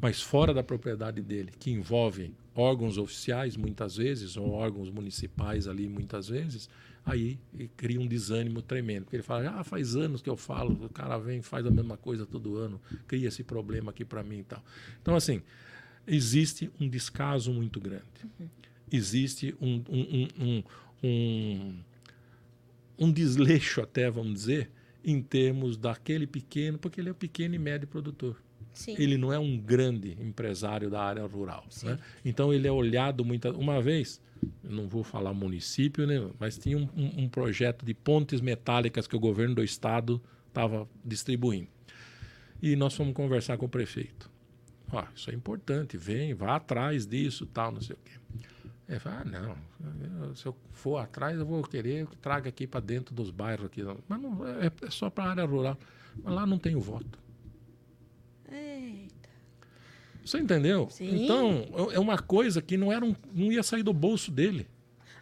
Mas 0.00 0.20
fora 0.20 0.52
da 0.52 0.62
propriedade 0.62 1.22
dele, 1.22 1.52
que 1.58 1.70
envolve 1.70 2.32
órgãos 2.54 2.98
oficiais 2.98 3.56
muitas 3.56 3.96
vezes, 3.96 4.36
ou 4.36 4.50
órgãos 4.50 4.90
municipais 4.90 5.66
ali 5.68 5.88
muitas 5.88 6.28
vezes, 6.28 6.68
aí 7.04 7.38
cria 7.76 8.00
um 8.00 8.06
desânimo 8.06 8.62
tremendo. 8.62 9.04
Porque 9.04 9.16
ele 9.16 9.22
fala, 9.22 9.50
ah, 9.50 9.64
faz 9.64 9.94
anos 9.94 10.22
que 10.22 10.30
eu 10.30 10.36
falo, 10.36 10.84
o 10.84 10.88
cara 10.88 11.18
vem 11.18 11.42
faz 11.42 11.66
a 11.66 11.70
mesma 11.70 11.96
coisa 11.96 12.26
todo 12.26 12.56
ano, 12.56 12.80
cria 13.06 13.28
esse 13.28 13.44
problema 13.44 13.90
aqui 13.90 14.04
para 14.04 14.22
mim 14.22 14.40
e 14.40 14.44
tal. 14.44 14.64
Então, 15.00 15.14
assim, 15.14 15.42
existe 16.06 16.70
um 16.80 16.88
descaso 16.88 17.52
muito 17.52 17.80
grande. 17.80 18.02
Uhum. 18.40 18.48
Existe 18.90 19.54
um, 19.60 19.82
um, 19.88 20.28
um, 20.38 20.62
um, 21.04 21.74
um 22.98 23.12
desleixo, 23.12 23.80
até 23.80 24.10
vamos 24.10 24.34
dizer, 24.34 24.70
em 25.04 25.20
termos 25.20 25.76
daquele 25.76 26.26
pequeno, 26.26 26.78
porque 26.78 27.00
ele 27.00 27.10
é 27.10 27.12
o 27.12 27.14
pequeno 27.14 27.54
e 27.54 27.58
médio 27.58 27.86
produtor. 27.86 28.36
Sim. 28.72 28.96
Ele 28.98 29.16
não 29.16 29.32
é 29.32 29.38
um 29.38 29.56
grande 29.56 30.16
empresário 30.20 30.90
da 30.90 31.00
área 31.00 31.24
rural. 31.24 31.64
Né? 31.82 31.98
Então 32.24 32.52
ele 32.52 32.66
é 32.66 32.72
olhado 32.72 33.24
muita. 33.24 33.52
Uma 33.52 33.80
vez, 33.80 34.20
não 34.62 34.88
vou 34.88 35.04
falar 35.04 35.32
município, 35.32 36.06
né? 36.06 36.28
mas 36.40 36.58
tinha 36.58 36.76
um, 36.76 36.88
um, 36.96 37.24
um 37.24 37.28
projeto 37.28 37.84
de 37.84 37.94
pontes 37.94 38.40
metálicas 38.40 39.06
que 39.06 39.14
o 39.14 39.20
governo 39.20 39.54
do 39.54 39.62
estado 39.62 40.20
estava 40.48 40.88
distribuindo. 41.04 41.68
E 42.60 42.74
nós 42.74 42.94
fomos 42.94 43.14
conversar 43.14 43.58
com 43.58 43.66
o 43.66 43.68
prefeito. 43.68 44.30
Ó, 44.90 45.04
isso 45.14 45.30
é 45.30 45.34
importante, 45.34 45.96
vem, 45.96 46.34
vá 46.34 46.56
atrás 46.56 47.06
disso, 47.06 47.46
tal, 47.46 47.72
não 47.72 47.80
sei 47.80 47.94
o 47.94 47.98
quê. 48.04 48.12
Ele 48.88 48.98
fala, 48.98 49.22
ah, 49.22 49.24
não, 49.24 50.34
se 50.34 50.44
eu 50.44 50.54
for 50.72 50.98
atrás, 50.98 51.38
eu 51.38 51.46
vou 51.46 51.62
querer 51.62 52.06
que 52.06 52.16
traga 52.16 52.50
aqui 52.50 52.66
para 52.66 52.80
dentro 52.80 53.14
dos 53.14 53.30
bairros 53.30 53.66
aqui. 53.66 53.82
Mas 54.06 54.20
não, 54.20 54.46
é, 54.46 54.70
é 54.82 54.90
só 54.90 55.08
para 55.08 55.24
a 55.24 55.30
área 55.30 55.44
rural. 55.44 55.78
Mas 56.22 56.34
lá 56.34 56.46
não 56.46 56.58
tem 56.58 56.76
o 56.76 56.80
voto. 56.80 57.18
Eita. 58.50 59.30
Você 60.24 60.38
entendeu? 60.38 60.88
Sim. 60.90 61.24
Então, 61.24 61.66
é 61.92 61.98
uma 61.98 62.18
coisa 62.18 62.60
que 62.60 62.76
não, 62.76 62.92
era 62.92 63.04
um, 63.04 63.14
não 63.32 63.50
ia 63.50 63.62
sair 63.62 63.82
do 63.82 63.92
bolso 63.92 64.30
dele. 64.30 64.66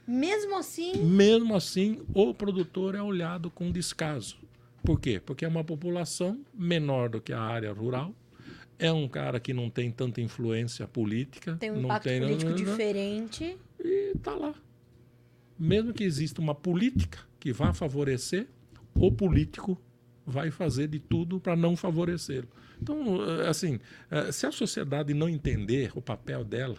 Mesmo 0.06 0.56
assim, 0.56 0.96
Mesmo 0.96 1.54
assim, 1.54 2.02
o 2.12 2.34
produtor 2.34 2.96
é 2.96 3.02
olhado 3.02 3.48
com 3.48 3.70
descaso. 3.70 4.36
Por 4.82 4.98
quê? 5.00 5.22
Porque 5.24 5.44
é 5.44 5.48
uma 5.48 5.62
população 5.62 6.44
menor 6.52 7.08
do 7.08 7.20
que 7.20 7.32
a 7.32 7.40
área 7.40 7.72
rural. 7.72 8.12
É 8.82 8.92
um 8.92 9.06
cara 9.06 9.38
que 9.38 9.54
não 9.54 9.70
tem 9.70 9.90
tanta 9.90 10.20
influência 10.20 10.86
política. 10.88 11.56
tem 11.56 11.70
um 11.70 11.76
não 11.76 11.84
impacto 11.84 12.04
tem, 12.04 12.20
político 12.20 12.52
diferente. 12.54 13.56
E 13.82 14.12
está 14.16 14.34
lá. 14.34 14.54
Mesmo 15.58 15.92
que 15.92 16.02
exista 16.02 16.40
uma 16.40 16.54
política 16.54 17.18
que 17.38 17.52
vá 17.52 17.72
favorecer, 17.72 18.48
o 18.94 19.12
político 19.12 19.80
vai 20.26 20.50
fazer 20.50 20.88
de 20.88 20.98
tudo 20.98 21.38
para 21.40 21.54
não 21.54 21.76
favorecê-lo. 21.76 22.48
Então, 22.80 23.22
eh, 23.22 23.48
assim, 23.48 23.78
eh, 24.10 24.32
se 24.32 24.46
a 24.46 24.52
sociedade 24.52 25.14
não 25.14 25.28
entender 25.28 25.92
o 25.94 26.02
papel 26.02 26.44
dela, 26.44 26.78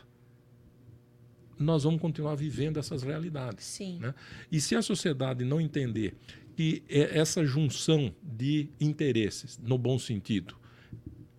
nós 1.58 1.84
vamos 1.84 2.02
continuar 2.02 2.36
vivendo 2.36 2.78
essas 2.78 3.04
realidades. 3.04 3.66
Sim. 3.66 4.00
né? 4.00 4.14
E 4.52 4.60
se 4.60 4.76
a 4.76 4.82
sociedade 4.82 5.46
não 5.46 5.62
entender 5.62 6.16
que 6.56 6.84
é 6.90 7.18
essa 7.18 7.46
junção 7.46 8.14
de 8.22 8.70
interesses, 8.80 9.58
no 9.58 9.78
bom 9.78 9.98
sentido, 9.98 10.56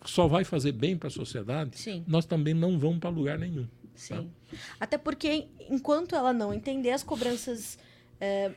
só 0.04 0.26
vai 0.26 0.44
fazer 0.44 0.72
bem 0.72 0.96
para 0.96 1.08
a 1.08 1.10
sociedade, 1.10 1.78
Sim. 1.78 2.04
nós 2.06 2.24
também 2.26 2.54
não 2.54 2.78
vamos 2.78 2.98
para 2.98 3.10
lugar 3.10 3.38
nenhum. 3.38 3.66
Sim. 3.94 4.30
Até 4.78 4.98
porque, 4.98 5.46
enquanto 5.70 6.14
ela 6.14 6.32
não 6.32 6.52
entender, 6.52 6.90
as 6.90 7.02
cobranças 7.02 7.78
é, 8.20 8.52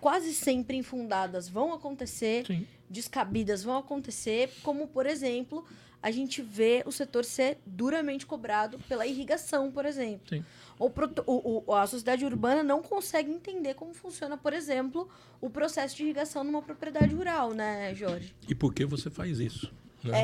quase 0.00 0.32
sempre 0.34 0.76
infundadas 0.76 1.48
vão 1.48 1.72
acontecer, 1.72 2.46
Sim. 2.46 2.66
descabidas 2.88 3.62
vão 3.64 3.76
acontecer, 3.78 4.50
como, 4.62 4.86
por 4.86 5.06
exemplo, 5.06 5.64
a 6.02 6.10
gente 6.10 6.42
vê 6.42 6.82
o 6.84 6.92
setor 6.92 7.24
ser 7.24 7.58
duramente 7.64 8.26
cobrado 8.26 8.78
pela 8.88 9.06
irrigação, 9.06 9.70
por 9.72 9.86
exemplo. 9.86 10.28
Sim. 10.28 10.44
O 10.78 10.90
proto- 10.90 11.24
o- 11.26 11.64
o- 11.66 11.72
a 11.74 11.86
sociedade 11.86 12.24
urbana 12.26 12.62
não 12.62 12.82
consegue 12.82 13.30
entender 13.30 13.72
como 13.74 13.94
funciona, 13.94 14.36
por 14.36 14.52
exemplo, 14.52 15.08
o 15.40 15.48
processo 15.48 15.96
de 15.96 16.02
irrigação 16.02 16.44
numa 16.44 16.60
propriedade 16.60 17.14
rural, 17.14 17.54
né, 17.54 17.94
Jorge? 17.94 18.34
E 18.46 18.54
por 18.54 18.74
que 18.74 18.84
você 18.84 19.08
faz 19.08 19.38
isso? 19.40 19.72
Né? 20.04 20.18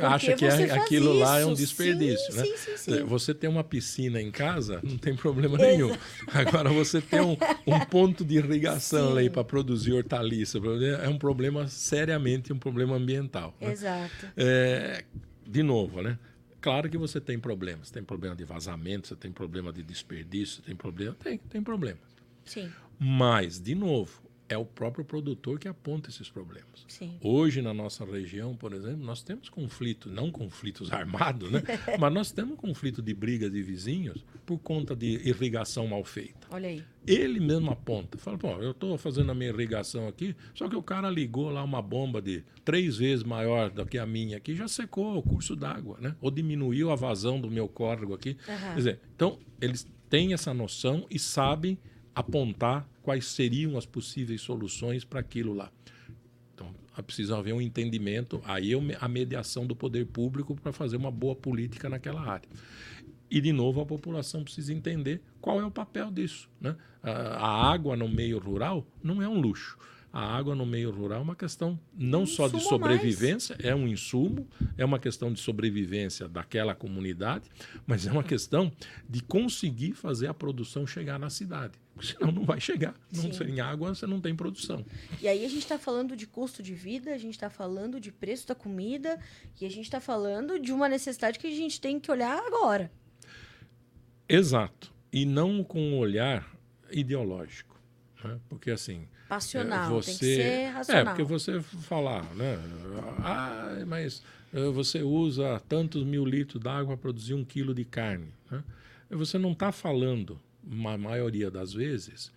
É, 0.00 0.04
Acha 0.06 0.34
que 0.34 0.44
é- 0.44 0.72
aquilo 0.72 1.12
lá 1.12 1.38
é 1.38 1.44
um 1.44 1.52
isso? 1.52 1.62
desperdício, 1.62 2.32
Sim, 2.32 2.38
né? 2.38 2.44
sim, 2.44 2.76
sim, 2.76 2.76
sim. 2.76 3.04
Você 3.04 3.34
tem 3.34 3.48
uma 3.48 3.62
piscina 3.62 4.20
em 4.20 4.30
casa, 4.30 4.80
não 4.82 4.96
tem 4.96 5.14
problema 5.14 5.58
nenhum. 5.58 5.94
Agora, 6.32 6.70
você 6.70 7.00
tem 7.00 7.20
um, 7.20 7.36
um 7.66 7.80
ponto 7.86 8.24
de 8.24 8.36
irrigação 8.36 9.16
aí 9.16 9.28
para 9.30 9.44
produzir 9.44 9.92
hortaliça, 9.92 10.58
é 11.02 11.08
um 11.08 11.18
problema, 11.18 11.68
seriamente, 11.68 12.52
um 12.52 12.58
problema 12.58 12.96
ambiental. 12.96 13.54
né? 13.60 13.72
Exato. 13.72 14.32
É, 14.36 15.04
de 15.46 15.62
novo, 15.62 16.02
né? 16.02 16.18
Claro 16.60 16.90
que 16.90 16.98
você 16.98 17.20
tem 17.20 17.38
problemas. 17.38 17.90
Tem 17.90 18.02
problema 18.02 18.34
de 18.34 18.44
vazamento, 18.44 19.06
você 19.08 19.14
tem 19.16 19.30
problema 19.30 19.72
de 19.72 19.82
desperdício, 19.82 20.62
tem 20.62 20.74
problema. 20.74 21.14
Tem, 21.22 21.38
tem 21.38 21.62
problema. 21.62 21.98
Sim, 22.44 22.70
Mas, 22.98 23.60
de 23.60 23.74
novo, 23.74 24.22
é 24.48 24.56
o 24.56 24.64
próprio 24.64 25.04
produtor 25.04 25.58
que 25.58 25.68
aponta 25.68 26.08
esses 26.08 26.30
problemas. 26.30 26.84
sim. 26.88 27.18
Hoje, 27.20 27.60
na 27.60 27.74
nossa 27.74 28.04
região, 28.04 28.54
por 28.54 28.72
exemplo, 28.72 29.04
nós 29.04 29.22
temos 29.22 29.48
conflito, 29.48 30.08
não 30.08 30.30
conflitos 30.30 30.90
armados, 30.92 31.50
né? 31.50 31.62
mas 31.98 32.12
nós 32.12 32.32
temos 32.32 32.56
conflito 32.56 33.02
de 33.02 33.12
brigas 33.12 33.50
de 33.50 33.62
vizinhos 33.62 34.24
por 34.44 34.58
conta 34.58 34.94
de 34.94 35.28
irrigação 35.28 35.86
mal 35.86 36.04
feita. 36.04 36.46
Olha 36.50 36.68
aí. 36.68 36.84
Ele 37.06 37.38
mesmo 37.38 37.70
aponta, 37.70 38.18
fala, 38.18 38.36
pô, 38.36 38.50
eu 38.60 38.72
estou 38.72 38.98
fazendo 38.98 39.30
a 39.30 39.34
minha 39.34 39.50
irrigação 39.50 40.08
aqui, 40.08 40.34
só 40.54 40.68
que 40.68 40.74
o 40.74 40.82
cara 40.82 41.08
ligou 41.08 41.50
lá 41.50 41.62
uma 41.62 41.80
bomba 41.80 42.20
de 42.20 42.44
três 42.64 42.96
vezes 42.96 43.24
maior 43.24 43.70
do 43.70 43.86
que 43.86 43.96
a 43.96 44.06
minha 44.06 44.36
aqui, 44.36 44.56
já 44.56 44.66
secou 44.66 45.16
o 45.16 45.22
curso 45.22 45.54
d'água, 45.54 45.98
né? 46.00 46.16
Ou 46.20 46.32
diminuiu 46.32 46.90
a 46.90 46.96
vazão 46.96 47.40
do 47.40 47.48
meu 47.48 47.68
córrego 47.68 48.14
aqui. 48.14 48.36
Aham. 48.48 48.68
Quer 48.70 48.76
dizer, 48.76 49.00
então, 49.14 49.38
eles 49.60 49.86
têm 50.08 50.32
essa 50.32 50.52
noção 50.52 51.06
e 51.08 51.18
sabem 51.18 51.78
apontar 52.16 52.88
quais 53.02 53.26
seriam 53.26 53.76
as 53.76 53.84
possíveis 53.84 54.40
soluções 54.40 55.04
para 55.04 55.20
aquilo 55.20 55.52
lá. 55.52 55.70
Então, 56.54 56.74
precisa 57.04 57.36
haver 57.36 57.52
um 57.52 57.60
entendimento, 57.60 58.40
aí 58.42 58.72
a 58.98 59.06
mediação 59.06 59.66
do 59.66 59.76
poder 59.76 60.06
público 60.06 60.56
para 60.56 60.72
fazer 60.72 60.96
uma 60.96 61.10
boa 61.10 61.36
política 61.36 61.90
naquela 61.90 62.22
área. 62.22 62.48
E, 63.30 63.38
de 63.38 63.52
novo, 63.52 63.82
a 63.82 63.86
população 63.86 64.42
precisa 64.42 64.72
entender 64.72 65.20
qual 65.42 65.60
é 65.60 65.64
o 65.64 65.70
papel 65.70 66.10
disso. 66.10 66.48
Né? 66.58 66.74
A 67.02 67.70
água 67.70 67.94
no 67.94 68.08
meio 68.08 68.38
rural 68.38 68.86
não 69.02 69.20
é 69.20 69.28
um 69.28 69.38
luxo. 69.38 69.76
A 70.16 70.34
água 70.34 70.54
no 70.54 70.64
meio 70.64 70.90
rural 70.90 71.18
é 71.18 71.22
uma 71.22 71.36
questão 71.36 71.78
não 71.94 72.22
Um 72.22 72.26
só 72.26 72.48
de 72.48 72.56
insumo 72.56 72.76
a 72.76 72.78
mais. 72.78 72.96
sobrevivência, 72.96 73.54
é 73.62 73.74
um 73.74 73.86
insumo, 73.86 74.48
é 74.78 74.82
uma 74.82 74.98
questão 74.98 75.30
de 75.30 75.38
sobrevivência 75.38 76.26
daquela 76.26 76.74
comunidade, 76.74 77.50
mas 77.86 78.06
é 78.06 78.10
uma 78.10 78.24
questão 78.24 78.72
de 79.06 79.22
conseguir 79.22 79.92
fazer 79.92 80.28
a 80.28 80.32
produção 80.32 80.86
chegar 80.86 81.18
na 81.18 81.28
cidade. 81.28 81.78
Senão 82.00 82.32
não 82.32 82.44
vai 82.46 82.58
chegar. 82.58 82.94
Não 83.12 83.24
Sim. 83.24 83.32
sem 83.34 83.60
água 83.60 83.94
você 83.94 84.06
não 84.06 84.18
tem 84.18 84.34
produção. 84.34 84.86
E 85.20 85.28
aí 85.28 85.44
a 85.44 85.48
gente 85.50 85.58
está 85.58 85.78
falando 85.78 86.16
de 86.16 86.26
custo 86.26 86.62
de 86.62 86.72
vida, 86.72 87.12
a 87.12 87.18
gente 87.18 87.34
está 87.34 87.50
falando 87.50 88.00
de 88.00 88.10
preço 88.10 88.48
da 88.48 88.54
comida 88.54 89.20
e 89.60 89.66
a 89.66 89.70
gente 89.70 89.84
está 89.84 90.00
falando 90.00 90.58
de 90.58 90.72
uma 90.72 90.88
necessidade 90.88 91.38
que 91.38 91.46
a 91.46 91.50
gente 91.50 91.78
tem 91.78 92.00
que 92.00 92.10
olhar 92.10 92.38
agora. 92.38 92.90
Exato. 94.26 94.94
E 95.12 95.26
não 95.26 95.62
com 95.62 95.78
um 95.78 95.98
olhar 95.98 96.56
ideológico. 96.90 97.78
né? 98.24 98.40
Porque 98.48 98.70
assim. 98.70 99.06
Passional, 99.28 99.98
é, 99.98 100.02
tem 100.02 100.14
que 100.18 100.24
ser 100.24 100.40
É, 100.40 100.68
racional. 100.68 101.04
porque 101.06 101.22
você 101.22 101.60
falar, 101.60 102.22
né? 102.34 102.58
Ah, 103.18 103.84
mas 103.86 104.22
eh, 104.52 104.68
você 104.70 105.02
usa 105.02 105.60
tantos 105.68 106.04
mil 106.04 106.24
litros 106.24 106.62
d'água 106.62 106.96
para 106.96 107.02
produzir 107.02 107.34
um 107.34 107.44
quilo 107.44 107.74
de 107.74 107.84
carne. 107.84 108.28
Né? 108.50 108.62
Você 109.10 109.38
não 109.38 109.52
está 109.52 109.72
falando, 109.72 110.38
na 110.64 110.96
maioria 110.96 111.50
das 111.50 111.72
vezes, 111.72 112.32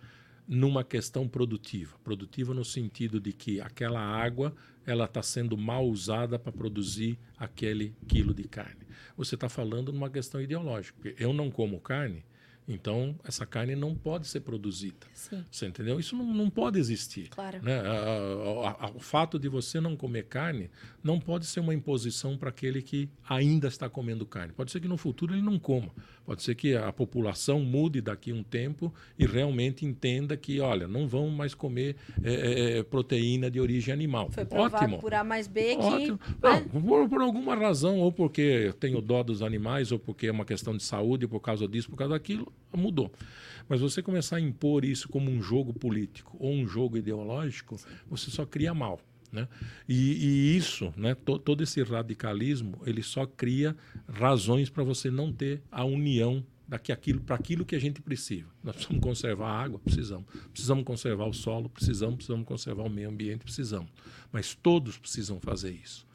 numa 0.46 0.82
questão 0.84 1.28
produtiva. 1.28 1.96
Produtiva 2.02 2.52
no 2.52 2.64
sentido 2.64 3.20
de 3.20 3.32
que 3.32 3.60
aquela 3.60 4.00
água 4.00 4.54
ela 4.86 5.04
está 5.04 5.22
sendo 5.22 5.56
mal 5.56 5.86
usada 5.86 6.38
para 6.38 6.50
produzir 6.50 7.18
aquele 7.38 7.94
quilo 8.08 8.34
de 8.34 8.44
carne. 8.44 8.80
Você 9.16 9.34
está 9.36 9.48
falando 9.48 9.92
numa 9.92 10.10
questão 10.10 10.40
ideológica. 10.40 11.14
Eu 11.18 11.32
não 11.32 11.50
como 11.50 11.78
carne, 11.78 12.24
então 12.72 13.14
essa 13.24 13.44
carne 13.44 13.74
não 13.74 13.94
pode 13.94 14.26
ser 14.28 14.40
produzida. 14.40 15.06
Sim, 15.12 15.44
Você 15.50 15.66
entendeu? 15.66 15.98
Isso 15.98 16.14
não, 16.16 16.24
não 16.32 16.48
pode 16.48 16.78
existir. 16.78 17.28
claro. 17.28 17.60
Né? 17.62 17.80
A- 17.80 18.76
a- 18.80 18.86
a- 18.86 18.90
o 18.94 19.00
fato 19.00 19.38
de 19.38 19.48
você 19.48 19.80
não 19.80 19.96
comer 19.96 20.24
carne 20.26 20.70
não 21.02 21.18
pode 21.18 21.46
ser 21.46 21.60
uma 21.60 21.74
imposição 21.74 22.36
para 22.36 22.50
aquele 22.50 22.80
que 22.82 23.08
ainda 23.28 23.68
está 23.68 23.88
comendo 23.88 24.24
carne. 24.24 24.52
Pode 24.52 24.70
ser 24.70 24.80
que 24.80 24.88
no 24.88 24.96
futuro 24.96 25.34
ele 25.34 25.42
não 25.42 25.58
coma. 25.58 25.90
Pode 26.24 26.42
ser 26.42 26.54
que 26.54 26.74
a 26.76 26.92
população 26.92 27.60
mude 27.60 28.00
daqui 28.00 28.30
a 28.30 28.34
um 28.34 28.42
tempo 28.42 28.92
e 29.18 29.26
realmente 29.26 29.84
entenda 29.84 30.36
que, 30.36 30.60
olha, 30.60 30.86
não 30.86 31.08
vão 31.08 31.28
mais 31.28 31.54
comer 31.54 31.96
eh, 32.22 32.78
eh, 32.78 32.82
proteína 32.84 33.50
de 33.50 33.58
origem 33.60 33.92
animal. 33.92 34.30
Foi 34.30 34.44
provado 34.44 34.84
Ótimo. 34.84 34.98
por 35.00 35.12
A 35.14 35.24
mais 35.24 35.48
B 35.48 35.76
que. 35.76 35.82
Ótimo. 35.82 36.20
né? 36.42 36.66
Não, 36.72 36.80
por, 36.82 37.08
por 37.08 37.20
alguma 37.20 37.56
razão, 37.56 37.98
ou 37.98 38.12
porque 38.12 38.72
tenho 38.78 39.00
dó 39.00 39.22
dos 39.24 39.42
animais, 39.42 39.90
ou 39.90 39.98
porque 39.98 40.28
é 40.28 40.30
uma 40.32 40.44
questão 40.44 40.76
de 40.76 40.82
saúde, 40.84 41.26
por 41.26 41.40
causa 41.40 41.66
disso, 41.66 41.90
por 41.90 41.96
causa 41.96 42.14
daquilo, 42.14 42.52
mudou. 42.72 43.12
Mas 43.68 43.80
você 43.80 44.02
começar 44.02 44.36
a 44.36 44.40
impor 44.40 44.84
isso 44.84 45.08
como 45.08 45.30
um 45.30 45.42
jogo 45.42 45.72
político 45.72 46.36
ou 46.40 46.52
um 46.52 46.66
jogo 46.66 46.96
ideológico, 46.96 47.76
você 48.08 48.30
só 48.30 48.44
cria 48.44 48.74
mal. 48.74 49.00
Né? 49.32 49.46
E, 49.88 49.94
e 49.94 50.56
isso, 50.56 50.92
né, 50.96 51.14
to- 51.14 51.38
todo 51.38 51.62
esse 51.62 51.80
radicalismo, 51.84 52.80
ele 52.84 53.00
só 53.02 53.26
cria 53.26 53.76
razões 54.08 54.68
para 54.68 54.82
você 54.82 55.08
não 55.08 55.32
ter 55.32 55.62
a 55.70 55.84
união 55.84 56.44
daqui 56.66 56.90
aquilo 56.92 57.20
para 57.20 57.36
aquilo 57.36 57.64
que 57.64 57.76
a 57.76 57.78
gente 57.80 58.00
precisa. 58.00 58.46
Nós 58.62 58.74
precisamos 58.76 59.02
conservar 59.04 59.48
a 59.50 59.62
água, 59.62 59.78
precisamos. 59.78 60.26
Precisamos 60.52 60.84
conservar 60.84 61.26
o 61.26 61.32
solo, 61.32 61.68
precisamos. 61.68 62.16
Precisamos 62.16 62.46
conservar 62.46 62.82
o 62.84 62.90
meio 62.90 63.08
ambiente, 63.08 63.44
precisamos. 63.44 63.88
Mas 64.32 64.54
todos 64.54 64.96
precisam 64.98 65.40
fazer 65.40 65.72
isso 65.72 66.06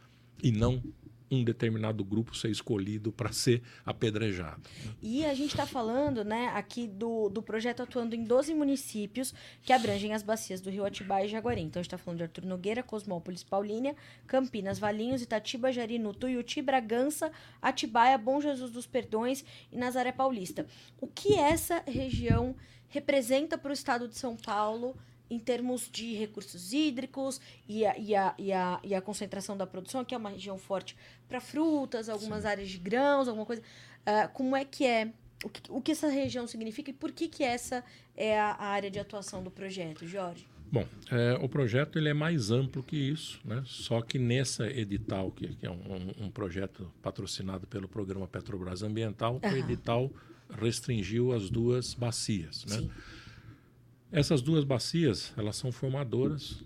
e 0.44 0.52
não 0.52 0.84
um 1.30 1.44
determinado 1.44 2.04
grupo 2.04 2.36
ser 2.36 2.50
escolhido 2.50 3.12
para 3.12 3.32
ser 3.32 3.62
apedrejado. 3.86 4.62
E 5.02 5.26
a 5.26 5.34
gente 5.34 5.50
está 5.50 5.66
falando, 5.66 6.24
né, 6.24 6.52
aqui 6.56 6.88
do, 6.88 7.30
do 7.30 7.42
projeto 7.42 7.82
atuando 7.82 8.16
em 8.16 8.24
12 8.24 8.54
municípios 8.54 9.34
que 9.62 9.74
abrangem 9.74 10.14
as 10.14 10.24
bacias 10.24 10.62
do 10.62 10.70
Rio 10.70 10.86
Atibaia 10.86 11.26
e 11.26 11.30
Jaguari. 11.30 11.62
Então 11.62 11.80
a 11.80 11.84
gente 11.84 11.94
está 11.94 11.98
falando 11.98 12.18
de 12.18 12.24
Arthur 12.24 12.46
Nogueira, 12.46 12.84
Cosmópolis, 12.84 13.44
Paulínia, 13.44 13.96
Campinas, 14.28 14.80
Valinhos, 14.80 15.22
Itatiba, 15.22 15.72
Jarinu, 15.72 16.14
Tuiuti, 16.14 16.62
Bragança, 16.62 17.32
Atibaia, 17.62 18.18
Bom 18.18 18.40
Jesus 18.40 18.72
dos 18.72 18.86
Perdões 18.86 19.44
e 19.72 19.78
Nazaré 19.78 20.12
Paulista. 20.12 20.66
O 21.00 21.08
que 21.08 21.36
essa 21.36 21.84
região 21.88 22.56
representa 22.88 23.58
para 23.58 23.72
o 23.72 23.74
estado 23.74 24.08
de 24.08 24.18
São 24.18 24.36
Paulo 24.38 24.96
em 25.30 25.40
termos 25.40 25.90
de 25.92 26.14
recursos 26.14 26.74
hídricos 26.74 27.42
e 27.68 27.86
a, 27.86 27.98
e 27.98 28.16
a, 28.16 28.36
e 28.38 28.54
a, 28.54 28.80
e 28.84 28.96
a 28.96 29.02
concentração 29.02 29.58
da 29.58 29.66
produção, 29.66 30.06
que 30.06 30.14
é 30.14 30.18
uma 30.18 30.30
região 30.30 30.58
forte 30.58 30.96
para 31.28 31.42
frutas, 31.42 32.10
algumas 32.10 32.44
Sim. 32.44 32.48
áreas 32.48 32.70
de 32.70 32.78
grãos, 32.78 33.28
alguma 33.28 33.46
coisa. 33.46 33.62
Uh, 33.62 34.30
como 34.34 34.56
é 34.56 34.64
que 34.64 34.86
é? 34.86 35.12
O 35.44 35.50
que, 35.50 35.62
o 35.70 35.82
que 35.82 35.92
essa 35.92 36.08
região 36.08 36.48
significa 36.48 36.90
e 36.90 36.94
por 36.94 37.12
que, 37.12 37.28
que 37.28 37.44
essa 37.44 37.84
é 38.16 38.40
a, 38.40 38.52
a 38.52 38.66
área 38.68 38.90
de 38.90 39.00
atuação 39.00 39.44
do 39.44 39.52
projeto, 39.52 40.08
Jorge? 40.08 40.48
Bom, 40.72 40.86
é, 41.12 41.38
o 41.42 41.48
projeto 41.48 41.98
ele 41.98 42.10
é 42.10 42.14
mais 42.14 42.52
amplo 42.52 42.84
que 42.84 42.98
isso, 42.98 43.40
né? 43.46 43.64
só 43.66 44.02
que 44.02 44.18
nessa 44.18 44.68
edital, 44.68 45.32
que, 45.32 45.56
que 45.56 45.66
é 45.66 45.70
um, 45.70 46.26
um, 46.26 46.32
projeto 46.32 46.92
patrocinado 47.02 47.68
pelo 47.68 47.88
programa 47.88 48.28
Petrobras 48.28 48.82
Ambiental, 48.82 49.40
uhum. 49.44 49.54
o 49.54 49.58
edital 49.58 50.12
restringiu 50.50 51.34
as 51.34 51.50
duas 51.50 51.94
bacias. 51.94 52.66
Né? 52.66 52.90
Essas 54.16 54.42
duas 54.42 54.64
bacias, 54.64 55.34
elas 55.36 55.58
são 55.58 55.74
formadoras, 55.74 56.64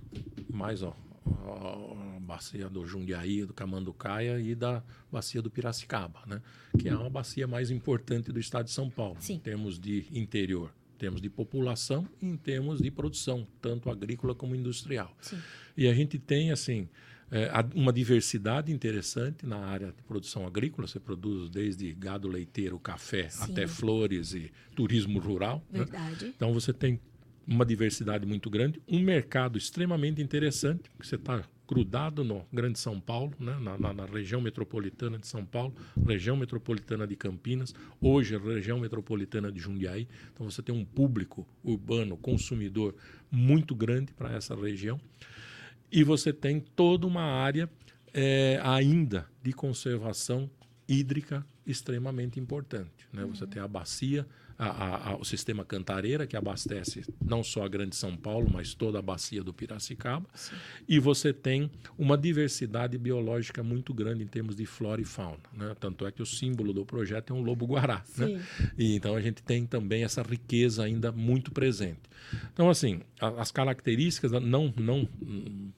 mais 0.48 0.84
ó, 0.84 0.96
a 1.26 2.20
bacia 2.20 2.70
do 2.70 2.86
Jundiaí, 2.86 3.44
do 3.44 3.56
Camanducaia 3.56 4.40
e 4.40 4.54
da 4.54 4.84
bacia 5.12 5.42
do 5.42 5.50
Piracicaba, 5.50 6.20
né? 6.28 6.44
que 6.78 6.88
é 6.88 6.96
uma 6.96 7.10
bacia 7.10 7.48
mais 7.48 7.72
importante 7.72 8.32
do 8.32 8.40
estado 8.40 8.66
de 8.66 8.72
São 8.72 8.88
Paulo, 8.88 9.18
Sim. 9.20 9.34
em 9.34 9.40
termos 9.40 9.80
de 9.80 10.06
interior, 10.12 10.72
em 10.94 11.00
termos 11.00 11.20
de 11.20 11.28
população 11.28 12.08
e 12.22 12.28
em 12.28 12.38
termos 12.38 12.84
de 12.84 12.92
produção, 12.92 13.48
tanto 13.60 13.90
agrícola 13.90 14.36
como 14.36 14.54
industrial. 14.54 15.12
Sim. 15.20 15.40
E 15.76 15.88
a 15.88 15.94
gente 15.96 16.20
tem, 16.20 16.52
assim, 16.52 16.88
é, 17.32 17.50
uma 17.74 17.92
diversidade 17.92 18.72
interessante 18.72 19.44
na 19.44 19.58
área 19.58 19.88
de 19.88 20.04
produção 20.04 20.46
agrícola. 20.46 20.88
Você 20.88 21.00
produz 21.00 21.50
desde 21.50 21.92
gado 21.94 22.28
leiteiro, 22.28 22.78
café, 22.78 23.28
Sim. 23.28 23.52
até 23.52 23.66
flores 23.66 24.36
e 24.36 24.52
turismo 24.76 25.18
rural. 25.18 25.64
Né? 25.72 25.80
Verdade. 25.80 26.26
Né? 26.26 26.34
Então 26.36 26.54
você 26.54 26.72
tem 26.72 27.00
uma 27.50 27.66
diversidade 27.66 28.26
muito 28.28 28.50
grande, 28.50 28.80
um 28.88 29.00
mercado 29.00 29.58
extremamente 29.58 30.22
interessante, 30.22 30.90
porque 30.92 31.08
você 31.08 31.16
está 31.16 31.44
grudado 31.68 32.24
no 32.24 32.46
Grande 32.54 32.78
São 32.78 33.00
Paulo, 33.00 33.34
né? 33.40 33.58
na, 33.60 33.78
na, 33.78 33.94
na, 33.94 34.06
região 34.06 34.40
metropolitana 34.40 35.18
de 35.18 35.28
São 35.28 35.44
Paulo, 35.44 35.74
região 36.06 36.38
metropolitana 36.38 37.08
de 37.08 37.16
Campinas, 37.16 37.74
hoje 38.00 38.38
região 38.38 38.80
metropolitana 38.80 39.52
de 39.52 39.60
Jundiaí. 39.60 40.08
Então 40.34 40.50
você 40.50 40.62
tem 40.62 40.74
um 40.74 40.86
público 40.86 41.48
urbano, 41.64 42.18
consumidor 42.18 42.96
muito 43.32 43.76
grande 43.76 44.14
para 44.14 44.34
essa 44.34 44.56
região. 44.56 45.00
E 45.92 46.04
você 46.04 46.32
tem 46.32 46.60
toda 46.60 47.08
uma 47.08 47.24
área 47.24 47.70
é, 48.14 48.60
ainda 48.64 49.28
de 49.42 49.54
conservação 49.54 50.50
hídrica 50.88 51.46
extremamente 51.66 52.40
importante. 52.40 53.08
Né? 53.12 53.24
Uhum. 53.24 53.36
Você 53.36 53.46
tem 53.46 53.62
a 53.62 53.68
bacia 53.68 54.26
a, 54.60 55.12
a, 55.12 55.16
o 55.16 55.24
sistema 55.24 55.64
Cantareira, 55.64 56.28
que 56.28 56.36
abastece 56.36 57.06
não 57.24 57.42
só 57.42 57.64
a 57.64 57.68
Grande 57.70 57.96
São 57.96 58.18
Paulo, 58.18 58.50
mas 58.52 58.74
toda 58.74 59.00
a 59.00 59.02
bacia 59.02 59.42
do 59.42 59.54
Piracicaba. 59.54 60.28
Sim. 60.34 60.56
E 60.88 61.00
você 61.00 61.32
tem 61.32 61.72
uma 61.98 62.18
diversidade 62.18 62.98
biológica 62.98 63.64
muito 63.64 63.94
grande 63.94 64.22
em 64.22 64.28
termos 64.28 64.58
de 64.58 64.66
flora 64.66 65.00
e 65.00 65.06
fauna. 65.06 65.40
Né? 65.54 65.74
Tanto 65.80 66.06
é 66.06 66.12
que 66.12 66.22
o 66.22 66.26
símbolo 66.26 66.74
do 66.74 66.86
projeto 66.86 67.32
é 67.32 67.36
um 67.36 67.42
lobo-guará. 67.42 68.04
Né? 68.18 68.44
E, 68.78 68.96
então 68.96 69.16
a 69.16 69.22
gente 69.22 69.42
tem 69.42 69.66
também 69.66 70.04
essa 70.04 70.22
riqueza 70.22 70.84
ainda 70.84 71.10
muito 71.10 71.52
presente. 71.52 72.10
Então, 72.54 72.70
assim, 72.70 73.02
as 73.20 73.52
características 73.52 74.32
não, 74.32 74.74
não, 74.78 75.08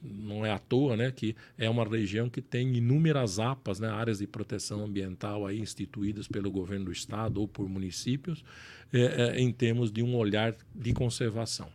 não 0.02 0.46
é 0.46 0.52
à 0.52 0.60
toa 0.60 0.98
né, 0.98 1.12
que 1.12 1.36
é 1.58 1.70
uma 1.70 1.88
região 1.88 2.30
que 2.30 2.42
tem 2.42 2.76
inúmeras 2.76 3.40
APAs, 3.40 3.80
né, 3.80 3.88
áreas 3.88 4.20
de 4.20 4.28
proteção 4.28 4.84
ambiental 4.84 5.46
aí 5.46 5.60
instituídas 5.60 6.28
pelo 6.28 6.52
governo 6.52 6.86
do 6.86 6.92
estado 6.92 7.40
ou 7.40 7.48
por 7.48 7.70
municípios, 7.70 8.44
é, 8.94 9.00
é, 9.00 9.40
em 9.40 9.52
termos 9.52 9.92
de 9.92 10.04
um 10.04 10.16
olhar 10.16 10.56
de 10.74 10.94
conservação. 10.94 11.70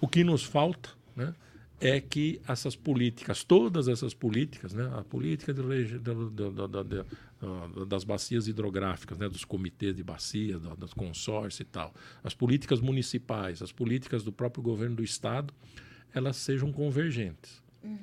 O 0.00 0.06
que 0.06 0.22
nos 0.22 0.42
falta 0.42 0.90
né, 1.14 1.34
é 1.80 2.00
que 2.00 2.40
essas 2.46 2.76
políticas, 2.76 3.44
todas 3.44 3.88
essas 3.88 4.14
políticas, 4.14 4.72
né, 4.72 4.90
a 4.94 5.02
política 5.02 5.52
de, 5.52 5.62
das 7.86 8.04
bacias 8.04 8.48
hidrográficas, 8.48 9.18
né, 9.18 9.28
dos 9.28 9.44
comitês 9.44 9.94
de 9.94 10.02
bacia, 10.02 10.58
dos 10.58 10.94
consórcios 10.94 11.60
e 11.60 11.64
tal, 11.64 11.94
as 12.24 12.34
políticas 12.34 12.80
municipais, 12.80 13.62
as 13.62 13.72
políticas 13.72 14.22
do 14.22 14.32
próprio 14.32 14.62
governo 14.62 14.96
do 14.96 15.04
Estado, 15.04 15.52
elas 16.14 16.36
sejam 16.36 16.72
convergentes. 16.72 17.62
Uhum. 17.82 17.98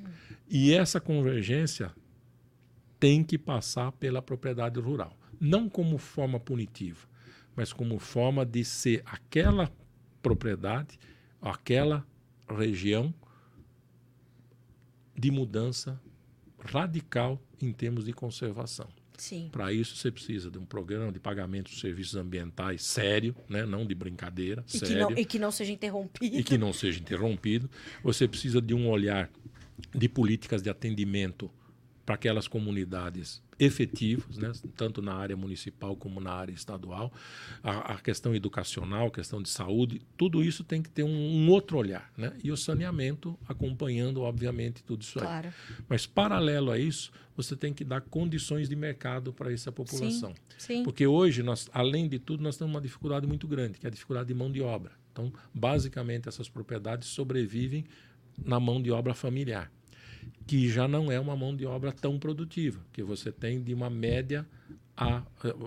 E 0.48 0.72
essa 0.72 1.00
convergência 1.00 1.92
tem 2.98 3.24
que 3.24 3.36
passar 3.36 3.92
pela 3.92 4.22
propriedade 4.22 4.78
rural. 4.80 5.16
Não 5.40 5.68
como 5.68 5.98
forma 5.98 6.38
punitiva, 6.38 7.06
mas 7.56 7.72
como 7.72 7.98
forma 7.98 8.44
de 8.44 8.64
ser 8.64 9.02
aquela 9.06 9.70
propriedade, 10.22 10.98
aquela 11.40 12.06
região 12.48 13.14
de 15.16 15.30
mudança 15.30 16.00
radical 16.58 17.40
em 17.60 17.72
termos 17.72 18.04
de 18.04 18.12
conservação. 18.12 18.88
Para 19.52 19.72
isso 19.72 19.96
você 19.96 20.10
precisa 20.10 20.50
de 20.50 20.58
um 20.58 20.64
programa 20.64 21.12
de 21.12 21.20
pagamento 21.20 21.70
de 21.70 21.78
serviços 21.78 22.16
ambientais 22.16 22.82
sério, 22.82 23.34
né? 23.48 23.64
não 23.64 23.86
de 23.86 23.94
brincadeira, 23.94 24.64
e 24.66 24.78
sério. 24.78 24.88
Que 24.88 25.00
não, 25.00 25.18
e 25.18 25.24
que 25.24 25.38
não 25.38 25.50
seja 25.52 25.72
interrompido. 25.72 26.36
E 26.36 26.42
que 26.42 26.58
não 26.58 26.72
seja 26.72 26.98
interrompido. 26.98 27.70
Você 28.02 28.26
precisa 28.26 28.60
de 28.60 28.74
um 28.74 28.88
olhar 28.88 29.30
de 29.94 30.08
políticas 30.08 30.62
de 30.62 30.68
atendimento 30.68 31.50
para 32.04 32.14
aquelas 32.14 32.46
comunidades 32.46 33.42
efetivos, 33.58 34.36
né, 34.36 34.52
tanto 34.76 35.00
na 35.00 35.14
área 35.14 35.36
municipal 35.36 35.96
como 35.96 36.20
na 36.20 36.32
área 36.32 36.52
estadual, 36.52 37.12
a, 37.62 37.94
a, 37.94 37.98
questão 37.98 38.34
educacional, 38.34 39.06
a 39.06 39.10
questão 39.10 39.40
de 39.40 39.48
saúde, 39.48 40.02
tudo 40.16 40.42
isso 40.42 40.64
tem 40.64 40.82
que 40.82 40.90
ter 40.90 41.02
um, 41.02 41.08
um, 41.08 41.48
outro 41.50 41.78
olhar, 41.78 42.12
né? 42.16 42.32
E 42.42 42.50
o 42.50 42.56
saneamento 42.56 43.38
acompanhando, 43.48 44.22
obviamente, 44.22 44.82
tudo 44.82 45.02
isso 45.02 45.18
claro. 45.18 45.48
aí. 45.48 45.76
Mas 45.88 46.04
paralelo 46.04 46.70
a 46.70 46.78
isso, 46.78 47.12
você 47.36 47.56
tem 47.56 47.72
que 47.72 47.84
dar 47.84 48.00
condições 48.00 48.68
de 48.68 48.76
mercado 48.76 49.32
para 49.32 49.52
essa 49.52 49.70
população, 49.70 50.34
sim, 50.58 50.76
sim. 50.76 50.82
porque 50.82 51.06
hoje 51.06 51.42
nós, 51.42 51.70
além 51.72 52.08
de 52.08 52.18
tudo, 52.18 52.42
nós 52.42 52.56
temos 52.56 52.74
uma 52.74 52.80
dificuldade 52.80 53.26
muito 53.26 53.46
grande, 53.46 53.78
que 53.78 53.86
é 53.86 53.88
a 53.88 53.92
dificuldade 53.92 54.28
de 54.28 54.34
mão 54.34 54.50
de 54.50 54.60
obra. 54.60 54.92
Então, 55.12 55.32
basicamente, 55.54 56.28
essas 56.28 56.48
propriedades 56.48 57.08
sobrevivem 57.08 57.84
na 58.44 58.58
mão 58.58 58.82
de 58.82 58.90
obra 58.90 59.14
familiar 59.14 59.70
que 60.46 60.68
já 60.68 60.86
não 60.86 61.10
é 61.10 61.18
uma 61.18 61.36
mão 61.36 61.54
de 61.54 61.66
obra 61.66 61.92
tão 61.92 62.18
produtiva, 62.18 62.80
que 62.92 63.02
você 63.02 63.32
tem 63.32 63.62
de 63.62 63.72
uma 63.72 63.88
média 63.90 64.46
a 64.96 65.22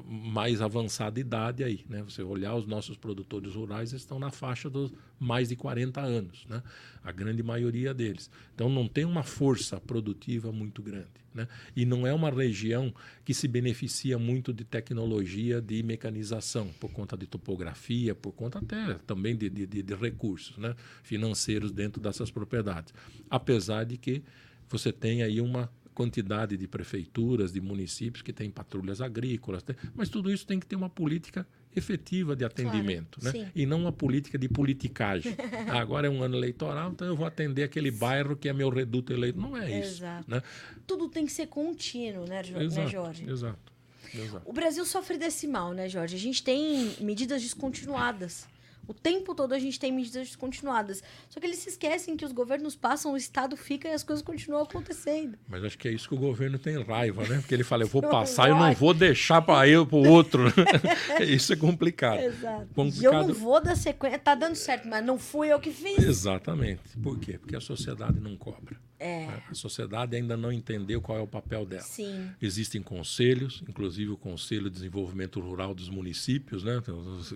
mais 0.06 0.62
avançada 0.62 1.20
idade 1.20 1.64
aí, 1.64 1.84
né? 1.90 2.02
Você 2.04 2.24
olhar 2.24 2.56
os 2.56 2.66
nossos 2.66 2.96
produtores 2.96 3.56
rurais 3.56 3.92
estão 3.92 4.18
na 4.18 4.32
faixa 4.32 4.70
dos 4.70 4.94
mais 5.20 5.50
de 5.50 5.56
40 5.56 6.00
anos, 6.00 6.46
né? 6.48 6.64
A 7.04 7.12
grande 7.12 7.44
maioria 7.44 7.94
deles. 7.94 8.32
Então 8.56 8.70
não 8.70 8.88
tem 8.88 9.04
uma 9.04 9.24
força 9.24 9.82
produtiva 9.82 10.50
muito 10.52 10.82
grande, 10.82 11.10
né? 11.34 11.46
E 11.76 11.86
não 11.86 12.08
é 12.08 12.14
uma 12.14 12.30
região 12.30 12.94
que 13.26 13.34
se 13.34 13.50
beneficia 13.50 14.18
muito 14.18 14.54
de 14.54 14.64
tecnologia 14.64 15.62
de 15.62 15.84
mecanização, 15.84 16.70
por 16.80 16.92
conta 16.92 17.18
de 17.18 17.28
topografia, 17.28 18.16
por 18.16 18.32
conta 18.32 18.60
até 18.60 18.94
também 19.06 19.36
de, 19.36 19.50
de, 19.50 19.84
de 19.84 19.94
recursos, 19.94 20.58
né? 20.58 20.74
Financeiros 21.04 21.74
dentro 21.74 22.02
dessas 22.02 22.32
propriedades. 22.32 22.94
Apesar 23.30 23.84
de 23.84 23.98
que 23.98 24.24
você 24.70 24.92
tem 24.92 25.24
aí 25.24 25.40
uma 25.42 25.72
quantidade 25.94 26.56
de 26.56 26.68
prefeituras, 26.68 27.52
de 27.52 27.60
municípios 27.60 28.22
que 28.22 28.32
têm 28.32 28.52
patrulhas 28.52 29.02
agrícolas, 29.02 29.64
tem, 29.64 29.76
mas 29.96 30.10
tudo 30.10 30.32
isso 30.32 30.46
tem 30.46 30.60
que 30.60 30.66
ter 30.68 30.76
uma 30.76 30.90
política 30.90 31.48
efetiva 31.76 32.36
de 32.36 32.46
atendimento, 32.46 33.20
claro, 33.20 33.38
né? 33.38 33.52
E 33.56 33.66
não 33.66 33.82
uma 33.82 33.92
política 33.92 34.38
de 34.38 34.48
politicagem. 34.48 35.36
ah, 35.68 35.80
agora 35.82 36.06
é 36.06 36.10
um 36.10 36.22
ano 36.22 36.36
eleitoral, 36.38 36.92
então 36.92 37.08
eu 37.08 37.16
vou 37.16 37.26
atender 37.26 37.64
aquele 37.64 37.90
bairro 37.90 38.36
que 38.36 38.48
é 38.48 38.54
meu 38.54 38.70
reduto 38.70 39.12
eleitoral. 39.12 39.50
Não 39.50 39.58
é 39.58 39.80
isso. 39.80 40.04
Exato. 40.04 40.30
Né? 40.30 40.42
Tudo 40.86 41.10
tem 41.10 41.26
que 41.26 41.32
ser 41.32 41.48
contínuo, 41.48 42.28
né, 42.28 42.44
né 42.44 42.64
exato, 42.64 42.82
né 42.82 42.88
Jorge? 42.88 43.30
Exato. 43.30 43.74
Exato. 44.14 44.42
O 44.46 44.54
Brasil 44.54 44.86
sofre 44.86 45.18
desse 45.18 45.48
mal, 45.48 45.74
né, 45.74 45.90
Jorge? 45.90 46.16
A 46.16 46.20
gente 46.20 46.44
tem 46.44 46.96
medidas 47.02 47.42
descontinuadas. 47.42 48.48
O 48.88 48.94
tempo 48.94 49.36
todo 49.36 49.54
a 49.54 49.60
gente 49.60 49.80
tem 49.80 49.92
medidas 49.92 50.28
descontinuadas. 50.28 51.04
Só 51.30 51.40
que 51.40 51.46
eles 51.46 51.60
se 51.60 51.70
esquecem 51.70 52.16
que 52.16 52.26
os 52.26 52.32
governos 52.32 52.76
passam, 52.76 53.14
o 53.14 53.18
Estado 53.18 53.58
fica 53.58 53.88
e 53.90 53.94
as 53.94 54.04
coisas 54.04 54.24
continuam 54.24 54.64
acontecendo. 54.64 55.38
Mas 55.48 55.64
acho 55.64 55.78
que 55.78 55.88
é 55.88 55.92
isso 55.92 56.08
que 56.08 56.16
o 56.16 56.18
governo 56.18 56.58
tem 56.58 56.82
raiva, 56.82 57.28
né? 57.28 57.38
Porque 57.40 57.54
ele 57.54 57.64
fala, 57.64 57.84
eu 57.84 57.88
vou 57.88 58.02
não 58.04 58.10
passar, 58.10 58.44
vai. 58.44 58.52
eu 58.52 58.56
não 58.56 58.74
vou 58.74 58.94
deixar 58.94 59.42
para 59.42 59.68
eu 59.68 59.86
para 59.86 59.98
o 59.98 60.08
outro. 60.08 60.46
isso 61.28 61.54
é 61.54 61.56
complicado. 61.56 62.20
Exato. 62.20 62.68
Complicado. 62.74 63.04
eu 63.04 63.28
não 63.28 63.34
vou 63.34 63.62
dar 63.62 63.76
sequência. 63.76 64.20
Tá 64.20 64.36
dando 64.36 64.56
certo, 64.56 64.88
mas 64.88 65.06
não 65.06 65.20
fui 65.20 65.52
eu 65.52 65.60
que 65.60 65.72
fiz. 65.72 66.00
Exatamente. 66.00 66.98
Por 67.02 67.20
quê? 67.20 67.38
Porque 67.38 67.56
a 67.56 67.62
sociedade 67.62 68.20
não 68.20 68.36
cobra. 68.38 68.78
É. 69.00 69.28
A 69.50 69.54
sociedade 69.54 70.16
ainda 70.16 70.36
não 70.36 70.52
entendeu 70.52 71.02
qual 71.02 71.18
é 71.18 71.22
o 71.22 71.28
papel 71.28 71.66
dela. 71.66 71.84
Sim. 71.84 72.30
Existem 72.42 72.82
conselhos, 72.82 73.64
inclusive 73.68 74.12
o 74.12 74.18
Conselho 74.18 74.70
de 74.70 74.78
Desenvolvimento 74.78 75.40
Rural 75.40 75.76
dos 75.76 75.90
municípios, 75.90 76.64
né? 76.64 76.82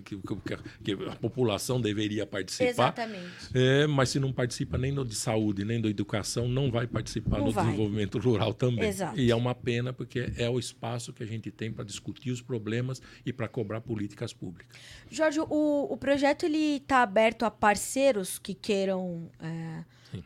Que, 0.04 0.18
que, 0.18 0.58
que 0.84 1.04
a 1.10 1.16
população 1.16 1.80
deveria 1.80 2.26
participar. 2.26 2.70
Exatamente. 2.70 3.32
É, 3.54 3.86
mas 3.88 4.10
se 4.10 4.20
não 4.20 4.34
participa 4.34 4.78
nem 4.78 4.94
do 4.94 5.06
de 5.12 5.16
saúde, 5.16 5.66
nem 5.66 5.80
da 5.82 5.90
educação, 5.90 6.48
não 6.48 6.72
vai 6.72 6.88
participar 6.88 7.40
Não 7.40 7.46
do 7.46 7.52
vai. 7.52 7.66
desenvolvimento 7.66 8.18
rural 8.18 8.54
também. 8.54 8.88
Exato. 8.88 9.20
E 9.20 9.30
é 9.30 9.36
uma 9.36 9.54
pena, 9.54 9.92
porque 9.92 10.32
é 10.38 10.50
o 10.50 10.58
espaço 10.58 11.14
que 11.14 11.22
a 11.24 11.26
gente 11.26 11.52
tem 11.52 11.72
para 11.72 11.84
discutir 11.84 12.32
os 12.32 12.42
problemas 12.42 13.02
e 13.26 13.34
para 13.34 13.48
cobrar 13.48 13.82
políticas 13.82 14.34
públicas. 14.34 14.78
Jorge, 15.10 15.40
o, 15.40 15.88
o 15.92 15.98
projeto 15.98 16.46
está 16.46 17.04
aberto 17.04 17.44
a 17.44 17.52
parceiros 17.52 18.40
que 18.40 18.54
queiram 18.54 19.30
é, 19.40 19.84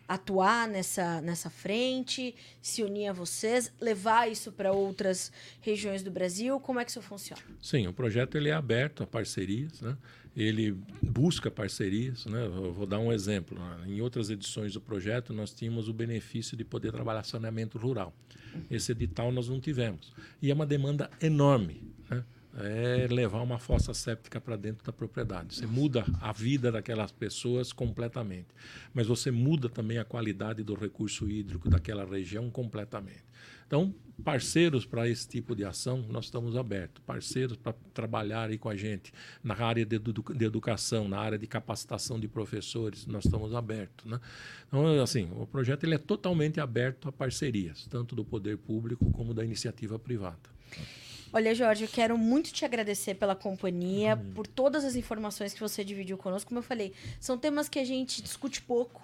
Atuar 0.08 0.68
nessa, 0.68 1.22
nessa 1.22 1.50
frente, 1.50 2.36
se 2.62 2.84
unir 2.84 3.08
a 3.08 3.14
vocês, 3.14 3.72
levar 3.80 4.30
isso 4.30 4.52
para 4.52 4.72
outras 4.72 5.32
regiões 5.62 6.02
do 6.04 6.12
Brasil. 6.12 6.60
Como 6.60 6.80
é 6.80 6.86
que 6.86 6.92
isso 6.92 7.02
funciona? 7.02 7.42
Sim, 7.62 7.88
o 7.88 7.94
projeto 7.94 8.38
ele 8.38 8.50
é 8.50 8.54
aberto 8.54 9.04
a 9.04 9.08
parcerias, 9.08 9.82
né? 9.82 9.98
ele 10.36 10.78
busca 11.02 11.50
parcerias. 11.50 12.26
Né? 12.26 12.46
Eu 12.46 12.74
vou 12.74 12.86
dar 12.86 13.00
um 13.00 13.12
exemplo. 13.12 13.58
né? 13.58 13.86
Em 13.88 14.02
outras 14.02 14.30
edições 14.30 14.74
do 14.74 14.82
projeto, 14.82 15.34
nós 15.34 15.54
tínhamos 15.54 15.88
o 15.88 15.94
benefício 15.94 16.58
de 16.58 16.64
poder 16.64 16.92
trabalhar 16.92 17.24
saneamento 17.24 17.78
rural. 17.78 18.14
Esse 18.70 18.92
edital 18.92 19.32
nós 19.32 19.48
não 19.48 19.60
tivemos. 19.60 20.14
E 20.42 20.52
é 20.52 20.54
uma 20.54 20.66
demanda 20.66 21.10
enorme. 21.22 21.82
Né? 22.10 22.24
É 22.58 23.08
levar 23.10 23.42
uma 23.42 23.60
fossa 23.60 23.94
séptica 23.94 24.40
para 24.40 24.56
dentro 24.56 24.86
da 24.86 24.94
propriedade. 24.94 25.56
Você 25.56 25.66
muda 25.66 26.06
a 26.22 26.32
vida 26.32 26.72
daquelas 26.72 27.12
pessoas 27.12 27.74
completamente. 27.74 28.48
Mas 28.94 29.08
você 29.08 29.30
muda 29.30 29.68
também 29.68 29.98
a 29.98 30.06
qualidade 30.06 30.64
do 30.64 30.74
recurso 30.74 31.30
hídrico 31.30 31.70
daquela 31.70 32.06
região 32.06 32.50
completamente. 32.50 33.26
Então, 33.68 33.94
parceiros 34.24 34.86
para 34.86 35.10
esse 35.10 35.28
tipo 35.28 35.56
de 35.56 35.66
ação, 35.66 36.06
nós 36.10 36.26
estamos 36.26 36.56
abertos. 36.56 37.04
Parceiros 37.06 37.58
para 37.58 37.74
trabalhar 37.94 38.50
aí 38.50 38.58
com 38.58 38.70
a 38.70 38.76
gente 38.76 39.12
na 39.44 39.56
área 39.56 39.86
de, 39.86 40.00
de 40.00 40.46
educação, 40.46 41.08
na 41.10 41.20
área 41.20 41.38
de 41.38 41.48
capacitação 41.48 42.20
de 42.20 42.28
professores, 42.28 43.06
nós 43.06 43.26
estamos 43.26 43.54
abertos. 43.54 44.06
Né? 44.06 44.20
Então, 44.68 45.02
assim, 45.02 45.30
o 45.36 45.46
projeto 45.46 45.84
ele 45.84 45.96
é 45.96 45.98
totalmente 45.98 46.60
aberto 46.60 47.10
a 47.10 47.12
parcerias, 47.12 47.88
tanto 47.88 48.16
do 48.16 48.24
poder 48.24 48.58
público 48.58 49.12
como 49.12 49.34
da 49.34 49.44
iniciativa 49.44 49.98
privada. 50.00 50.56
Olha, 51.36 51.54
Jorge, 51.54 51.84
eu 51.84 51.90
quero 51.90 52.18
muito 52.18 52.54
te 52.54 52.64
agradecer 52.64 53.16
pela 53.16 53.36
companhia, 53.36 54.16
por 54.34 54.48
todas 54.48 54.86
as 54.86 54.96
informações 54.96 55.54
que 55.54 55.60
você 55.60 55.84
dividiu 55.84 56.18
conosco. 56.18 56.48
Como 56.48 56.60
eu 56.60 56.64
falei, 56.64 56.94
são 57.20 57.38
temas 57.38 57.68
que 57.68 57.78
a 57.78 57.84
gente 57.84 58.22
discute 58.22 58.62
pouco, 58.62 59.02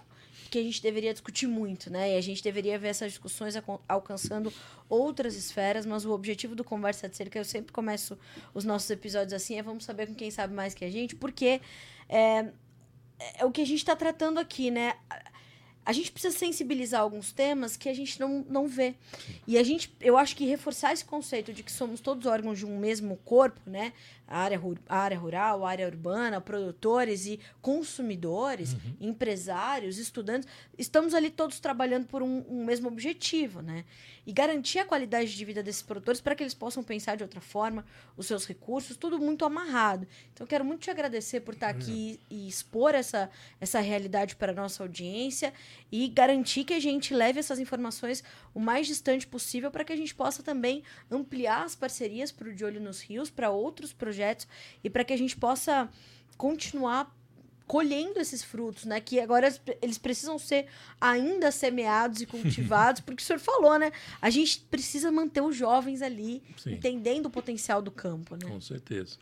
que 0.50 0.58
a 0.58 0.64
gente 0.64 0.82
deveria 0.82 1.12
discutir 1.12 1.46
muito, 1.46 1.90
né? 1.92 2.14
E 2.14 2.18
a 2.18 2.22
gente 2.22 2.42
deveria 2.42 2.80
ver 2.80 2.88
essas 2.88 3.12
discussões 3.12 3.58
alcan- 3.58 3.80
alcançando 3.86 4.54
outras 4.88 5.36
esferas, 5.36 5.86
mas 5.86 6.06
o 6.06 6.12
objetivo 6.14 6.56
do 6.56 6.64
Conversa 6.64 7.10
de 7.10 7.18
Cerca, 7.18 7.38
eu 7.38 7.44
sempre 7.44 7.74
começo 7.74 8.18
os 8.54 8.64
nossos 8.64 8.90
episódios 8.90 9.34
assim, 9.34 9.58
é 9.58 9.62
vamos 9.62 9.84
saber 9.84 10.08
com 10.08 10.16
quem 10.16 10.32
sabe 10.32 10.54
mais 10.54 10.74
que 10.74 10.86
a 10.86 10.90
gente, 10.90 11.18
porque 11.18 11.60
é, 12.08 12.46
é 13.40 13.44
o 13.46 13.52
que 13.52 13.60
a 13.60 13.66
gente 13.66 13.80
está 13.80 13.94
tratando 13.94 14.40
aqui, 14.40 14.72
né? 14.72 14.94
A- 15.86 15.94
gente 15.94 16.12
precisa 16.12 16.38
sensibilizar 16.38 17.02
alguns 17.02 17.32
temas 17.32 17.76
que 17.76 17.90
a 17.90 17.94
gente 17.94 18.20
não, 18.20 18.46
não 18.50 18.68
vê. 18.68 18.96
E 19.48 19.58
a 19.58 19.64
gente, 19.64 19.94
eu 20.00 20.18
acho 20.18 20.36
que 20.36 20.46
reforçar 20.46 20.94
esse 20.94 21.04
conceito 21.06 21.52
de 21.54 21.64
que 21.64 21.72
somos 21.72 22.00
todos 22.00 22.26
órgãos 22.26 22.60
de 22.60 22.66
um 22.66 22.78
mesmo 22.78 23.18
corpo, 23.26 23.60
né? 23.70 23.94
A 24.28 24.40
área, 24.40 24.62
a 24.88 24.98
área 24.98 25.20
rural, 25.20 25.66
a 25.66 25.70
área 25.70 25.86
urbana, 25.88 26.40
produtores 26.40 27.26
e 27.26 27.38
consumidores, 27.62 28.76
empresários, 29.00 29.98
estudantes, 29.98 30.48
estamos 30.78 31.14
ali 31.14 31.30
todos 31.30 31.60
trabalhando 31.60 32.06
por 32.08 32.22
um, 32.24 32.46
um 32.50 32.64
mesmo 32.64 32.88
objetivo, 32.88 33.62
né? 33.62 33.84
E 34.26 34.32
garantir 34.32 34.80
a 34.80 34.86
qualidade 34.86 35.36
de 35.36 35.44
vida 35.46 35.62
desses 35.64 35.82
produtores 35.82 36.22
para 36.22 36.36
que 36.36 36.44
eles 36.44 36.54
possam 36.54 36.84
pensar 36.84 37.18
de 37.18 37.24
outra 37.24 37.42
forma, 37.42 37.84
os 38.16 38.28
seus 38.28 38.46
recursos, 38.46 38.96
tudo 38.96 39.20
muito 39.20 39.44
amarrado. 39.44 40.08
Então, 40.34 40.46
quero 40.48 40.64
muito 40.64 40.82
te 40.82 40.92
agradecer 40.92 41.42
por 41.42 41.54
estar 41.56 41.70
aqui 41.70 42.20
e 42.30 42.48
expor 42.48 42.94
essa, 42.96 43.30
essa 43.60 43.80
realidade 43.80 44.36
para 44.36 44.52
a 44.52 44.56
nossa 44.56 44.84
audiência 44.84 45.52
e 45.92 46.08
garantir 46.08 46.64
que 46.64 46.74
a 46.74 46.80
gente 46.80 47.14
leve 47.14 47.40
essas 47.40 47.60
informações 47.60 48.24
o 48.54 48.60
mais 48.60 48.88
distante 48.88 49.28
possível 49.28 49.70
para 49.72 49.84
que 49.84 49.94
a 49.94 49.96
gente 49.98 50.14
possa 50.16 50.42
também 50.42 50.84
ampliar 51.10 51.64
as 51.66 51.76
parcerias 51.76 52.32
para 52.32 52.50
o 52.50 52.54
De 52.54 52.64
Olho 52.66 52.80
nos 52.80 53.02
Rios, 53.02 53.30
para 53.30 53.50
outros 53.50 53.92
projetos 53.94 54.48
e 54.84 54.90
para 54.90 55.04
que 55.04 55.14
a 55.14 55.18
gente 55.18 55.36
possa 55.38 55.90
continuar 56.38 57.16
colhendo 57.68 58.20
esses 58.20 58.44
frutos, 58.44 58.84
né? 58.84 59.00
Que 59.00 59.20
agora 59.20 59.48
eles 59.48 59.58
pre- 59.58 59.78
eles 59.82 59.98
precisam 59.98 60.38
ser 60.38 60.68
ainda 61.00 61.52
semeados 61.52 62.22
e 62.22 62.26
cultivados, 62.28 63.00
porque 63.02 63.24
o 63.24 63.26
senhor 63.26 63.40
falou, 63.40 63.80
né? 63.80 63.92
A 64.22 64.30
gente 64.30 64.60
precisa 64.70 65.10
manter 65.10 65.40
os 65.42 65.56
jovens 65.56 66.02
ali, 66.02 66.44
Sim. 66.58 66.74
entendendo 66.74 67.28
o 67.28 67.30
potencial 67.30 67.82
do 67.82 67.90
campo, 67.92 68.36
né? 68.36 68.46
Com 68.50 68.60
certeza. 68.60 69.18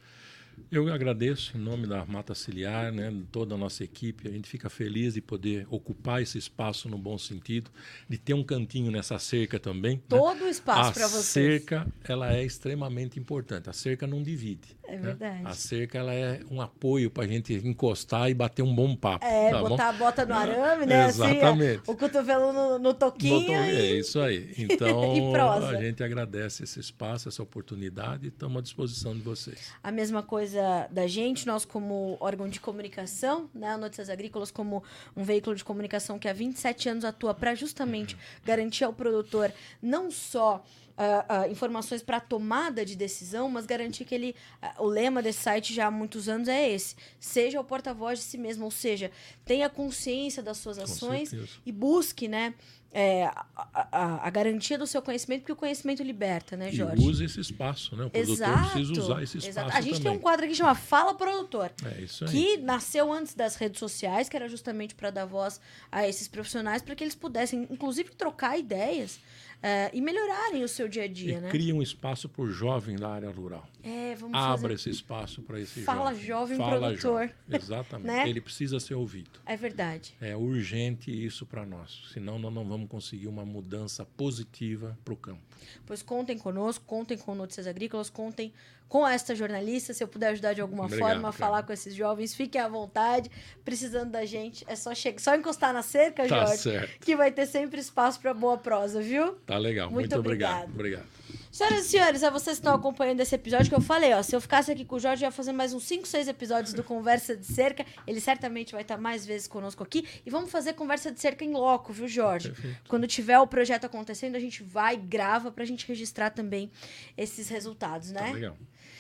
Eu 0.72 0.92
agradeço 0.92 1.58
em 1.58 1.60
nome 1.60 1.88
da 1.88 2.06
Mata 2.06 2.36
Ciliar, 2.36 2.92
né, 2.92 3.14
toda 3.32 3.56
a 3.56 3.58
nossa 3.58 3.84
equipe. 3.84 4.28
A 4.28 4.32
gente 4.32 4.48
fica 4.50 4.70
feliz 4.70 5.14
de 5.14 5.22
poder 5.22 5.68
ocupar 5.70 6.22
esse 6.22 6.38
espaço 6.38 6.88
no 6.90 6.98
bom 6.98 7.18
sentido, 7.18 7.72
de 8.08 8.18
ter 8.18 8.34
um 8.34 8.44
cantinho 8.44 8.92
nessa 8.92 9.18
cerca 9.20 9.60
também. 9.60 9.96
né? 9.96 10.02
Todo 10.08 10.46
o 10.46 10.48
espaço 10.48 10.90
a 10.90 10.94
para 10.94 11.08
vocês. 11.08 11.26
cerca 11.26 11.88
ela 12.04 12.34
é 12.34 12.44
extremamente 12.44 13.20
importante. 13.20 13.70
A 13.70 13.74
cerca 13.74 14.06
não 14.06 14.22
divide. 14.22 14.78
É 14.90 14.98
né? 14.98 14.98
verdade. 14.98 15.42
A 15.46 15.54
cerca 15.54 15.98
ela 15.98 16.14
é 16.14 16.40
um 16.50 16.62
apoio 16.62 17.10
para 17.12 17.24
a 17.24 17.28
gente 17.28 17.54
encostar 17.54 18.30
e 18.30 18.34
bater 18.34 18.62
um 18.64 18.74
bom 18.74 18.96
papo. 18.96 19.26
É, 19.26 19.52
tá 19.52 19.62
bom? 19.62 19.70
botar 19.70 19.90
a 19.90 19.94
bota 19.94 20.26
no 20.26 20.34
arame, 20.34 20.86
né? 20.86 21.06
Assim, 21.06 21.24
Exatamente. 21.24 21.82
ó, 21.88 21.92
o 21.92 21.96
cotovelo 21.98 22.54
no, 22.54 22.80
no 22.80 22.94
toquinho. 22.94 23.40
Botou- 23.42 23.56
e- 23.56 23.76
É 23.96 24.00
isso 24.00 24.20
aí. 24.20 24.54
Então, 24.80 25.34
a 25.68 25.82
gente 25.82 26.04
agradece 26.04 26.64
esse 26.64 26.80
espaço, 26.80 27.28
essa 27.28 27.42
oportunidade 27.42 28.26
e 28.26 28.30
estamos 28.30 28.58
à 28.58 28.62
disposição 28.62 29.14
de 29.14 29.22
vocês. 29.22 29.72
A 29.84 29.92
mesma 29.92 30.22
coisa 30.24 30.88
da 30.92 31.08
gente, 31.08 31.46
nós 31.46 31.66
como 31.66 32.18
órgão 32.20 32.48
de 32.48 32.60
comunicação, 32.60 33.50
né, 33.54 33.76
Notícias 33.78 34.10
Agrícolas 34.10 34.52
como 34.52 34.84
um 35.16 35.24
veículo 35.24 35.56
de 35.56 35.64
comunicação 35.64 36.18
que 36.20 36.28
há 36.28 36.34
27 36.34 36.90
anos 36.90 37.06
atua 37.06 37.34
para 37.34 37.56
justamente 37.56 38.18
garantir 38.46 38.84
ao 38.84 38.94
produtor 38.94 39.52
não 39.82 40.10
só 40.12 40.64
ah, 41.02 41.26
ah, 41.30 41.48
informações 41.48 42.04
para 42.04 42.20
tomada 42.20 42.84
de 42.86 42.94
decisão, 42.96 43.50
mas 43.50 43.66
garantir 43.66 44.04
que 44.04 44.14
ele, 44.14 44.36
ah, 44.62 44.76
o 44.80 44.86
lema 44.86 45.22
desse 45.22 45.40
site 45.42 45.74
já 45.74 45.88
há 45.88 45.92
muitos 45.92 46.28
anos 46.28 46.50
é 46.50 46.70
esse, 46.70 46.94
seja 47.20 47.60
o 47.60 47.64
porta-voz 47.64 48.20
de 48.20 48.26
si 48.26 48.38
mesmo, 48.38 48.66
ou 48.66 48.72
seja, 48.72 49.10
tenha 49.46 49.70
consciência 49.70 50.44
das 50.44 50.58
suas 50.58 50.78
ações 50.78 51.30
certeza. 51.30 51.52
e 51.66 51.72
busque, 51.72 52.28
né, 52.28 52.54
é, 52.92 53.26
a, 53.28 53.46
a- 53.74 54.28
a 54.28 54.30
garantia 54.32 54.76
do 54.76 54.88
seu 54.88 55.00
conhecimento, 55.02 55.42
porque 55.42 55.52
o 55.52 55.56
conhecimento 55.56 56.02
liberta, 56.04 56.58
né, 56.58 56.72
Jorge? 56.72 57.02
E 57.02 57.08
use 57.08 57.24
esse 57.24 57.40
espaço, 57.40 57.96
né? 57.96 58.06
O 58.06 58.10
produtor 58.10 58.34
Exato. 58.36 58.72
precisa 58.72 59.02
usar 59.02 59.24
esse 59.24 59.38
espaço 59.38 59.60
exato. 59.60 59.78
A 59.78 59.82
gente 59.82 59.98
também. 59.98 60.12
tem 60.12 60.20
um 60.20 60.20
quadro 60.20 60.46
aqui 60.46 60.54
que 60.54 60.58
chama 60.58 60.74
Fala 60.74 61.14
Produtor. 61.14 61.72
É 61.86 62.02
isso 62.02 62.26
aí. 62.26 62.32
Que 62.32 62.58
nasceu 62.58 63.14
antes 63.14 63.36
das 63.36 63.56
redes 63.56 63.78
sociais, 63.80 64.28
que 64.28 64.36
era 64.36 64.50
justamente 64.50 64.96
para 64.96 65.12
dar 65.12 65.26
voz 65.26 65.62
a 65.92 66.08
esses 66.08 66.28
profissionais, 66.28 66.82
para 66.82 66.96
que 66.96 67.04
eles 67.04 67.14
pudessem, 67.14 67.68
inclusive, 67.70 68.10
trocar 68.16 68.58
ideias 68.58 69.20
eh, 69.62 69.92
e 69.94 70.02
melhorarem 70.02 70.64
o 70.64 70.68
seu 70.68 70.88
dia 70.88 71.04
a 71.04 71.08
dia, 71.08 71.38
e 71.38 71.42
né? 71.42 71.50
cria 71.50 71.76
um 71.76 71.82
espaço 71.82 72.30
para 72.30 72.42
o 72.42 72.48
jovem 72.50 72.96
da 72.96 73.10
área 73.10 73.30
rural. 73.30 73.68
É, 73.84 74.16
vamos 74.16 74.38
Abra 74.38 74.62
fazer. 74.62 74.74
esse 74.74 74.90
espaço 74.90 75.42
para 75.42 75.60
esse 75.60 75.82
Fala 75.82 76.12
jovem. 76.14 76.26
jovem 76.26 76.58
Fala 76.58 76.80
produtor. 76.80 77.28
jovem. 77.28 77.36
Exatamente. 77.52 78.10
Né? 78.10 78.30
Ele 78.30 78.42
precisa 78.42 78.80
ser 78.80 78.96
ouvido. 78.96 79.40
É 79.46 79.56
verdade. 79.56 80.16
É 80.22 80.36
urgente 80.36 81.12
isso 81.12 81.46
para 81.46 81.66
nós. 81.66 82.10
Senão, 82.14 82.40
nós 82.40 82.54
não 82.54 82.66
vamos 82.66 82.90
conseguir 82.90 83.28
uma 83.28 83.46
mudança 83.46 84.06
positiva 84.06 84.98
para 85.04 85.14
o 85.14 85.18
campo. 85.18 85.42
Pois 85.86 86.02
contem 86.02 86.38
conosco, 86.38 86.84
contem 86.86 87.18
com 87.18 87.36
Notícias 87.36 87.68
Agrícolas, 87.68 88.10
contem 88.10 88.54
com 88.90 89.08
esta 89.08 89.34
jornalista. 89.34 89.94
Se 89.94 90.04
eu 90.04 90.08
puder 90.08 90.30
ajudar 90.30 90.54
de 90.54 90.60
alguma 90.60 90.86
Obrigado, 90.86 91.08
forma 91.08 91.30
a 91.30 91.32
cara. 91.32 91.46
falar 91.46 91.64
com 91.64 91.72
esses 91.72 91.96
jovens, 91.96 92.36
fiquem 92.36 92.60
à 92.60 92.68
vontade. 92.68 93.32
Precisando 93.64 94.10
da 94.12 94.26
gente, 94.26 94.66
é 94.68 94.76
só, 94.76 94.94
chegar, 94.94 95.20
só 95.20 95.36
encostar 95.36 95.72
na 95.72 95.84
cerca, 95.84 96.28
Tá 96.28 96.46
Jorge, 96.46 96.64
certo. 96.64 97.00
que 97.00 97.16
vai 97.16 97.32
ter 97.32 97.46
sempre 97.46 97.80
espaço 97.80 98.20
para 98.20 98.34
boa 98.34 98.58
prosa, 98.58 99.02
viu? 99.02 99.34
Tá 99.46 99.58
legal. 99.58 99.90
Muito 99.90 100.10
Muito, 100.10 100.20
obrigado. 100.20 100.66
obrigado. 100.74 101.06
Senhoras 101.52 101.86
e 101.86 101.90
senhores, 101.90 102.24
a 102.24 102.30
vocês 102.30 102.58
que 102.58 102.62
estão 102.62 102.76
acompanhando 102.76 103.20
esse 103.22 103.34
episódio 103.34 103.70
que 103.70 103.76
eu 103.76 103.82
falei, 103.82 104.14
ó, 104.14 104.22
se 104.22 104.36
eu 104.36 104.40
ficasse 104.40 104.72
aqui 104.72 104.86
com 104.86 104.98
o 104.98 105.00
Jorge, 105.00 105.26
ia 105.26 105.32
fazer 105.32 105.52
mais 105.52 105.74
uns 105.74 105.84
5, 105.84 106.08
6 106.08 106.28
episódios 106.28 106.74
do 106.74 106.84
Conversa 106.84 107.36
de 107.36 107.44
Cerca. 107.46 107.84
Ele 108.06 108.22
certamente 108.22 108.72
vai 108.72 108.84
estar 108.84 108.98
mais 108.98 109.26
vezes 109.26 109.48
conosco 109.48 109.82
aqui. 109.84 110.08
E 110.24 110.30
vamos 110.30 110.52
fazer 110.52 110.74
Conversa 110.74 111.12
de 111.12 111.20
Cerca 111.20 111.44
em 111.44 111.52
loco, 111.52 111.92
viu, 111.92 112.08
Jorge? 112.08 112.50
Perfeito. 112.52 112.78
Quando 112.88 113.08
tiver 113.08 113.40
o 113.40 113.48
projeto 113.48 113.86
acontecendo, 113.86 114.36
a 114.36 114.40
gente 114.40 114.62
vai, 114.62 114.96
grava 114.96 115.52
pra 115.52 115.66
gente 115.66 115.88
registrar 115.88 116.30
também 116.30 116.72
esses 117.18 117.50
resultados, 117.50 118.12
né? 118.12 118.20
Tá 118.28 118.32
legal. 118.32 118.58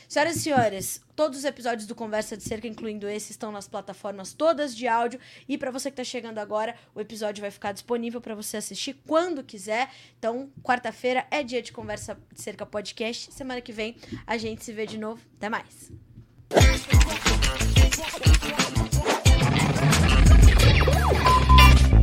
Senhoras 0.09 0.37
e 0.37 0.39
senhores, 0.39 1.01
todos 1.15 1.37
os 1.37 1.45
episódios 1.45 1.85
do 1.85 1.93
Conversa 1.93 2.35
de 2.35 2.41
Cerca, 2.41 2.67
incluindo 2.67 3.07
esse, 3.07 3.31
estão 3.31 3.51
nas 3.51 3.67
plataformas 3.67 4.33
todas 4.33 4.75
de 4.75 4.87
áudio. 4.87 5.19
E 5.47 5.55
para 5.55 5.69
você 5.69 5.91
que 5.91 5.93
está 5.93 6.03
chegando 6.03 6.39
agora, 6.39 6.75
o 6.95 6.99
episódio 6.99 7.41
vai 7.41 7.51
ficar 7.51 7.73
disponível 7.73 8.19
para 8.19 8.33
você 8.33 8.57
assistir 8.57 8.99
quando 9.05 9.43
quiser. 9.43 9.87
Então, 10.17 10.49
quarta-feira 10.63 11.27
é 11.29 11.43
dia 11.43 11.61
de 11.61 11.71
Conversa 11.71 12.17
de 12.33 12.41
Cerca 12.41 12.65
Podcast. 12.65 13.31
Semana 13.31 13.61
que 13.61 13.71
vem 13.71 13.97
a 14.25 14.35
gente 14.35 14.65
se 14.65 14.73
vê 14.73 14.87
de 14.87 14.97
novo. 14.97 15.21
Até 15.37 15.47
mais. 15.47 15.91